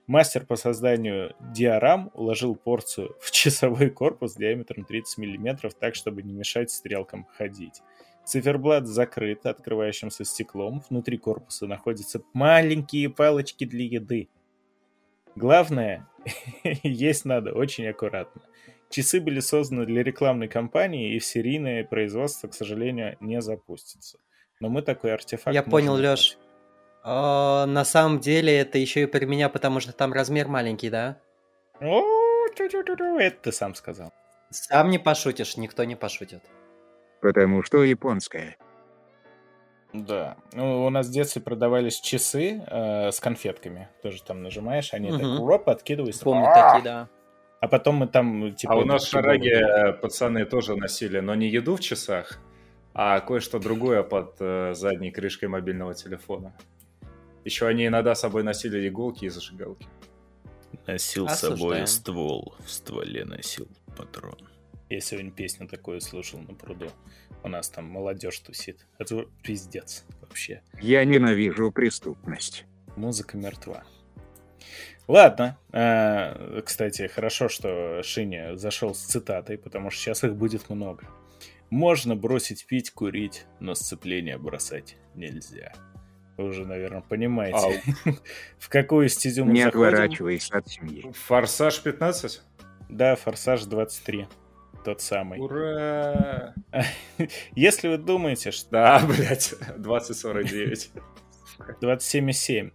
Мастер 0.07 0.45
по 0.45 0.55
созданию 0.55 1.35
диорам 1.53 2.09
уложил 2.13 2.55
порцию 2.55 3.15
в 3.19 3.31
часовой 3.31 3.89
корпус 3.89 4.35
диаметром 4.35 4.85
30 4.85 5.17
мм 5.17 5.69
так, 5.79 5.95
чтобы 5.95 6.23
не 6.23 6.33
мешать 6.33 6.71
стрелкам 6.71 7.27
ходить. 7.37 7.81
Циферблат 8.25 8.87
закрыт 8.87 9.45
открывающимся 9.45 10.23
стеклом. 10.25 10.81
Внутри 10.89 11.17
корпуса 11.17 11.67
находятся 11.67 12.21
маленькие 12.33 13.09
палочки 13.09 13.65
для 13.65 13.85
еды. 13.85 14.29
Главное, 15.35 16.07
есть 16.83 17.25
надо 17.25 17.53
очень 17.53 17.87
аккуратно. 17.87 18.41
Часы 18.89 19.19
были 19.19 19.39
созданы 19.39 19.85
для 19.85 20.03
рекламной 20.03 20.47
кампании, 20.47 21.15
и 21.15 21.19
в 21.19 21.25
серийное 21.25 21.83
производство, 21.83 22.47
к 22.47 22.53
сожалению, 22.53 23.17
не 23.19 23.41
запустится. 23.41 24.19
Но 24.59 24.69
мы 24.69 24.81
такой 24.81 25.13
артефакт... 25.13 25.53
Я 25.53 25.63
понял, 25.63 25.95
Леш. 25.95 26.37
А, 27.03 27.65
на 27.65 27.83
самом 27.83 28.19
деле 28.19 28.57
это 28.57 28.77
еще 28.77 29.03
и 29.03 29.05
про 29.05 29.25
меня, 29.25 29.49
потому 29.49 29.79
что 29.79 29.91
там 29.91 30.13
размер 30.13 30.47
маленький, 30.47 30.89
да? 30.89 31.19
О, 31.81 32.01
это 32.57 33.37
ты 33.41 33.51
сам 33.51 33.75
сказал. 33.75 34.13
Сам 34.49 34.89
не 34.89 34.97
пошутишь, 34.97 35.57
никто 35.57 35.83
не 35.83 35.95
пошутит. 35.95 36.43
Потому 37.21 37.63
что 37.63 37.83
японская. 37.83 38.57
Да. 40.03 40.37
Ну, 40.53 40.85
у 40.85 40.89
нас 40.89 41.07
в 41.07 41.11
детстве 41.11 41.41
продавались 41.41 41.99
часы 41.99 42.63
э, 42.67 43.11
с 43.11 43.19
конфетками. 43.19 43.87
Тоже 44.01 44.21
там 44.23 44.43
нажимаешь, 44.43 44.93
они 44.93 45.11
угу. 45.11 45.19
так 45.19 45.39
роп, 45.39 45.69
откидываются. 45.69 46.23
Помню 46.23 46.45
такие, 46.45 46.83
да. 46.83 47.09
А 47.61 47.67
потом 47.67 47.95
мы 47.95 48.07
там, 48.07 48.53
типа... 48.53 48.73
А 48.73 48.77
у 48.77 48.85
нас 48.85 49.05
в 49.05 49.09
Шараге 49.09 49.53
э, 49.53 49.93
пацаны 49.93 50.45
тоже 50.45 50.75
носили, 50.75 51.19
но 51.19 51.33
не 51.35 51.47
еду 51.47 51.75
в 51.75 51.79
часах, 51.79 52.39
а 52.93 53.19
кое-что 53.21 53.59
другое 53.59 54.03
под 54.03 54.35
э, 54.39 54.73
задней 54.73 55.11
крышкой 55.11 55.49
мобильного 55.49 55.93
телефона. 55.93 56.55
Еще 57.43 57.67
они 57.67 57.87
иногда 57.87 58.13
с 58.13 58.19
собой 58.19 58.43
носили 58.43 58.87
иголки 58.87 59.25
и 59.25 59.29
зажигалки. 59.29 59.87
Носил 60.85 61.27
с 61.27 61.39
собой 61.39 61.87
ствол, 61.87 62.55
в 62.63 62.69
стволе 62.69 63.23
носил 63.25 63.67
патрон. 63.95 64.37
Я 64.89 64.99
сегодня 64.99 65.31
песню 65.31 65.67
такую 65.67 65.99
слушал 65.99 66.39
на 66.39 66.53
пруду. 66.53 66.89
У 67.43 67.47
нас 67.47 67.69
там 67.69 67.85
молодежь 67.85 68.39
тусит. 68.39 68.85
Это 68.99 69.25
пиздец 69.41 70.05
вообще. 70.21 70.61
Я 70.79 71.03
ненавижу 71.05 71.71
преступность. 71.71 72.65
Музыка 72.95 73.37
мертва. 73.37 73.83
Ладно. 75.07 75.57
А, 75.71 76.61
кстати, 76.61 77.07
хорошо, 77.07 77.49
что 77.49 78.01
Шиня 78.03 78.55
зашел 78.55 78.93
с 78.93 78.99
цитатой, 78.99 79.57
потому 79.57 79.89
что 79.89 80.01
сейчас 80.01 80.23
их 80.23 80.35
будет 80.35 80.69
много. 80.69 81.07
Можно 81.71 82.15
бросить 82.15 82.67
пить, 82.67 82.91
курить, 82.91 83.45
но 83.59 83.73
сцепление 83.73 84.37
бросать 84.37 84.97
нельзя. 85.15 85.73
Вы 86.37 86.45
уже, 86.45 86.65
наверное, 86.65 87.01
понимаете, 87.01 87.81
в 88.59 88.69
какую 88.69 89.09
стезю 89.09 89.45
мы 89.45 89.53
Не 89.53 89.63
отворачивайся 89.63 90.57
от 90.57 90.67
семьи. 90.67 91.11
Форсаж 91.11 91.81
15? 91.81 92.41
Да, 92.89 93.15
Форсаж 93.15 93.63
23. 93.63 94.27
Тот 94.85 95.01
самый. 95.01 95.39
Ура! 95.39 96.53
Если 97.55 97.87
вы 97.87 97.97
думаете, 97.97 98.51
что... 98.51 98.69
Да, 98.69 98.99
блядь, 99.07 99.55
2049. 99.77 100.91
27,7. 101.81 102.71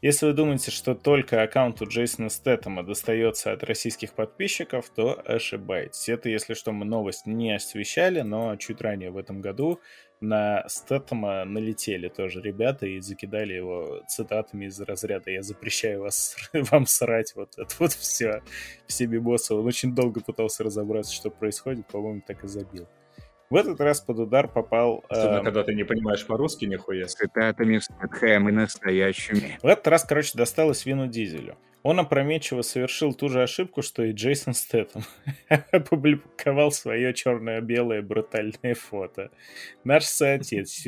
Если 0.00 0.26
вы 0.26 0.32
думаете, 0.34 0.70
что 0.70 0.94
только 0.94 1.42
аккаунту 1.42 1.86
Джейсона 1.86 2.28
Стэттема 2.28 2.84
достается 2.84 3.50
от 3.50 3.64
российских 3.64 4.12
подписчиков, 4.12 4.88
то 4.88 5.20
ошибаетесь. 5.26 6.08
Это, 6.08 6.28
если 6.28 6.54
что, 6.54 6.70
мы 6.70 6.84
новость 6.84 7.26
не 7.26 7.52
освещали, 7.56 8.20
но 8.20 8.54
чуть 8.54 8.80
ранее 8.80 9.10
в 9.10 9.16
этом 9.16 9.40
году 9.40 9.80
на 10.20 10.64
Стэттема 10.68 11.44
налетели 11.44 12.08
тоже 12.08 12.40
ребята 12.40 12.86
и 12.86 13.00
закидали 13.00 13.54
его 13.54 14.02
цитатами 14.08 14.66
из 14.66 14.80
разряда 14.80 15.30
«Я 15.30 15.42
запрещаю 15.42 16.00
вас, 16.02 16.36
вам 16.52 16.86
срать 16.86 17.34
вот 17.36 17.58
это 17.58 17.74
вот 17.78 17.92
все, 17.92 18.42
все 18.86 19.06
бибосы». 19.06 19.54
Он 19.54 19.66
очень 19.66 19.94
долго 19.94 20.20
пытался 20.20 20.64
разобраться, 20.64 21.14
что 21.14 21.30
происходит, 21.30 21.86
по-моему, 21.86 22.22
так 22.26 22.44
и 22.44 22.48
забил. 22.48 22.88
В 23.50 23.56
этот 23.56 23.80
раз 23.80 24.00
под 24.00 24.18
удар 24.18 24.46
попал... 24.46 25.04
Особенно, 25.08 25.40
э, 25.40 25.44
когда 25.44 25.64
ты 25.64 25.74
не 25.74 25.84
понимаешь 25.84 26.26
по-русски 26.26 26.66
нихуя. 26.66 27.08
С 27.08 27.14
цитатами 27.14 27.78
Стэтхэм 27.78 28.48
и 28.50 28.52
настоящими. 28.52 29.58
В 29.62 29.66
этот 29.66 29.86
раз, 29.88 30.04
короче, 30.04 30.32
досталось 30.36 30.84
Вину 30.84 31.06
Дизелю. 31.06 31.56
Он 31.82 32.00
опрометчиво 32.00 32.62
совершил 32.62 33.14
ту 33.14 33.28
же 33.28 33.42
ошибку, 33.42 33.82
что 33.82 34.02
и 34.02 34.12
Джейсон 34.12 34.54
Стэттем. 34.54 35.02
Опубликовал 35.72 36.72
свое 36.72 37.14
черное-белое 37.14 38.02
брутальное 38.02 38.74
фото. 38.74 39.30
Наш 39.84 40.04
соотец. 40.04 40.84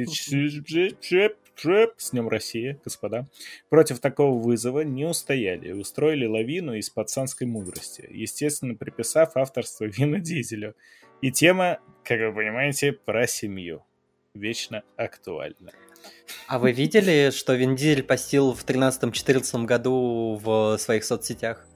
С 1.99 2.11
Днем 2.11 2.28
России, 2.28 2.80
господа. 2.82 3.28
Против 3.68 4.01
такого 4.01 4.38
вызова 4.41 4.80
не 4.80 5.05
устояли 5.05 5.72
устроили 5.72 6.26
лавину 6.26 6.74
из 6.74 6.88
пацанской 6.88 7.47
мудрости, 7.47 8.07
естественно, 8.09 8.74
приписав 8.74 9.36
авторство 9.36 9.84
Вина 9.84 10.18
Дизелю. 10.20 10.74
И 11.20 11.30
тема, 11.30 11.78
как 12.03 12.18
вы 12.20 12.32
понимаете, 12.32 12.93
про 12.93 13.26
семью. 13.26 13.84
Вечно 14.35 14.85
актуальна. 14.97 15.72
А 16.47 16.59
вы 16.61 16.72
видели, 16.72 17.31
что 17.31 17.55
Вин 17.55 17.74
Дизель 17.74 18.05
постил 18.05 18.53
в 18.53 18.64
13-14 18.64 19.64
году 19.64 20.41
в 20.41 20.78
своих 20.78 21.05
соцсетях? 21.05 21.66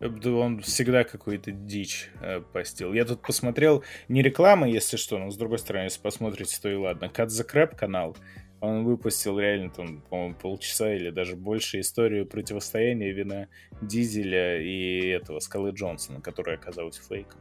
Он 0.00 0.60
всегда 0.60 1.04
какую-то 1.04 1.52
дичь 1.52 2.10
э, 2.20 2.40
постил. 2.40 2.92
Я 2.92 3.04
тут 3.04 3.22
посмотрел, 3.22 3.84
не 4.08 4.20
реклама, 4.20 4.68
если 4.68 4.96
что, 4.96 5.16
но 5.18 5.30
с 5.30 5.36
другой 5.36 5.58
стороны, 5.58 5.84
если 5.84 6.00
посмотрите, 6.00 6.58
то 6.60 6.68
и 6.68 6.74
ладно. 6.74 7.06
Cut 7.06 7.28
the 7.28 7.48
Crap 7.48 7.76
канал, 7.76 8.16
он 8.60 8.84
выпустил 8.84 9.38
реально 9.38 9.70
там, 9.70 10.02
по-моему, 10.02 10.34
полчаса 10.34 10.92
или 10.92 11.10
даже 11.10 11.36
больше 11.36 11.80
историю 11.80 12.26
противостояния 12.26 13.12
Вина 13.12 13.48
Дизеля 13.80 14.60
и 14.60 15.06
этого 15.06 15.38
Скалы 15.38 15.70
Джонсона, 15.70 16.20
которая 16.20 16.56
оказалась 16.56 16.96
фейком. 16.96 17.40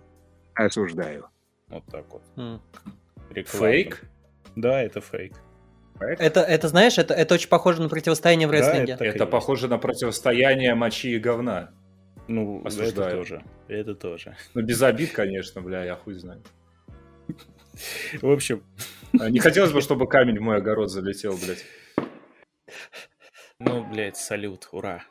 Осуждаю. 0.53 1.27
Вот 1.67 1.83
так 1.91 2.05
вот. 2.09 2.23
Mm. 2.35 2.59
Фейк? 3.45 4.03
Да, 4.55 4.81
это 4.81 5.01
фейк. 5.01 5.33
Это, 5.99 6.41
это 6.41 6.67
знаешь, 6.67 6.97
это, 6.97 7.13
это 7.13 7.35
очень 7.35 7.49
похоже 7.49 7.81
на 7.81 7.89
противостояние 7.89 8.47
в 8.47 8.51
рестлинге. 8.51 8.95
Да, 8.97 9.05
это, 9.05 9.15
это 9.15 9.25
похоже 9.27 9.67
на 9.67 9.77
противостояние 9.77 10.73
мочи 10.73 11.11
и 11.11 11.19
говна. 11.19 11.71
Ну, 12.27 12.61
Осуждаю. 12.65 13.07
это 13.07 13.17
тоже. 13.17 13.43
Это 13.67 13.95
тоже. 13.95 14.37
Ну, 14.53 14.61
без 14.61 14.81
обид, 14.81 15.11
конечно, 15.11 15.61
бля, 15.61 15.83
я 15.83 15.95
хуй 15.95 16.15
знаю. 16.15 16.41
В 18.21 18.29
общем... 18.29 18.63
А, 19.19 19.29
не 19.29 19.39
хотелось 19.39 19.71
бы, 19.71 19.81
чтобы 19.81 20.07
камень 20.07 20.39
в 20.39 20.41
мой 20.41 20.57
огород 20.57 20.89
залетел, 20.89 21.37
блядь. 21.37 21.65
Ну, 23.59 23.83
блядь, 23.91 24.17
салют, 24.17 24.69
ура. 24.71 25.03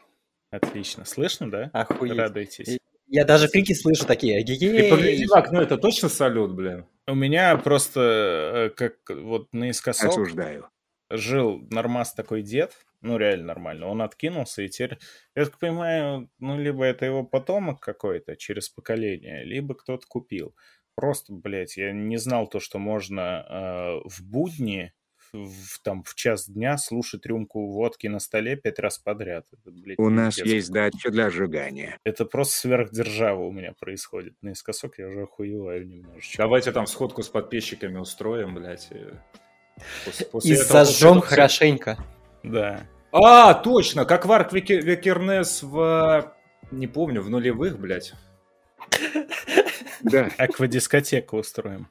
Отлично. 0.51 1.05
Слышно, 1.05 1.51
да? 1.51 1.70
Охуеть. 1.72 2.16
Радуйтесь. 2.16 2.78
Я 3.07 3.24
даже 3.24 3.49
крики 3.49 3.72
слышу 3.74 4.07
такие. 4.07 4.45
Ты 4.45 4.91
погляди 4.91 5.26
в 5.26 5.32
окно, 5.32 5.62
это 5.62 5.76
точно 5.76 6.09
салют, 6.09 6.53
блин? 6.53 6.86
У 7.11 7.15
меня 7.15 7.57
просто, 7.57 8.01
э, 8.01 8.71
как 8.71 8.95
вот 9.09 9.53
наискосок... 9.53 10.11
Осуждаю. 10.11 10.69
Жил 11.11 11.67
нормас 11.71 12.15
такой 12.15 12.43
дед, 12.43 12.73
ну, 13.01 13.17
реально 13.17 13.47
нормально. 13.47 13.87
Он 13.89 14.01
откинулся, 14.01 14.63
и 14.63 14.69
теперь, 14.69 14.99
я 15.35 15.45
так 15.47 15.59
понимаю, 15.59 16.31
ну, 16.39 16.57
либо 16.57 16.85
это 16.85 17.05
его 17.07 17.25
потомок 17.25 17.81
какой-то 17.81 18.37
через 18.37 18.69
поколение, 18.69 19.45
либо 19.45 19.75
кто-то 19.75 20.07
купил. 20.07 20.55
Просто, 20.95 21.33
блядь, 21.33 21.77
я 21.77 21.93
не 21.93 22.17
знал 22.17 22.47
то, 22.47 22.61
что 22.61 22.79
можно 22.79 23.45
э, 23.49 24.09
в 24.09 24.23
будни 24.23 24.93
в, 25.33 25.78
там 25.83 26.03
в 26.03 26.14
час 26.14 26.49
дня 26.49 26.76
слушать 26.78 27.24
рюмку 27.26 27.66
водки 27.72 28.07
на 28.07 28.18
столе 28.18 28.57
пять 28.57 28.78
раз 28.78 28.99
подряд. 28.99 29.47
Это, 29.53 29.70
блядь, 29.70 29.99
У 29.99 30.09
нас 30.11 30.35
пиздец. 30.37 30.53
есть 30.55 30.70
датчик 30.72 31.12
для 31.12 31.31
сжигания. 31.31 31.99
Это 32.05 32.24
просто 32.24 32.57
сверхдержава 32.59 33.41
у 33.45 33.53
меня 33.53 33.72
происходит. 33.78 34.35
Наискосок 34.43 34.99
я 34.99 35.09
уже 35.09 35.22
охуеваю 35.22 35.87
немножечко. 35.87 36.39
Давайте 36.39 36.72
там 36.72 36.87
сходку 36.87 37.22
с 37.22 37.28
подписчиками 37.28 37.99
устроим, 37.99 38.55
блядь. 38.55 38.89
и 38.91 39.07
после- 40.05 40.26
после 40.26 40.51
И 40.51 40.55
этого- 40.55 40.66
после 40.68 40.85
зажжем 40.85 41.09
этого 41.11 41.20
всё- 41.26 41.31
хорошенько. 41.37 41.99
Да. 42.43 42.87
А, 43.12 43.55
точно, 43.55 44.05
как 44.05 44.26
Варк 44.26 44.53
Вики- 44.53 44.81
Викернес 44.81 45.62
в... 45.62 46.35
Не 46.70 46.87
помню, 46.87 47.22
в 47.22 47.31
нулевых, 47.31 47.78
блядь. 47.78 48.12
Да, 50.03 50.31
Аквадискотеку 50.39 51.39
устроим. 51.39 51.89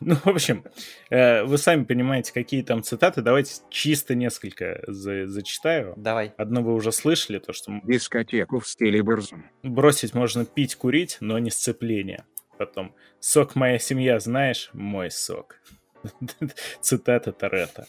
Ну, 0.06 0.14
в 0.14 0.26
общем, 0.28 0.64
э, 1.10 1.42
вы 1.44 1.58
сами 1.58 1.84
понимаете, 1.84 2.32
какие 2.32 2.62
там 2.62 2.82
цитаты. 2.82 3.20
Давайте 3.20 3.60
чисто 3.68 4.14
несколько 4.14 4.82
за- 4.86 5.26
зачитаю. 5.26 5.92
Давай. 5.96 6.32
Одно 6.38 6.62
вы 6.62 6.72
уже 6.74 6.90
слышали, 6.90 7.38
то, 7.38 7.52
что 7.52 7.80
дискотеку 7.84 8.60
в 8.60 8.66
стиле 8.68 9.02
Бурзум. 9.02 9.44
бросить 9.62 10.14
можно 10.14 10.46
пить, 10.46 10.74
курить, 10.76 11.18
но 11.20 11.38
не 11.38 11.50
сцепление. 11.50 12.24
Потом, 12.58 12.94
сок 13.20 13.54
моя 13.56 13.78
семья, 13.78 14.18
знаешь, 14.20 14.70
мой 14.72 15.10
сок. 15.10 15.60
Цитата 16.80 17.32
Торетто. 17.32 17.86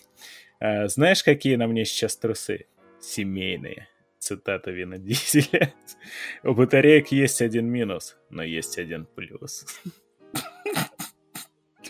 «А, 0.60 0.88
Знаешь, 0.90 1.24
какие 1.24 1.56
на 1.56 1.68
мне 1.68 1.86
сейчас 1.86 2.18
трусы? 2.18 2.66
Семейные. 3.00 3.88
Цитата 4.20 4.70
Вина 4.72 4.98
Дизеля. 4.98 5.74
У 6.44 6.54
батареек 6.54 7.08
есть 7.08 7.42
один 7.42 7.68
минус, 7.68 8.18
но 8.30 8.44
есть 8.44 8.78
один 8.78 9.06
плюс. 9.06 9.66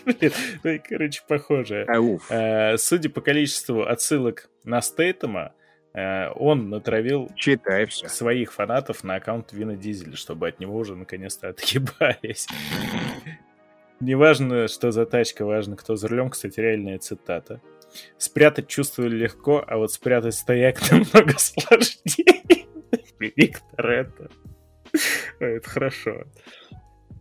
Блин, 0.20 0.32
ну 0.62 0.80
короче, 0.88 1.22
похоже. 1.28 1.84
Ауф. 1.84 2.30
Э, 2.30 2.76
Судя 2.76 3.10
по 3.10 3.20
количеству 3.20 3.82
отсылок 3.82 4.48
на 4.64 4.80
Стейтема, 4.80 5.52
э, 5.94 6.30
он 6.34 6.70
натравил 6.70 7.30
Читай 7.36 7.86
все. 7.86 8.08
своих 8.08 8.52
фанатов 8.52 9.04
на 9.04 9.16
аккаунт 9.16 9.52
Вина 9.52 9.76
Дизеля, 9.76 10.16
чтобы 10.16 10.48
от 10.48 10.60
него 10.60 10.76
уже 10.76 10.96
наконец-то 10.96 11.48
отъебались. 11.48 12.46
Неважно, 14.00 14.66
что 14.66 14.90
за 14.90 15.06
тачка, 15.06 15.44
важно, 15.44 15.76
кто 15.76 15.94
за 15.94 16.08
рулем. 16.08 16.30
Кстати, 16.30 16.58
реальная 16.58 16.98
цитата. 16.98 17.60
Спрятать 18.18 18.68
чувство 18.68 19.04
легко, 19.04 19.64
а 19.66 19.76
вот 19.76 19.92
спрятать 19.92 20.34
стояк 20.34 20.80
намного 20.90 21.38
сложнее. 21.38 22.66
Виктор, 23.18 23.90
это... 23.90 24.30
Это 25.38 25.68
хорошо. 25.68 26.24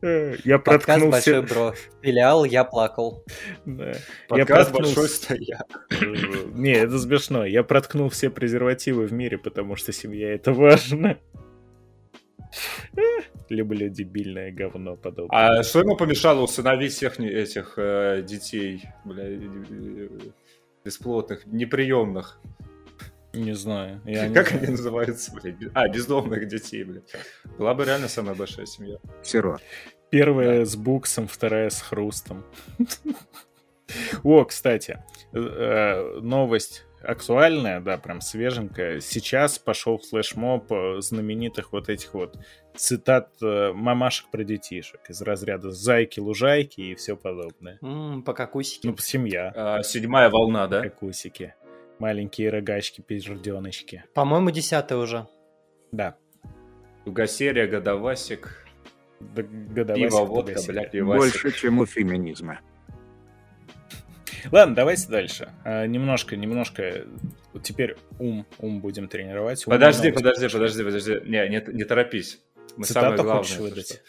Э, 0.01 0.35
Я 0.43 0.57
Подкаст 0.57 0.85
проткнул 0.85 1.11
Большой 1.11 1.45
все... 1.45 1.53
Бро. 1.53 1.73
Филиал 2.01 2.45
я 2.45 2.63
плакал. 2.63 3.23
Да. 3.65 3.89
Я 3.89 3.95
Подкаст 4.27 4.71
проткнул 4.71 4.81
большой 4.81 5.09
с- 5.09 5.15
стояк. 5.15 5.87
Не, 6.53 6.73
это 6.73 6.99
смешно. 6.99 7.45
Я 7.45 7.63
проткнул 7.63 8.09
все 8.09 8.29
презервативы 8.29 9.05
в 9.05 9.13
мире, 9.13 9.37
потому 9.37 9.75
что 9.75 9.91
семья 9.91 10.33
это 10.33 10.53
важно. 10.53 11.17
Люблю 13.49 13.89
дебильное 13.89 14.51
говно 14.51 14.95
подобное. 14.95 15.59
А 15.59 15.63
что 15.63 15.79
ему 15.79 15.95
помешало 15.95 16.41
усыновить 16.41 16.93
всех 16.93 17.19
этих 17.19 17.73
э, 17.77 18.23
детей, 18.25 18.83
бля, 19.05 19.23
э, 19.25 20.09
бесплотных, 20.83 21.45
неприемных? 21.45 22.39
Не 23.33 23.53
знаю. 23.53 24.01
Я 24.05 24.27
не 24.27 24.33
Как 24.35 24.47
знаю. 24.49 24.63
они 24.63 24.71
называются, 24.71 25.31
блядь? 25.33 25.55
А, 25.73 25.87
бездомных 25.87 26.47
детей, 26.47 26.83
блядь. 26.83 27.13
Была 27.57 27.73
бы 27.73 27.85
реально 27.85 28.07
самая 28.07 28.35
большая 28.35 28.65
семья. 28.65 28.97
Сиро. 29.23 29.59
Первая 30.09 30.65
с 30.65 30.75
буксом, 30.75 31.27
вторая 31.27 31.69
с 31.69 31.81
хрустом. 31.81 32.43
О, 34.23 34.45
кстати, 34.45 35.03
э, 35.33 36.19
новость 36.21 36.85
актуальная, 37.03 37.81
да, 37.81 37.97
прям 37.97 38.21
свеженькая. 38.21 38.99
Сейчас 39.01 39.57
пошел 39.59 39.97
флешмоб 39.97 40.71
э, 40.71 41.01
знаменитых 41.01 41.71
вот 41.73 41.89
этих 41.89 42.13
вот 42.13 42.37
цитат 42.75 43.31
э, 43.41 43.71
мамашек 43.73 44.29
про 44.31 44.43
детишек 44.43 45.01
из 45.09 45.21
разряда 45.21 45.71
«зайки, 45.71 46.19
лужайки» 46.19 46.79
и 46.79 46.95
все 46.95 47.17
подобное. 47.17 47.79
М, 47.81 48.23
По 48.23 48.33
какусике. 48.33 48.87
Ну, 48.87 48.95
семья, 48.97 49.51
А, 49.55 49.83
седьмая 49.83 50.29
волна, 50.29 50.67
да? 50.67 50.83
кокусики, 50.83 51.53
маленькие 52.01 52.49
рогачки, 52.49 53.01
пижерденочки. 53.01 54.03
По-моему, 54.15 54.49
десятый 54.51 54.97
уже. 54.97 55.27
Да. 55.91 56.15
Тугосерия, 57.05 57.67
годовасик, 57.67 58.65
Да, 59.19 59.43
годовасик, 59.43 60.09
пиво, 60.09 60.25
водка, 60.25 60.59
бля, 60.67 60.85
пивасик. 60.85 61.43
Больше, 61.43 61.51
чем 61.59 61.79
у 61.79 61.85
феминизма. 61.85 62.59
Ладно, 64.51 64.75
давайте 64.75 65.07
дальше. 65.09 65.51
А, 65.63 65.85
немножко, 65.85 66.35
немножко. 66.35 67.05
вот 67.53 67.61
Теперь 67.63 67.95
ум, 68.19 68.45
ум 68.57 68.81
будем 68.81 69.07
тренировать. 69.07 69.67
Ум 69.67 69.71
Подожди, 69.71 70.07
новости. 70.09 70.23
подожди, 70.23 70.47
подожди, 70.49 70.83
подожди. 70.83 71.29
Не, 71.29 71.47
не, 71.49 71.63
не 71.73 71.83
торопись. 71.83 72.41
Мы 72.77 72.85
Цитату 72.85 73.05
самое 73.05 73.23
главное. 73.23 73.43
хочешь 73.43 73.57
выдать? 73.57 73.87
что- 73.87 73.99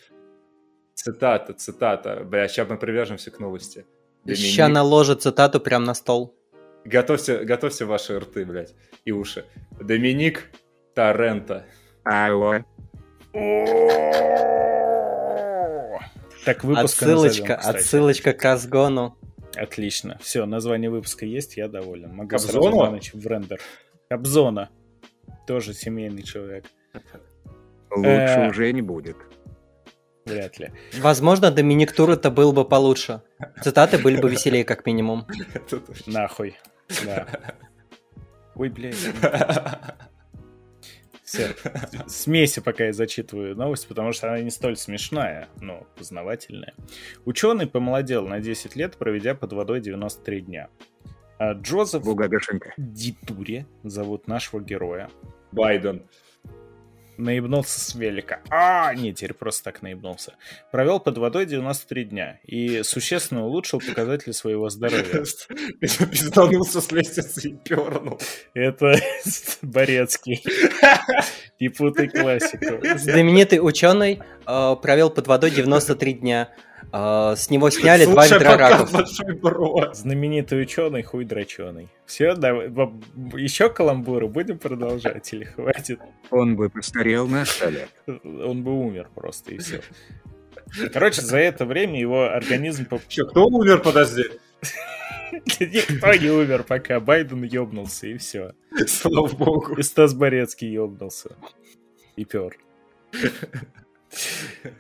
Цитата, 0.95 1.53
цитата. 1.53 2.23
Бля, 2.25 2.49
сейчас 2.49 2.69
мы 2.69 2.79
привяжемся 2.79 3.31
к 3.31 3.39
новости. 3.41 3.85
Ща 4.35 4.69
наложит 4.69 5.21
цитату 5.23 5.61
прям 5.61 5.85
на 5.85 5.95
стол. 5.95 6.35
Готовьте, 6.85 7.45
готовьте 7.45 7.85
ваши 7.85 8.19
рты, 8.19 8.45
блядь, 8.45 8.75
и 9.05 9.13
уши. 9.13 9.45
Доминик 9.81 10.51
Торрента. 10.95 11.65
Алло. 12.05 12.65
Так, 16.45 16.65
выпуск 16.65 17.03
Отсылочка, 17.03 17.55
отсылочка 17.57 18.33
к 18.33 18.43
разгону. 18.43 19.17
Отлично. 19.55 20.19
Все, 20.21 20.45
название 20.45 20.91
выпуска 20.91 21.25
есть, 21.25 21.57
я 21.57 21.69
доволен. 21.69 22.15
Могу 22.15 22.31
Кобзона? 22.31 22.53
сразу 22.63 22.91
ночь 22.91 23.15
в 23.15 23.27
рендер. 23.27 23.61
Кобзона. 24.11 24.71
Тоже 25.47 25.73
семейный 25.75 26.23
человек. 26.23 26.65
Лучше 27.91 28.09
Э. 28.09 28.49
уже 28.49 28.73
не 28.73 28.83
будет. 28.83 29.17
Вряд 30.25 30.59
ли. 30.59 30.73
Возможно, 31.01 31.51
Доминик 31.51 31.93
Тур 31.93 32.11
это 32.11 32.31
был 32.31 32.53
бы 32.53 32.65
получше. 32.65 33.23
Цитаты 33.63 33.99
были 33.99 34.21
бы 34.21 34.31
веселее, 34.31 34.65
как 34.65 34.87
минимум. 34.87 35.27
Нахуй. 36.07 36.57
Да. 37.05 37.27
Ой, 38.55 38.69
блядь. 38.69 38.97
Все. 41.25 41.55
Смейся, 42.09 42.61
пока 42.61 42.85
я 42.85 42.93
зачитываю 42.93 43.57
новость, 43.57 43.89
потому 43.89 44.13
что 44.13 44.29
она 44.29 44.41
не 44.41 44.51
столь 44.51 44.77
смешная, 44.77 45.49
но 45.61 45.87
познавательная. 45.97 46.75
Ученый 47.25 47.67
помолодел 47.67 48.29
на 48.29 48.41
10 48.41 48.77
лет, 48.77 48.97
проведя 48.99 49.35
под 49.35 49.55
водой 49.55 49.81
93 49.81 50.41
дня. 50.43 50.69
А 51.39 51.55
Джозеф. 51.55 52.03
Дитуре 52.77 53.67
зовут 53.83 54.29
нашего 54.29 54.61
героя. 54.61 55.09
Байден. 55.53 56.07
Наебнулся 57.19 57.79
с 57.79 57.95
велика. 57.95 58.41
А, 58.51 58.95
не, 58.95 59.13
теперь 59.13 59.35
просто 59.35 59.65
так 59.65 59.83
наебнулся. 59.83 60.35
Провел 60.71 60.99
под 60.99 61.19
водой 61.19 61.47
93 61.47 62.05
дня 62.05 62.41
и 62.45 62.83
существенно 62.83 63.45
улучшил 63.45 63.81
показатели 63.81 64.33
своего 64.33 64.71
здоровья. 64.71 65.25
Пизданулся 65.81 66.81
с 66.81 66.91
лестницы 66.91 67.49
и 67.49 67.55
пернул. 67.55 68.19
Это 68.55 68.95
Борецкий. 69.63 70.43
Не 71.61 71.69
путай 71.69 72.09
классику. 72.09 72.81
Знаменитый 72.97 73.59
ученый 73.61 74.21
э, 74.47 74.77
провел 74.83 75.11
под 75.11 75.27
водой 75.27 75.51
93 75.51 76.15
дня. 76.15 76.49
Э, 76.93 77.35
с 77.37 77.49
него 77.51 77.71
сняли 77.71 78.05
два 78.05 78.27
ведра 78.27 78.57
раков. 78.57 78.91
Знаменитый 79.95 80.61
ученый, 80.63 81.03
хуй 81.03 81.25
дроченый. 81.25 81.89
Все, 82.07 82.35
давай. 82.35 82.67
Еще 83.37 83.71
каламбуры 83.71 84.29
будем 84.29 84.59
продолжать 84.59 85.33
или 85.33 85.45
хватит? 85.45 86.01
Он 86.31 86.57
бы 86.57 86.69
постарел 86.69 87.27
на 87.27 87.47
сто 87.47 87.71
лет. 87.71 87.91
Он 88.25 88.63
бы 88.63 88.73
умер 88.73 89.09
просто 89.15 89.55
и 89.55 89.59
все. 89.59 89.81
Короче, 90.93 91.23
за 91.23 91.39
это 91.39 91.65
время 91.65 91.99
его 91.99 92.25
организм... 92.25 92.87
Че, 93.09 93.27
кто 93.27 93.47
умер, 93.47 93.81
подожди? 93.81 94.25
Никто 95.33 96.15
не 96.15 96.31
умер, 96.31 96.65
пока 96.65 97.01
Байден 97.01 97.43
ёбнулся, 97.43 98.07
и 98.07 98.19
все. 98.19 98.53
Слава 98.87 99.29
богу. 99.29 99.75
И 99.75 99.83
Стас 99.83 100.15
Борецкий 100.15 100.71
ёбнулся. 100.71 101.37
И 102.17 102.25
пер. 102.25 102.59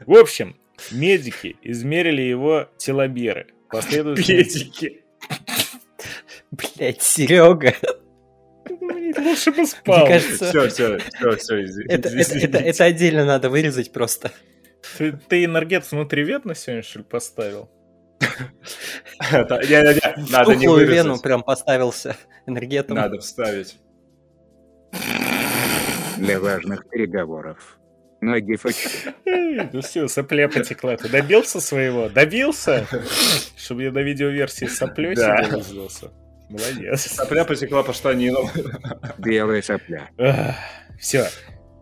В 0.06 0.14
общем, 0.14 0.56
медики 0.91 1.57
измерили 1.62 2.22
его 2.22 2.68
теломеры. 2.76 3.47
Последовательно... 3.70 4.26
Педики. 4.45 5.05
Блять, 6.51 7.03
Серега. 7.03 7.74
Лучше 9.18 9.51
бы 9.53 9.66
спал. 9.66 9.99
Мне 10.01 10.09
кажется, 10.09 10.49
Все, 10.49 10.68
все, 10.68 10.99
все, 10.99 11.37
все, 11.37 11.64
извините. 11.64 11.95
это, 11.95 12.09
это, 12.09 12.39
это, 12.39 12.59
это 12.59 12.85
отдельно 12.85 13.24
надо 13.24 13.51
вырезать 13.51 13.93
просто. 13.93 14.33
Ты, 14.99 15.12
ты 15.12 15.45
энергет 15.45 15.91
внутривенно 15.91 16.55
сегодня, 16.55 16.83
что 16.83 16.99
ли, 17.01 17.05
поставил? 17.05 17.70
Надо 19.30 19.61
не 19.66 20.66
Тухлую 20.66 20.87
вену 20.87 21.11
вырезать. 21.11 21.22
прям 21.22 21.43
поставился 21.43 22.16
энергетом. 22.47 22.97
Надо 22.97 23.18
вставить. 23.18 23.78
Для 26.18 26.39
важных 26.41 26.89
переговоров. 26.89 27.78
На 28.23 28.39
гифочке. 28.41 29.14
Ну 29.73 29.81
все, 29.83 30.07
сопля 30.07 30.49
потекла. 30.49 30.97
Ты 30.97 31.09
добился 31.09 31.61
своего? 31.61 32.09
Добился? 32.09 32.87
Чтобы 33.57 33.83
я 33.83 33.91
на 33.93 33.99
видеоверсии 33.99 34.66
соплей 34.66 35.14
Да. 35.16 35.43
себе 35.45 35.57
вызвался. 35.57 36.12
Молодец. 36.49 37.03
Сопля 37.11 37.45
потекла 37.45 37.83
по 37.83 37.93
штанинам. 37.93 38.47
Белая 39.18 39.61
сопля. 39.61 40.09
Все. 41.01 41.27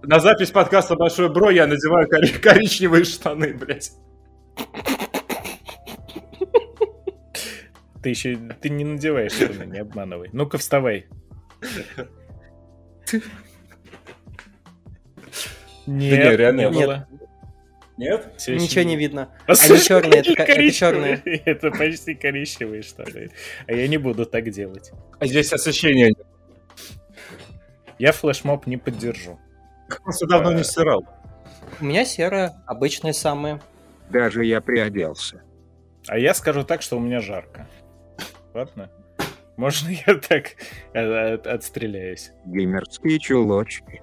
На 0.03 0.19
запись 0.19 0.51
подкаста 0.51 0.97
«Большой 0.97 1.29
Бро» 1.31 1.51
я 1.51 1.67
надеваю 1.67 2.09
кори- 2.09 2.39
коричневые 2.41 3.05
штаны, 3.05 3.53
блядь. 3.53 3.93
Ты 8.03 8.09
еще 8.09 8.39
ты 8.63 8.71
не 8.71 8.85
надеваешь 8.85 9.33
штаны, 9.33 9.65
не 9.65 9.81
обманывай. 9.81 10.31
Ну-ка, 10.33 10.57
вставай. 10.57 11.07
Не, 15.91 16.11
Нет, 16.11 16.39
реально, 16.39 16.61
не 16.69 16.77
нет. 16.79 16.87
было. 16.87 17.09
Нет? 17.97 18.33
Всё 18.39 18.55
еще 18.55 18.65
Ничего 18.65 18.83
не 18.83 18.89
не 18.91 18.97
видно. 18.97 19.29
А 19.47 19.53
Они 19.53 19.79
черные, 19.79 20.21
это, 20.21 20.73
черные. 20.73 21.23
Это 21.45 21.71
почти 21.71 22.15
коричневые 22.15 22.83
штаны. 22.83 23.31
А 23.67 23.73
я 23.73 23.89
не 23.89 23.99
буду 23.99 24.25
так 24.25 24.49
делать. 24.51 24.93
А 25.19 25.27
здесь 25.27 25.53
освещения 25.53 26.07
нет. 26.09 26.27
Я 27.99 28.13
флешмоб 28.13 28.67
не 28.67 28.79
поддержу. 28.79 29.39
Просто 30.03 30.27
давно 30.27 30.53
не 30.53 30.65
стирал. 30.65 31.05
У 31.81 31.85
меня 31.85 32.05
серые, 32.05 32.53
обычные 32.67 33.13
самые. 33.13 33.61
Даже 34.09 34.45
я 34.45 34.61
приоделся. 34.61 35.43
А 36.07 36.19
я 36.19 36.33
скажу 36.35 36.65
так, 36.65 36.81
что 36.83 36.97
у 36.97 37.01
меня 37.01 37.21
жарко. 37.21 37.67
Ладно? 38.55 38.91
Можно 39.57 39.91
я 40.07 40.15
так 40.15 40.53
э, 40.95 41.35
от- 41.35 41.47
отстреляюсь? 41.47 42.31
Геймерские 42.47 43.19
чулочки. 43.19 44.03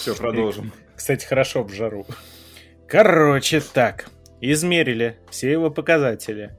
Все, 0.00 0.16
продолжим. 0.16 0.72
Кстати, 0.96 1.26
хорошо 1.26 1.62
в 1.62 1.74
жару. 1.74 2.06
Короче, 2.88 3.60
так. 3.60 4.08
Измерили 4.40 5.18
все 5.28 5.52
его 5.52 5.70
показатели. 5.70 6.56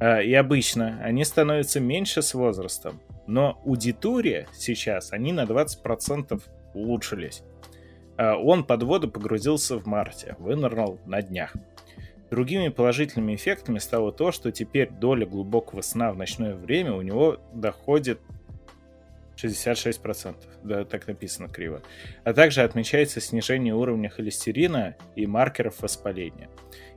А, 0.00 0.22
И 0.22 0.32
обычно 0.32 0.98
они 1.02 1.22
становятся 1.26 1.80
меньше 1.80 2.22
с 2.22 2.32
возрастом. 2.32 3.02
Но 3.26 3.60
аудитория 3.66 4.48
сейчас, 4.54 5.12
они 5.12 5.34
на 5.34 5.44
20% 5.44 6.42
улучшились. 6.72 7.42
А, 8.16 8.36
Он 8.38 8.64
под 8.64 8.84
воду 8.84 9.10
погрузился 9.10 9.76
в 9.76 9.84
марте, 9.84 10.34
вынырнул 10.38 10.98
на 11.04 11.20
днях. 11.20 11.52
Другими 12.30 12.68
положительными 12.68 13.34
эффектами 13.34 13.80
стало 13.80 14.12
то, 14.12 14.32
что 14.32 14.50
теперь 14.50 14.88
доля 14.88 15.26
глубокого 15.26 15.82
сна 15.82 16.10
в 16.10 16.16
ночное 16.16 16.54
время 16.54 16.94
у 16.94 17.02
него 17.02 17.38
доходит 17.52 18.18
66%. 19.42 20.36
Да, 20.64 20.84
так 20.84 21.06
написано 21.06 21.48
криво. 21.48 21.82
А 22.24 22.32
также 22.32 22.62
отмечается 22.62 23.20
снижение 23.20 23.74
уровня 23.74 24.08
холестерина 24.08 24.96
и 25.16 25.26
маркеров 25.26 25.80
воспаления. 25.80 26.48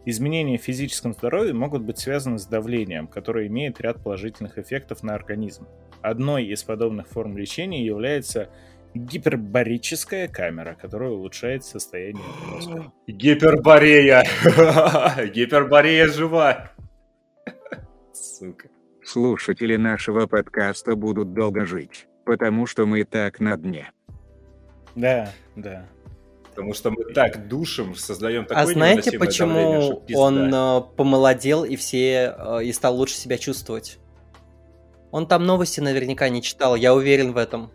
Изменения 0.06 0.58
в 0.58 0.64
физическом 0.64 1.14
здоровье 1.14 1.54
могут 1.54 1.84
быть 1.84 2.00
связаны 2.00 2.40
с 2.40 2.46
давлением, 2.46 3.08
которое 3.08 3.48
имеет 3.48 3.80
ряд 3.80 4.04
положительных 4.04 4.58
эффектов 4.58 5.04
на 5.04 5.14
организм. 5.14 5.68
Одной 6.02 6.46
из 6.46 6.64
подобных 6.64 7.08
форм 7.08 7.38
лечения 7.38 7.86
является 7.86 8.50
гипербарическая 8.96 10.28
камера, 10.28 10.76
которая 10.80 11.12
улучшает 11.12 11.64
состояние 11.64 12.24
мозга. 12.50 12.92
Гиперборея. 13.08 14.24
Гиперборея 15.34 16.08
жива. 16.08 16.72
Сука. 18.14 18.70
Слушатели 19.04 19.76
нашего 19.78 20.28
подкаста 20.28 20.96
будут 20.96 21.34
долго 21.34 21.66
жить, 21.66 22.08
потому 22.26 22.66
что 22.66 22.86
мы 22.86 23.04
так 23.04 23.40
на 23.40 23.58
дне. 23.58 23.92
Да, 24.96 25.32
да. 25.56 25.86
Потому 26.50 26.74
что 26.74 26.92
мы 26.92 27.06
так 27.14 27.48
душим, 27.48 27.96
создаем 27.96 28.46
такое 28.46 28.64
а 28.64 28.68
знаете, 28.68 29.12
давление, 29.12 29.20
почему 29.20 30.04
он 30.16 30.54
э, 30.54 30.82
помолодел 30.98 31.64
и 31.64 31.78
все 31.78 32.36
э, 32.38 32.64
и 32.66 32.74
стал 32.74 32.96
лучше 32.98 33.16
себя 33.16 33.38
чувствовать? 33.38 34.00
Он 35.12 35.28
там 35.28 35.46
новости 35.46 35.80
наверняка 35.80 36.28
не 36.30 36.42
читал, 36.42 36.76
я 36.76 36.94
уверен 36.94 37.32
в 37.32 37.38
этом. 37.38 37.72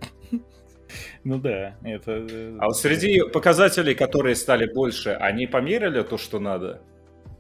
Ну 1.25 1.39
да, 1.39 1.75
это... 1.83 2.27
э, 2.31 2.57
А 2.61 2.67
вот 2.67 2.77
среди 2.77 3.23
показателей, 3.33 3.95
которые 3.95 4.37
стали 4.37 4.73
больше, 4.73 5.11
они 5.11 5.47
померили 5.47 6.03
то, 6.03 6.19
что 6.19 6.39
надо 6.39 6.83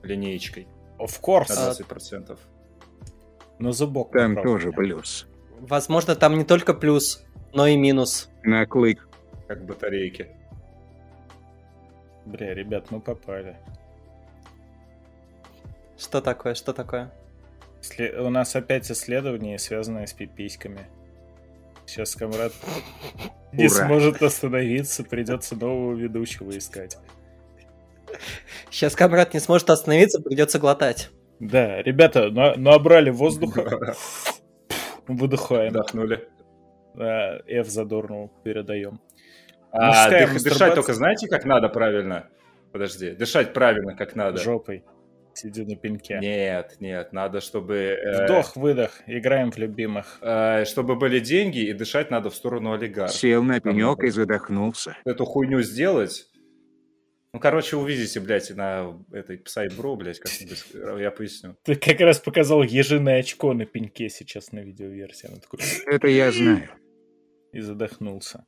линеечкой 0.02 0.66
Of 0.98 1.20
на 1.20 1.26
course. 1.26 1.50
А, 1.50 1.72
20%? 1.72 2.38
Но 3.58 3.72
зубок 3.72 4.12
Там 4.12 4.42
тоже 4.42 4.72
плюс. 4.72 5.26
Возможно, 5.60 6.14
там 6.14 6.36
не 6.38 6.44
только 6.44 6.74
плюс, 6.74 7.24
но 7.52 7.66
и 7.66 7.76
минус. 7.76 8.28
На 8.42 8.66
клык. 8.66 9.08
Как 9.48 9.64
батарейки. 9.64 10.28
Бля, 12.24 12.54
ребят, 12.54 12.90
мы 12.90 13.00
попали. 13.00 13.56
Что 15.98 16.20
такое, 16.20 16.54
что 16.54 16.72
такое? 16.72 17.10
Сле- 17.80 18.18
У 18.20 18.28
нас 18.30 18.54
опять 18.56 18.90
исследование, 18.90 19.58
связанное 19.58 20.06
с 20.06 20.12
пиписьками. 20.12 20.86
Сейчас 21.86 22.14
комрад 22.16 22.52
не 23.52 23.68
сможет 23.68 24.20
остановиться, 24.22 25.04
придется 25.04 25.54
нового 25.54 25.94
ведущего 25.94 26.56
искать. 26.56 26.98
Сейчас 28.70 28.94
Камрад 28.94 29.34
не 29.34 29.40
сможет 29.40 29.70
остановиться, 29.70 30.20
придется 30.20 30.58
глотать. 30.58 31.10
Да, 31.38 31.82
ребята, 31.82 32.30
на- 32.30 32.56
набрали 32.56 33.10
воздуха, 33.10 33.94
выдыхаем. 35.06 35.68
Отдохнули. 35.70 36.28
А, 36.98 37.38
F 37.46 37.68
задорному 37.68 38.32
передаем. 38.42 39.00
А, 39.70 40.08
дых- 40.10 40.32
мастурбация. 40.32 40.50
дышать 40.50 40.74
только 40.74 40.94
знаете, 40.94 41.28
как 41.28 41.44
надо 41.44 41.68
правильно? 41.68 42.28
Подожди, 42.72 43.10
дышать 43.10 43.52
правильно, 43.52 43.94
как 43.94 44.16
надо. 44.16 44.38
Жопой. 44.40 44.84
Сиди 45.34 45.66
на 45.66 45.76
пеньке. 45.76 46.18
Нет, 46.18 46.76
нет, 46.80 47.12
надо, 47.12 47.42
чтобы... 47.42 47.74
э, 47.76 48.24
Вдох, 48.24 48.56
выдох, 48.56 49.02
играем 49.06 49.52
в 49.52 49.58
любимых. 49.58 50.18
э, 50.22 50.64
чтобы 50.64 50.96
были 50.96 51.18
деньги, 51.18 51.58
и 51.58 51.74
дышать 51.74 52.10
надо 52.10 52.30
в 52.30 52.34
сторону 52.34 52.72
олигарха. 52.72 53.12
Сел 53.12 53.42
на 53.42 53.60
пенек 53.60 54.02
и 54.02 54.08
задохнулся. 54.08 54.96
Эту 55.04 55.26
хуйню 55.26 55.60
сделать... 55.60 56.26
Ну, 57.36 57.40
короче, 57.40 57.76
увидите, 57.76 58.18
блядь, 58.20 58.48
на 58.56 58.98
этой 59.12 59.42
сайт-бро, 59.44 59.94
блядь, 59.94 60.18
как-нибудь, 60.20 60.64
э, 60.72 60.96
я 61.02 61.10
поясню. 61.10 61.54
Ты 61.64 61.74
как 61.74 62.00
раз 62.00 62.18
показал 62.18 62.62
ежиное 62.62 63.20
очко 63.20 63.52
на 63.52 63.66
пеньке 63.66 64.08
сейчас 64.08 64.52
на 64.52 64.60
видеоверсии. 64.60 65.26
Оно 65.28 65.36
такое 65.36 65.60
Это 65.86 66.06
я 66.08 66.32
знаю. 66.32 66.70
и 67.52 67.60
задохнулся. 67.60 68.46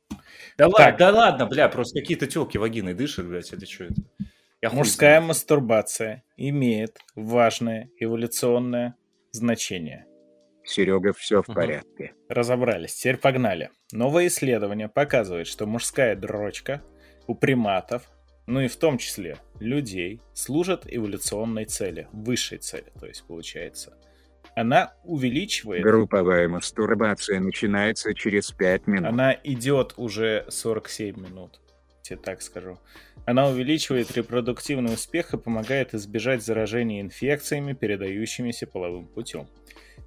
Да 0.57 0.65
Так. 0.69 0.79
ладно, 0.79 0.97
да 0.97 1.11
ладно, 1.11 1.45
бля, 1.45 1.69
просто 1.69 1.99
какие-то 1.99 2.25
телки 2.25 2.57
вагиной 2.57 2.95
дышат, 2.95 3.27
блядь, 3.27 3.53
это 3.53 3.63
что 3.67 3.83
это? 3.83 3.93
Я 4.59 4.71
Мужская 4.71 5.17
знаю. 5.17 5.27
мастурбация 5.27 6.23
имеет 6.35 6.97
важное 7.13 7.91
эволюционное 7.99 8.95
значение. 9.31 10.07
Серега, 10.63 11.13
все 11.13 11.43
в 11.43 11.45
порядке. 11.45 12.13
Разобрались, 12.27 12.95
теперь 12.95 13.17
погнали. 13.17 13.69
Новое 13.91 14.25
исследование 14.25 14.89
показывает, 14.89 15.45
что 15.45 15.67
мужская 15.67 16.15
дрочка 16.15 16.81
у 17.27 17.35
приматов, 17.35 18.09
ну 18.49 18.61
и 18.61 18.67
в 18.67 18.75
том 18.77 18.97
числе 18.97 19.37
людей, 19.59 20.21
служит 20.33 20.83
эволюционной 20.87 21.65
цели, 21.65 22.07
высшей 22.11 22.57
цели, 22.57 22.91
то 22.99 23.05
есть 23.05 23.23
получается. 23.27 23.93
Она 24.55 24.93
увеличивает, 25.03 25.83
Групповая 25.83 26.49
мастурбация 26.49 27.39
начинается 27.39 28.13
через 28.15 28.51
5 28.51 28.87
минут. 28.87 29.07
она 29.07 29.37
идет 29.43 29.93
уже 29.97 30.45
47 30.49 31.15
минут, 31.15 31.61
тебе 32.01 32.17
так 32.17 32.41
скажу. 32.41 32.79
Она 33.25 33.47
увеличивает 33.47 34.11
репродуктивный 34.17 34.95
успех 34.95 35.33
и 35.35 35.37
помогает 35.37 35.93
избежать 35.93 36.43
заражения 36.43 37.01
инфекциями, 37.01 37.73
передающимися 37.73 38.65
половым 38.65 39.05
путем. 39.05 39.47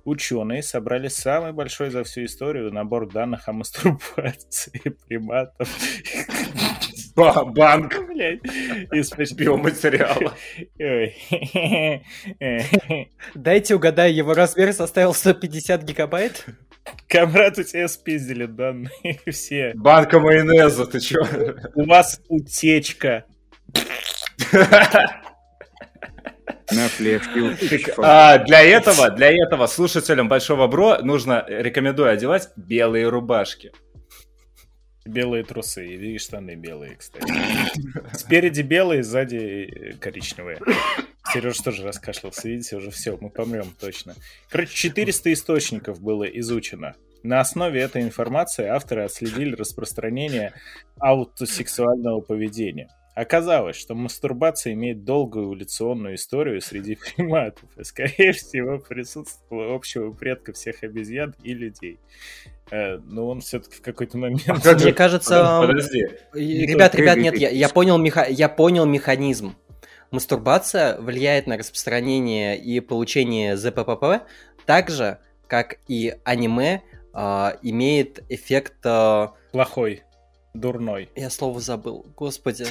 Ученые 0.05 0.65
собрали 0.65 1.07
самый 1.07 1.53
большой 1.53 1.91
за 1.91 2.03
всю 2.03 2.25
историю 2.25 2.73
набор 2.73 3.09
данных 3.09 3.47
о 3.47 3.53
мастурбации 3.53 4.81
приматов. 5.07 5.69
Ба- 7.15 7.45
банк 7.45 7.95
Блядь, 8.09 8.41
из. 8.93 9.13
Ой. 10.79 11.17
Дайте 13.35 13.75
угадаю, 13.75 14.15
его 14.15 14.35
размер 14.35 14.73
составил 14.73 15.15
150 15.15 15.83
гигабайт? 15.83 16.47
Камрад, 17.09 17.59
у 17.59 17.63
тебя 17.63 17.89
спиздили 17.89 18.47
данные 18.47 19.21
все. 19.31 19.73
Банка 19.75 20.19
майонеза, 20.19 20.87
ты 20.87 21.01
чё? 21.01 21.25
У 21.75 21.85
вас 21.85 22.21
утечка. 22.29 23.25
На 26.73 26.89
флешке. 26.89 27.91
А, 27.99 28.39
для 28.39 28.63
этого, 28.63 29.11
для 29.11 29.31
этого 29.31 29.67
слушателям 29.67 30.29
Большого 30.29 30.67
Бро 30.69 30.99
нужно, 31.03 31.45
рекомендую 31.47 32.11
одевать 32.11 32.49
белые 32.57 33.09
рубашки. 33.09 33.73
Белые 35.05 35.43
трусы 35.43 35.87
и 35.87 36.19
штаны 36.19 36.55
белые, 36.55 36.97
кстати. 36.97 37.33
Спереди 38.15 38.63
белые, 38.63 39.03
сзади 39.03 39.37
э, 39.37 39.93
коричневые. 39.95 40.61
Сереж 41.33 41.59
тоже 41.59 41.85
раскашлялся, 41.85 42.49
видите, 42.49 42.77
уже 42.77 42.91
все, 42.91 43.17
мы 43.21 43.31
помрем 43.31 43.75
точно. 43.81 44.15
Короче, 44.49 44.75
400 44.75 45.33
источников 45.33 46.01
было 46.01 46.25
изучено. 46.25 46.95
На 47.23 47.41
основе 47.41 47.81
этой 47.81 48.03
информации 48.03 48.67
авторы 48.67 49.03
отследили 49.05 49.55
распространение 49.55 50.53
аутосексуального 50.99 52.21
поведения. 52.21 52.89
Оказалось, 53.15 53.77
что 53.77 53.95
мастурбация 53.95 54.73
имеет 54.73 55.05
долгую 55.05 55.47
эволюционную 55.47 56.15
историю 56.15 56.63
среди 56.63 56.97
приматов 57.17 57.69
и, 57.77 57.85
скорее 57.85 58.33
всего, 58.33 58.79
присутствовала 58.79 59.75
общего 59.75 60.13
предка 60.13 60.55
всех 60.55 60.83
обезьян 60.83 61.35
и 61.43 61.53
людей. 61.53 61.99
Э, 62.71 62.97
но 62.97 63.29
он 63.29 63.41
все-таки 63.43 63.77
в 63.77 63.83
какой-то 63.83 64.17
момент... 64.17 64.43
А 64.47 64.75
Мне 64.75 64.95
кажется... 64.95 65.61
Подожди. 65.61 66.09
Ребят, 66.33 66.95
ребят, 66.95 67.19
нет, 67.19 67.37
я, 67.37 67.51
я, 67.51 67.69
понял 67.69 67.99
меха... 67.99 68.27
я 68.29 68.49
понял 68.49 68.87
механизм. 68.87 69.57
Мастурбация 70.11 70.99
влияет 70.99 71.47
на 71.47 71.59
распространение 71.59 72.59
и 72.59 72.81
получение 72.81 73.59
ЗППП 73.59 74.27
так 74.65 74.89
же, 74.89 75.19
как 75.47 75.77
и 75.87 76.15
аниме 76.25 76.83
э, 77.13 77.51
имеет 77.61 78.25
эффект... 78.31 78.77
Э... 78.85 79.29
Плохой. 79.53 80.03
Дурной. 80.55 81.09
Я 81.17 81.31
слово 81.31 81.61
забыл. 81.61 82.07
Господи. 82.15 82.67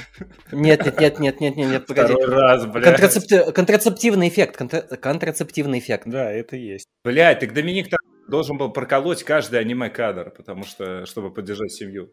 Нет, 0.52 0.86
нет, 0.86 1.00
нет, 1.00 1.20
нет, 1.20 1.40
нет, 1.42 1.56
нет, 1.56 1.70
нет, 1.70 1.86
погоди. 1.88 2.14
Второй 2.14 2.30
раз, 2.30 2.66
блядь. 2.66 2.84
Контрацепти... 2.84 3.52
Контрацептивный 3.52 4.28
эффект. 4.28 4.56
Контра... 4.58 4.82
Контрацептивный 4.82 5.80
эффект. 5.80 6.04
Да, 6.06 6.32
это 6.32 6.56
есть. 6.56 6.88
Блядь, 7.04 7.40
так 7.40 7.54
Доминик 7.54 7.88
должен 8.28 8.58
был 8.58 8.72
проколоть 8.72 9.24
каждый 9.24 9.60
аниме-кадр, 9.60 10.32
потому 10.32 10.64
что, 10.64 11.06
чтобы 11.08 11.34
поддержать 11.34 11.72
семью. 11.72 12.12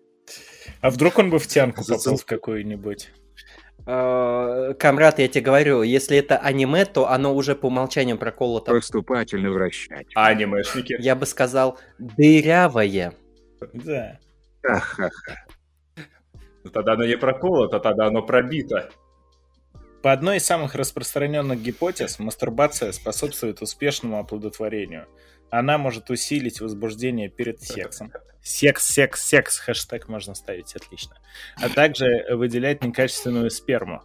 А 0.81 0.91
вдруг 0.91 1.19
он 1.19 1.31
бы 1.31 1.39
в 1.39 1.47
тянку 1.47 1.85
попал 1.85 2.17
в 2.17 2.25
какую-нибудь? 2.25 3.11
А, 3.87 4.75
Камрад, 4.75 5.19
я 5.19 5.29
тебе 5.29 5.43
говорю, 5.43 5.83
если 5.83 6.17
это 6.19 6.39
аниме, 6.39 6.85
то 6.87 7.11
оно 7.11 7.35
уже 7.35 7.55
по 7.55 7.67
умолчанию 7.67 8.19
проколото. 8.19 8.73
Поступательно 8.73 9.51
вращать. 9.51 10.07
Анимешники? 10.15 10.97
Я 10.99 11.15
бы 11.15 11.27
сказал, 11.27 11.79
дырявое. 11.99 13.15
Да. 13.73 14.19
Ха-ха-ха. 14.63 15.35
Ну, 16.65 16.71
тогда 16.71 16.93
оно 16.93 17.07
не 17.07 17.17
проколото, 17.17 17.81
тогда 17.81 18.07
оно 18.07 18.23
пробито. 18.23 18.91
По 20.03 20.13
одной 20.13 20.37
из 20.37 20.45
самых 20.45 20.75
распространенных 20.75 21.61
гипотез, 21.61 22.19
мастурбация 22.19 22.93
способствует 22.93 23.63
успешному 23.63 24.19
оплодотворению. 24.19 25.07
Она 25.51 25.79
может 25.79 26.11
усилить 26.11 26.61
возбуждение 26.61 27.29
перед 27.29 27.61
сексом. 27.61 28.13
Секс, 28.43 28.87
секс, 28.87 29.23
секс, 29.23 29.59
хэштег 29.59 30.09
можно 30.09 30.35
ставить, 30.35 30.75
отлично. 30.77 31.17
А 31.61 31.69
также 31.69 32.27
выделять 32.31 32.85
некачественную 32.85 33.51
сперму. 33.51 34.03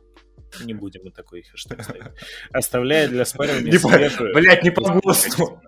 Не 0.64 0.74
будем 0.74 1.01
мы 1.04 1.12
такой 1.12 1.43
хэштег 1.43 1.84
ставить. 1.84 2.04
Оставляя 2.51 3.08
для 3.08 3.26
спаривания 3.26 3.72
не 3.72 3.78
свежую... 3.78 4.34
Блять, 4.34 4.64
не 4.64 4.72
по 4.72 4.82
ГОСТу. 4.82 5.62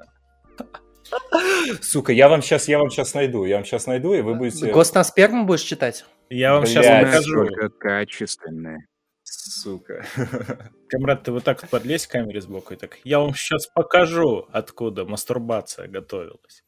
Сука, 1.81 2.11
я 2.11 2.29
вам 2.29 2.41
сейчас, 2.41 2.67
я 2.67 2.79
вам 2.79 2.89
сейчас 2.89 3.13
найду, 3.13 3.45
я 3.45 3.55
вам 3.57 3.65
сейчас 3.65 3.85
найду, 3.85 4.13
и 4.13 4.21
вы 4.21 4.35
будете... 4.35 4.71
ГОСТ 4.71 4.95
на 4.95 5.03
сперму 5.03 5.45
будешь 5.45 5.61
читать? 5.61 6.05
Я 6.29 6.53
вам 6.53 6.65
сейчас 6.65 6.85
покажу. 6.85 7.47
Только 7.47 7.69
качественное. 7.69 8.87
Сука. 9.23 10.05
Камрад, 10.89 11.23
ты 11.23 11.31
вот 11.31 11.43
так 11.43 11.61
вот 11.61 11.71
подлезь 11.71 12.05
к 12.05 12.11
камере 12.11 12.41
сбоку 12.41 12.73
и 12.73 12.77
так, 12.77 12.99
я 13.03 13.19
вам 13.19 13.33
сейчас 13.33 13.67
покажу, 13.67 14.47
откуда 14.51 15.05
мастурбация 15.05 15.87
готовилась. 15.87 16.63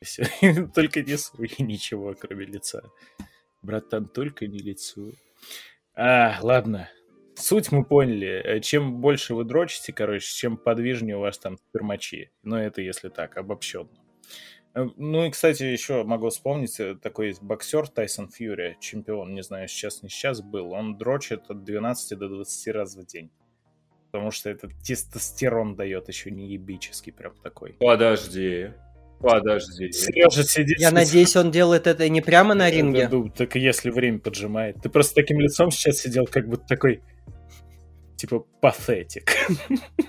Только 0.74 1.02
не 1.02 1.16
суй 1.16 1.50
ничего, 1.58 2.14
кроме 2.14 2.46
лица. 2.46 2.82
Братан, 3.62 4.06
только 4.06 4.46
не 4.46 4.58
лицо. 4.58 5.10
А, 5.94 6.38
ладно. 6.42 6.88
Суть 7.34 7.72
мы 7.72 7.84
поняли. 7.84 8.60
Чем 8.60 9.00
больше 9.00 9.34
вы 9.34 9.44
дрочите, 9.44 9.92
короче, 9.92 10.26
чем 10.26 10.56
подвижнее 10.56 11.16
у 11.16 11.20
вас 11.20 11.38
там 11.38 11.58
спермачи. 11.58 12.30
Но 12.42 12.60
это 12.60 12.82
если 12.82 13.08
так, 13.08 13.36
обобщенно. 13.36 13.88
Э, 14.76 14.88
ну 14.96 15.24
и, 15.24 15.30
кстати, 15.30 15.62
еще 15.62 16.04
могу 16.04 16.28
вспомнить, 16.28 16.78
э, 16.78 16.94
такой 16.96 17.28
есть 17.28 17.42
боксер 17.42 17.88
Тайсон 17.88 18.28
Фьюри, 18.28 18.76
чемпион, 18.78 19.34
не 19.34 19.42
знаю, 19.42 19.68
сейчас 19.68 20.02
не 20.02 20.10
сейчас 20.10 20.42
был, 20.42 20.72
он 20.72 20.98
дрочит 20.98 21.50
от 21.50 21.64
12 21.64 22.18
до 22.18 22.28
20 22.28 22.74
раз 22.74 22.94
в 22.94 23.06
день. 23.06 23.30
Потому 24.10 24.30
что 24.30 24.50
этот 24.50 24.72
тестостерон 24.82 25.76
дает 25.76 26.08
еще 26.08 26.30
не 26.30 26.52
ебический 26.52 27.12
прям 27.12 27.34
такой. 27.42 27.72
Подожди. 27.80 28.70
Подожди. 29.18 29.90
Сережа 29.92 30.44
сидит... 30.44 30.78
Я 30.78 30.90
надеюсь, 30.90 31.34
он 31.36 31.50
делает 31.50 31.86
это 31.86 32.06
не 32.10 32.20
прямо 32.20 32.54
на 32.54 32.70
ринге. 32.70 33.08
Да, 33.08 33.22
так 33.34 33.54
если 33.54 33.90
время 33.90 34.18
поджимает. 34.18 34.76
Ты 34.82 34.90
просто 34.90 35.14
таким 35.14 35.40
лицом 35.40 35.70
сейчас 35.70 35.96
сидел, 35.98 36.26
как 36.26 36.48
будто 36.48 36.66
такой... 36.66 37.02
Типа, 38.16 38.40
патетик. 38.60 39.32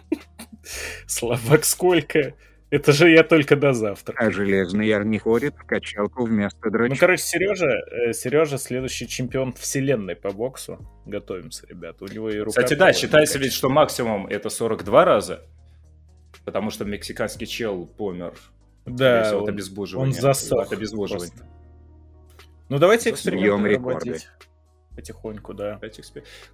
Слабак 1.08 1.64
сколько? 1.64 2.34
Это 2.70 2.92
же 2.92 3.10
я 3.10 3.24
только 3.24 3.56
до 3.56 3.72
завтра. 3.72 4.14
А 4.18 4.30
Железный 4.30 4.88
Яр 4.88 5.06
не 5.06 5.20
ходит 5.20 5.56
в 5.56 5.64
качалку 5.64 6.26
вместо 6.26 6.70
дрочки. 6.70 6.94
Ну, 6.94 7.00
короче, 7.00 7.24
Сережа, 7.24 7.68
э, 7.68 8.14
Сережа 8.14 8.58
следующий 8.58 9.08
чемпион 9.08 9.54
вселенной 9.54 10.18
по 10.18 10.32
боксу. 10.32 10.78
Готовимся, 11.06 11.66
ребята. 11.68 12.04
У 12.04 12.08
него 12.08 12.30
и 12.30 12.40
рука... 12.40 12.62
Кстати, 12.62 12.78
да, 12.78 12.92
считается 12.92 13.40
ведь, 13.40 13.54
что 13.54 13.70
максимум 13.70 14.28
это 14.28 14.50
42 14.50 15.06
раза. 15.06 15.46
Потому 16.44 16.70
что 16.70 16.84
мексиканский 16.84 17.48
чел 17.48 17.86
помер. 17.86 18.34
Да, 18.86 19.38
он, 19.38 19.50
от. 19.50 19.94
Он 19.96 20.14
засох. 20.14 20.68
От 20.68 20.74
обезвоживания. 20.74 21.32
Ну, 22.68 22.80
давайте 22.80 23.12
эксперименты 23.12 23.70
рекорды 23.70 24.20
потихоньку, 24.98 25.54
да. 25.54 25.80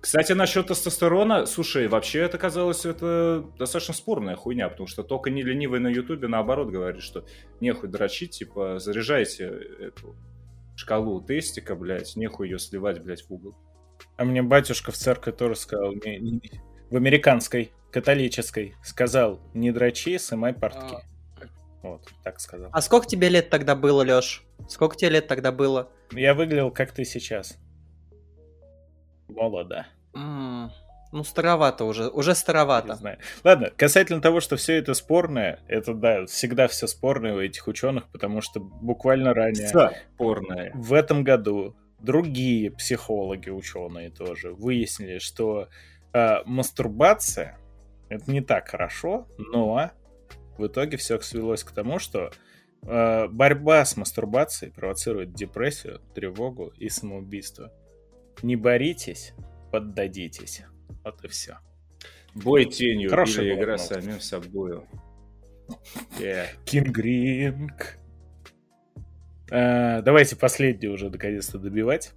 Кстати, 0.01 0.33
насчет 0.33 0.67
тестостерона, 0.67 1.45
слушай, 1.45 1.87
вообще 1.87 2.19
это 2.19 2.37
казалось 2.37 2.85
это 2.85 3.45
достаточно 3.57 3.93
спорная 3.93 4.35
хуйня, 4.35 4.67
потому 4.67 4.87
что 4.87 5.01
только 5.01 5.29
не 5.29 5.43
ленивый 5.43 5.79
на 5.79 5.87
Ютубе 5.87 6.27
наоборот 6.27 6.69
говорит, 6.69 7.01
что 7.01 7.25
нехуй 7.61 7.87
дрочить, 7.87 8.31
типа 8.31 8.79
заряжайте 8.79 9.45
эту 9.79 10.17
шкалу 10.75 11.21
тестика, 11.21 11.73
блядь, 11.73 12.17
нехуй 12.17 12.49
ее 12.49 12.59
сливать, 12.59 13.01
блядь, 13.01 13.21
в 13.21 13.31
угол. 13.31 13.55
А 14.17 14.25
мне 14.25 14.43
батюшка 14.43 14.91
в 14.91 14.97
церкви 14.97 15.31
тоже 15.31 15.55
сказал, 15.55 15.93
не, 15.93 16.19
не, 16.19 16.41
в 16.89 16.97
американской, 16.97 17.71
католической, 17.91 18.75
сказал, 18.83 19.39
не 19.53 19.71
дрочи, 19.71 20.17
сымай 20.17 20.53
портки. 20.53 20.95
А... 20.95 21.01
Вот, 21.81 22.09
так 22.23 22.41
сказал. 22.41 22.69
А 22.73 22.81
сколько 22.81 23.07
тебе 23.07 23.29
лет 23.29 23.49
тогда 23.49 23.75
было, 23.75 24.01
Лёш? 24.01 24.43
Сколько 24.67 24.97
тебе 24.97 25.11
лет 25.11 25.27
тогда 25.27 25.53
было? 25.53 25.89
Я 26.11 26.33
выглядел, 26.33 26.71
как 26.71 26.91
ты 26.91 27.05
сейчас 27.05 27.57
молодо. 29.33 29.85
Mm, 30.13 30.69
ну, 31.11 31.23
старовато 31.23 31.85
уже, 31.85 32.07
уже 32.07 32.35
старовато. 32.35 32.87
Не 32.87 32.95
знаю. 32.95 33.17
Ладно, 33.43 33.71
касательно 33.75 34.21
того, 34.21 34.39
что 34.39 34.55
все 34.55 34.77
это 34.77 34.93
спорное, 34.93 35.59
это, 35.67 35.93
да, 35.93 36.25
всегда 36.25 36.67
все 36.67 36.87
спорное 36.87 37.35
у 37.35 37.39
этих 37.39 37.67
ученых, 37.67 38.09
потому 38.11 38.41
что 38.41 38.59
буквально 38.59 39.33
ранее... 39.33 39.67
Спорное. 40.15 40.71
В 40.73 40.93
этом 40.93 41.23
году 41.23 41.75
другие 41.99 42.71
психологи, 42.71 43.49
ученые 43.49 44.09
тоже, 44.09 44.53
выяснили, 44.53 45.19
что 45.19 45.69
э, 46.13 46.37
мастурбация 46.45 47.57
это 48.09 48.31
не 48.31 48.41
так 48.41 48.67
хорошо, 48.67 49.27
но 49.37 49.91
в 50.57 50.67
итоге 50.67 50.97
все 50.97 51.19
свелось 51.19 51.63
к 51.63 51.71
тому, 51.71 51.99
что 51.99 52.31
э, 52.83 53.27
борьба 53.27 53.85
с 53.85 53.97
мастурбацией 53.97 54.71
провоцирует 54.71 55.33
депрессию, 55.33 56.01
тревогу 56.13 56.73
и 56.77 56.89
самоубийство. 56.89 57.71
Не 58.41 58.55
боритесь, 58.55 59.33
поддадитесь. 59.71 60.63
Вот 61.03 61.23
и 61.23 61.27
все. 61.27 61.59
Бой 62.33 62.65
тенью 62.65 63.09
Хороший 63.09 63.45
или 63.45 63.55
игра 63.55 63.77
самим 63.77 64.19
собой. 64.19 64.81
Кингринг. 66.65 67.97
давайте 69.49 70.35
последний 70.35 70.87
уже 70.87 71.09
наконец-то 71.09 71.59
добивать. 71.59 72.13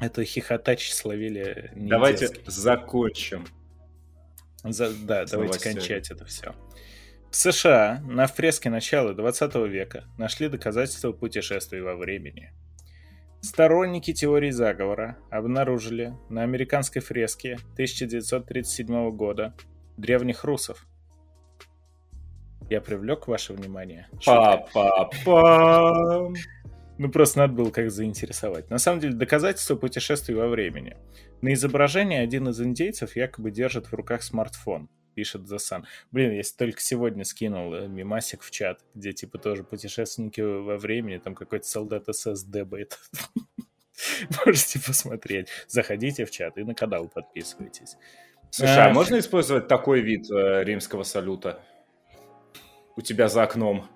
Это 0.00 0.24
хихотач 0.24 0.92
словили 0.92 1.72
Давайте 1.74 2.28
закончим. 2.46 3.46
За, 4.62 4.92
да, 4.92 5.24
давайте 5.26 5.60
кончать 5.60 6.10
это 6.10 6.24
все. 6.24 6.54
В 7.30 7.36
США 7.36 8.02
на 8.04 8.26
фреске 8.26 8.70
начала 8.70 9.14
20 9.14 9.54
века 9.68 10.04
нашли 10.18 10.48
доказательства 10.48 11.12
путешествий 11.12 11.80
во 11.80 11.96
времени. 11.96 12.52
Сторонники 13.46 14.12
теории 14.12 14.50
заговора 14.50 15.18
обнаружили 15.30 16.14
на 16.28 16.42
американской 16.42 17.00
фреске 17.00 17.54
1937 17.74 19.12
года 19.12 19.54
древних 19.96 20.42
русов. 20.42 20.84
Я 22.68 22.80
привлек 22.80 23.28
ваше 23.28 23.52
внимание? 23.52 24.08
Па-па-па! 24.24 25.94
Ну, 26.98 27.08
просто 27.08 27.38
надо 27.38 27.52
было 27.52 27.70
как 27.70 27.88
заинтересовать. 27.92 28.68
На 28.68 28.78
самом 28.78 28.98
деле, 28.98 29.14
доказательство 29.14 29.76
путешествий 29.76 30.34
во 30.34 30.48
времени. 30.48 30.96
На 31.40 31.52
изображении 31.52 32.18
один 32.18 32.48
из 32.48 32.60
индейцев 32.60 33.14
якобы 33.14 33.52
держит 33.52 33.86
в 33.86 33.94
руках 33.94 34.24
смартфон 34.24 34.88
пишет 35.16 35.42
The 35.42 35.56
Sun. 35.56 35.84
Блин, 36.12 36.32
я 36.32 36.42
только 36.56 36.80
сегодня 36.80 37.24
скинул 37.24 37.74
э, 37.74 37.88
мимасик 37.88 38.42
в 38.42 38.50
чат, 38.50 38.84
где 38.94 39.14
типа 39.14 39.38
тоже 39.38 39.64
путешественники 39.64 40.42
во 40.42 40.76
времени, 40.76 41.16
там 41.16 41.34
какой-то 41.34 41.66
солдат 41.66 42.04
СС 42.14 42.44
дебает. 42.44 42.98
Можете 44.44 44.78
посмотреть. 44.78 45.48
Заходите 45.68 46.26
в 46.26 46.30
чат 46.30 46.58
и 46.58 46.64
на 46.64 46.74
канал 46.74 47.08
подписывайтесь. 47.08 47.96
Слушай, 48.50 48.84
а, 48.84 48.90
а 48.90 48.92
можно 48.92 49.18
использовать 49.18 49.68
такой 49.68 50.00
вид 50.00 50.30
э, 50.30 50.64
римского 50.64 51.02
салюта? 51.02 51.60
У 52.94 53.00
тебя 53.00 53.28
за 53.28 53.42
окном. 53.42 53.88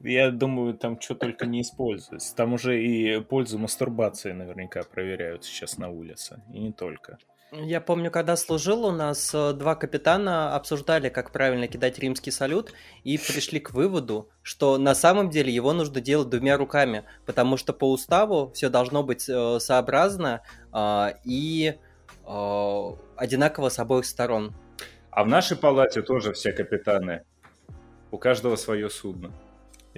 Я 0.00 0.30
думаю, 0.30 0.74
там 0.74 1.00
что 1.00 1.14
только 1.14 1.46
не 1.46 1.62
используется. 1.62 2.36
Там 2.36 2.52
уже 2.52 2.82
и 2.82 3.20
пользу 3.22 3.58
мастурбации 3.58 4.32
наверняка 4.32 4.82
проверяют 4.82 5.44
сейчас 5.44 5.78
на 5.78 5.88
улице. 5.88 6.42
И 6.52 6.58
не 6.58 6.72
только. 6.72 7.18
Я 7.50 7.80
помню, 7.80 8.10
когда 8.10 8.36
служил, 8.36 8.84
у 8.84 8.90
нас 8.90 9.32
э, 9.34 9.52
два 9.54 9.74
капитана 9.74 10.54
обсуждали, 10.54 11.08
как 11.08 11.32
правильно 11.32 11.66
кидать 11.66 11.98
римский 11.98 12.30
салют, 12.30 12.74
и 13.04 13.16
пришли 13.16 13.58
к 13.58 13.70
выводу, 13.70 14.28
что 14.42 14.76
на 14.76 14.94
самом 14.94 15.30
деле 15.30 15.50
его 15.52 15.72
нужно 15.72 16.02
делать 16.02 16.28
двумя 16.28 16.58
руками, 16.58 17.04
потому 17.24 17.56
что 17.56 17.72
по 17.72 17.90
уставу 17.90 18.50
все 18.52 18.68
должно 18.68 19.02
быть 19.02 19.26
э, 19.30 19.58
сообразно 19.60 20.42
э, 20.74 21.12
и 21.24 21.74
э, 22.26 22.90
одинаково 23.16 23.70
с 23.70 23.78
обоих 23.78 24.04
сторон. 24.04 24.54
А 25.10 25.24
в 25.24 25.28
нашей 25.28 25.56
палате 25.56 26.02
тоже 26.02 26.34
все 26.34 26.52
капитаны. 26.52 27.24
У 28.10 28.18
каждого 28.18 28.56
свое 28.56 28.90
судно. 28.90 29.32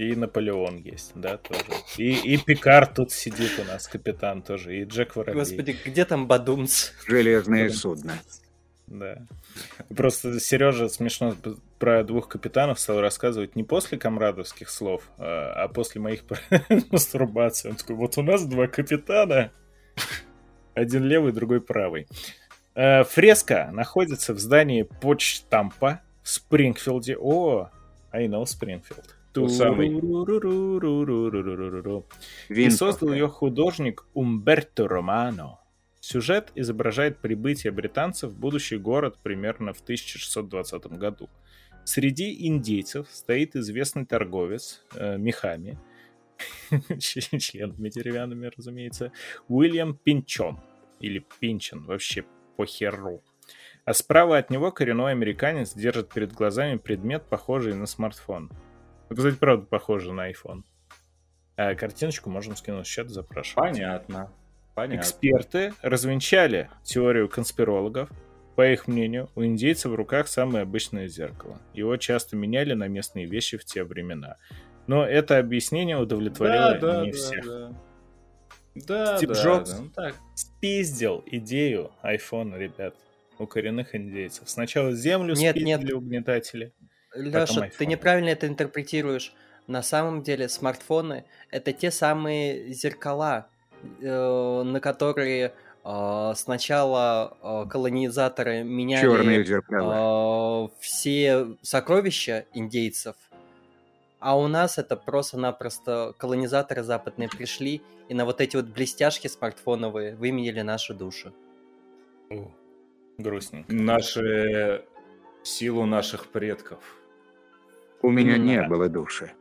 И 0.01 0.17
Наполеон 0.17 0.79
есть, 0.79 1.13
да, 1.15 1.37
тоже. 1.37 1.61
И, 1.99 2.15
и 2.15 2.39
Пикар 2.39 2.87
тут 2.87 3.13
сидит 3.13 3.59
у 3.59 3.65
нас, 3.65 3.87
капитан 3.87 4.41
тоже, 4.41 4.79
и 4.79 4.85
Джек 4.85 5.15
Воробей. 5.15 5.39
Господи, 5.39 5.77
где 5.85 6.07
там 6.07 6.27
Бадумц? 6.27 6.93
Железное 7.07 7.69
судно. 7.69 8.15
Да. 8.87 9.19
Просто 9.95 10.41
Сережа 10.41 10.89
смешно 10.89 11.37
про 11.79 12.03
двух 12.03 12.29
капитанов 12.29 12.81
стал 12.81 13.03
рассказывать 13.03 13.57
не 13.57 13.63
после 13.63 13.99
комрадовских 13.99 14.71
слов, 14.71 15.03
а, 15.19 15.65
а 15.65 15.69
после 15.69 16.01
моих 16.01 16.23
мастурбаций. 16.91 17.71
Он 17.71 17.77
такой, 17.77 17.97
вот 17.97 18.17
у 18.17 18.23
нас 18.23 18.47
два 18.47 18.69
капитана. 18.69 19.53
Один 20.73 21.05
левый, 21.05 21.33
другой 21.33 21.61
правый. 21.61 22.09
Э, 22.75 23.05
фреска 23.05 23.69
находится 23.71 24.33
в 24.33 24.39
здании 24.39 24.85
почтампа 24.85 26.01
в 26.23 26.29
Спрингфилде. 26.31 27.19
О, 27.19 27.69
I 28.13 28.29
know 28.29 28.47
Спрингфилд. 29.33 32.05
И 32.49 32.71
создал 32.71 33.13
ее 33.13 33.29
художник 33.29 34.07
Умберто 34.15 34.89
Романо. 34.89 35.59
Сюжет 36.01 36.51
изображает 36.55 37.19
прибытие 37.19 37.73
британцев 37.73 38.33
в 38.33 38.39
будущий 38.39 38.79
город 38.79 39.19
примерно 39.23 39.73
в 39.73 39.81
1620 39.81 40.87
году. 40.87 41.29
Среди 41.85 42.47
индейцев 42.47 43.09
стоит 43.11 43.57
известный 43.57 44.07
торговец 44.07 44.83
э, 44.95 45.19
мехами, 45.19 45.79
членами 46.99 47.89
деревянными, 47.89 48.51
разумеется, 48.57 49.13
Уильям 49.49 49.95
Пинчон, 49.95 50.61
или 51.01 51.25
Пинчон, 51.41 51.85
вообще 51.85 52.25
по 52.57 52.65
херу. 52.65 53.23
А 53.85 53.95
справа 53.95 54.39
от 54.39 54.51
него 54.51 54.71
коренной 54.71 55.13
американец 55.13 55.75
держит 55.75 56.13
перед 56.13 56.33
глазами 56.33 56.77
предмет, 56.77 57.25
похожий 57.29 57.75
на 57.75 57.87
смартфон. 57.87 58.51
Ну, 59.11 59.17
кстати, 59.17 59.35
правда, 59.35 59.67
похоже 59.67 60.13
на 60.13 60.31
iPhone. 60.31 60.63
А 61.57 61.75
картиночку 61.75 62.31
можем 62.31 62.57
скинуть 62.57 62.87
в 62.87 62.91
чат, 62.91 63.11
запрашивать. 63.11 63.73
Понятно. 63.73 64.33
Понятно. 64.75 65.01
Эксперты 65.01 65.75
развенчали 65.83 66.71
теорию 66.85 67.29
конспирологов. 67.29 68.09
По 68.57 68.67
их 68.67 68.87
мнению, 68.89 69.29
у 69.35 69.45
индейцев 69.45 69.91
в 69.91 69.95
руках 69.95 70.29
самое 70.29 70.63
обычное 70.63 71.09
зеркало. 71.09 71.61
Его 71.75 71.97
часто 71.97 72.37
меняли 72.37 72.75
на 72.75 72.89
местные 72.89 73.27
вещи 73.27 73.59
в 73.59 73.65
те 73.65 73.85
времена. 73.85 74.37
Но 74.87 75.05
это 75.05 75.39
объяснение 75.39 75.99
удовлетворило 75.99 76.79
да, 76.79 76.79
да, 76.79 77.05
не 77.05 77.13
да, 77.13 77.17
всех. 77.17 77.45
Да. 77.45 77.73
Да, 78.75 79.17
Стив 79.17 79.29
да, 79.31 79.35
Джобс 79.35 79.71
да, 79.71 79.79
ну 79.81 79.89
так. 79.91 80.15
спиздил 80.35 81.25
идею 81.27 81.91
iPhone, 82.03 82.57
ребят, 82.57 82.95
у 83.39 83.47
коренных 83.47 83.95
индейцев. 83.95 84.49
Сначала 84.49 84.93
землю 84.93 85.35
нет, 85.35 85.57
спиздили 85.57 85.87
нет. 85.87 85.93
угнетатели. 85.93 86.73
Леша, 87.15 87.71
ты 87.77 87.87
неправильно 87.87 88.29
это 88.31 88.47
интерпретируешь. 88.47 89.33
На 89.67 89.83
самом 89.83 90.23
деле 90.23 90.49
смартфоны 90.49 91.25
это 91.51 91.73
те 91.73 91.91
самые 91.91 92.73
зеркала, 92.73 93.47
э, 94.01 94.63
на 94.65 94.81
которые 94.81 95.53
э, 95.85 96.33
сначала 96.35 97.37
э, 97.41 97.67
колонизаторы 97.71 98.65
меняли 98.65 99.05
э, 100.65 100.69
все 100.81 101.57
сокровища 101.63 102.47
индейцев, 102.53 103.15
а 104.19 104.37
у 104.37 104.49
нас 104.49 104.79
это 104.79 104.97
просто-напросто 104.97 106.15
колонизаторы 106.19 106.83
западные 106.83 107.29
пришли 107.29 107.81
и 108.09 108.15
на 108.15 108.25
вот 108.25 108.41
эти 108.41 108.57
вот 108.57 108.67
блестяшки 108.67 109.29
смартфоновые 109.29 110.17
выменили 110.17 110.63
наши 110.63 110.95
души. 110.95 111.33
Грустненько. 113.19 113.73
Наши... 113.73 114.85
Силу 115.43 115.87
наших 115.87 116.29
предков. 116.29 117.00
У 118.03 118.11
меня 118.11 118.39
не 118.39 118.63
было 118.63 118.89
души. 118.89 119.33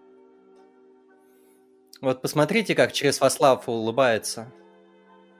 Вот 2.01 2.21
посмотрите, 2.21 2.75
как 2.75 2.91
через 2.91 3.19
Вослав 3.19 3.67
улыбается. 3.67 4.51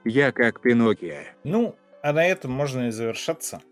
Я 0.04 0.32
как 0.32 0.60
Пиноккио. 0.60 1.22
Ну, 1.44 1.76
а 2.02 2.12
на 2.12 2.24
этом 2.26 2.50
можно 2.50 2.88
и 2.88 2.90
завершаться. 2.90 3.62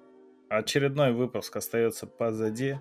Очередной 0.48 1.12
выпуск 1.12 1.56
остается 1.56 2.06
позади. 2.06 2.76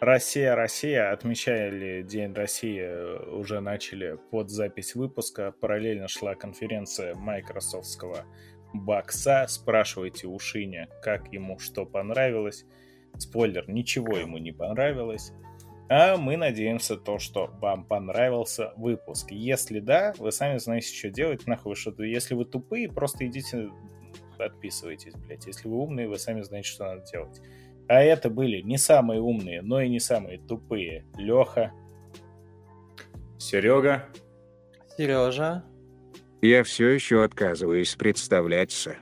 Россия, 0.00 0.54
Россия. 0.54 1.12
Отмечали 1.12 2.02
День 2.02 2.32
России, 2.32 3.30
уже 3.32 3.60
начали 3.60 4.18
под 4.30 4.50
запись 4.50 4.94
выпуска. 4.94 5.52
Параллельно 5.60 6.08
шла 6.08 6.34
конференция 6.34 7.14
майкрософтского 7.14 8.24
бокса. 8.72 9.46
Спрашивайте 9.48 10.26
у 10.26 10.38
Шиня, 10.38 10.88
как 11.02 11.32
ему 11.32 11.58
что 11.58 11.84
понравилось. 11.86 12.64
Спойлер, 13.16 13.68
ничего 13.68 14.16
ему 14.16 14.38
не 14.38 14.52
понравилось. 14.52 15.32
А 15.90 16.16
мы 16.16 16.36
надеемся 16.36 16.96
то, 16.96 17.18
что 17.18 17.50
вам 17.60 17.84
понравился 17.84 18.72
выпуск. 18.76 19.30
Если 19.30 19.80
да, 19.80 20.12
вы 20.18 20.32
сами 20.32 20.58
знаете, 20.58 20.94
что 20.94 21.10
делать. 21.10 21.46
Нахуй 21.46 21.76
что-то. 21.76 22.02
Если 22.02 22.34
вы 22.34 22.44
тупые, 22.44 22.90
просто 22.90 23.26
идите 23.26 23.70
отписывайтесь, 24.38 25.14
блядь. 25.14 25.46
Если 25.46 25.68
вы 25.68 25.76
умные, 25.76 26.08
вы 26.08 26.18
сами 26.18 26.42
знаете, 26.42 26.68
что 26.68 26.84
надо 26.84 27.04
делать. 27.10 27.40
А 27.88 28.02
это 28.02 28.28
были 28.28 28.60
не 28.60 28.76
самые 28.76 29.20
умные, 29.20 29.62
но 29.62 29.80
и 29.80 29.88
не 29.88 29.98
самые 29.98 30.38
тупые. 30.38 31.06
Леха. 31.16 31.72
Серега. 33.38 34.08
Сережа. 34.96 35.64
Я 36.42 36.62
все 36.64 36.88
еще 36.88 37.24
отказываюсь 37.24 37.94
представляться. 37.96 38.96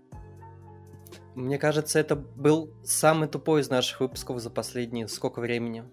Мне 1.35 1.59
кажется, 1.59 1.99
это 1.99 2.17
был 2.17 2.73
самый 2.85 3.29
тупой 3.29 3.61
из 3.61 3.69
наших 3.69 4.01
выпусков 4.01 4.41
за 4.41 4.51
последние 4.51 5.09
сколько 5.09 5.41
времени. 5.41 5.85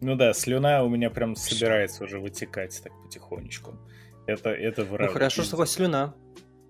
Ну 0.00 0.16
да, 0.16 0.32
слюна 0.32 0.82
у 0.82 0.88
меня 0.88 1.10
прям 1.10 1.36
собирается 1.36 2.04
уже 2.04 2.18
вытекать 2.18 2.80
так 2.82 2.92
потихонечку. 3.02 3.78
Это, 4.26 4.50
это 4.50 4.84
враг. 4.84 5.08
Ну 5.08 5.14
хорошо, 5.14 5.42
что 5.42 5.56
хоть 5.56 5.68
слюна. 5.68 6.14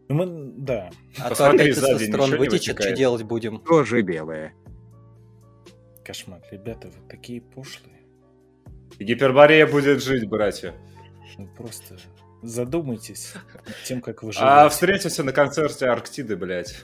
Ну, 0.09 0.14
мы, 0.16 0.53
да. 0.57 0.91
А 1.18 1.28
Посмотри, 1.28 1.72
то 1.72 1.81
опять 1.81 1.99
тестостерон 1.99 2.37
вытечет, 2.37 2.81
что 2.81 2.93
делать 2.93 3.22
будем? 3.22 3.61
Тоже 3.61 4.03
белое. 4.03 4.55
Кошмар. 6.05 6.41
Ребята, 6.51 6.89
вы 6.89 7.09
такие 7.09 7.41
пошлые. 7.41 8.01
Гиперборея 8.99 9.68
будет 9.68 10.03
жить, 10.03 10.28
братья. 10.28 10.74
Ну, 11.39 11.47
просто 11.57 11.97
задумайтесь 12.43 13.35
тем, 13.87 14.01
как 14.01 14.24
вы 14.24 14.33
живете. 14.33 14.47
А 14.51 14.68
встретимся 14.68 15.22
на 15.22 15.33
концерте 15.33 15.87
Арктиды, 15.87 16.37
блядь. 16.37 16.74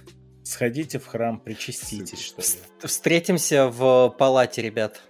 Сходите 0.44 1.00
в 1.00 1.06
храм, 1.06 1.40
причаститесь, 1.40 2.20
что 2.20 2.40
ли. 2.40 2.48
Встретимся 2.80 3.66
в 3.68 4.14
палате, 4.16 4.62
ребят. 4.62 5.02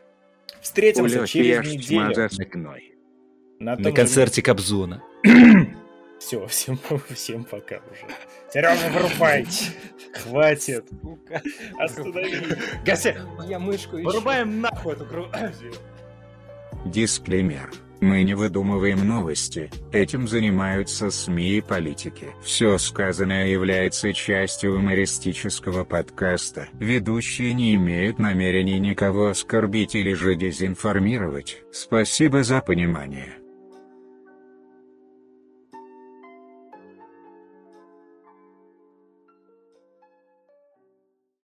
Встретимся 0.67 1.19
Улёхи, 1.19 1.45
через 1.45 1.73
неделю. 1.73 2.29
На, 3.61 3.77
на 3.77 3.93
концерте 3.93 4.43
Кобзона. 4.43 5.01
Все, 6.19 6.45
всем, 6.49 6.81
всем 7.15 7.45
пока 7.45 7.77
уже. 7.77 8.07
Серега, 8.53 8.91
вырубай! 8.91 9.47
Хватит! 10.15 10.87
Останови! 11.79 12.43
Гаси! 12.85 13.15
Я 13.47 13.61
мышку. 13.61 13.99
Вырубаем 13.99 14.61
нахуй 14.61 14.95
эту 14.95 15.07
кру... 15.07 15.29
Дисклеймер. 16.87 17.71
Мы 18.01 18.23
не 18.23 18.35
выдумываем 18.35 19.07
новости, 19.07 19.71
этим 19.93 20.29
занимаются 20.29 21.11
СМИ 21.11 21.59
и 21.59 21.61
политики. 21.61 22.29
Все 22.43 22.79
сказанное 22.79 23.47
является 23.47 24.13
частью 24.13 24.75
юмористического 24.75 25.85
подкаста. 25.85 26.69
Ведущие 26.75 27.55
не 27.55 27.75
имеют 27.75 28.19
намерений 28.19 28.79
никого 28.79 29.29
оскорбить 29.29 29.95
или 29.95 30.13
же 30.13 30.35
дезинформировать. 30.35 31.63
Спасибо 31.73 32.43
за 32.43 32.61
понимание. 32.61 33.46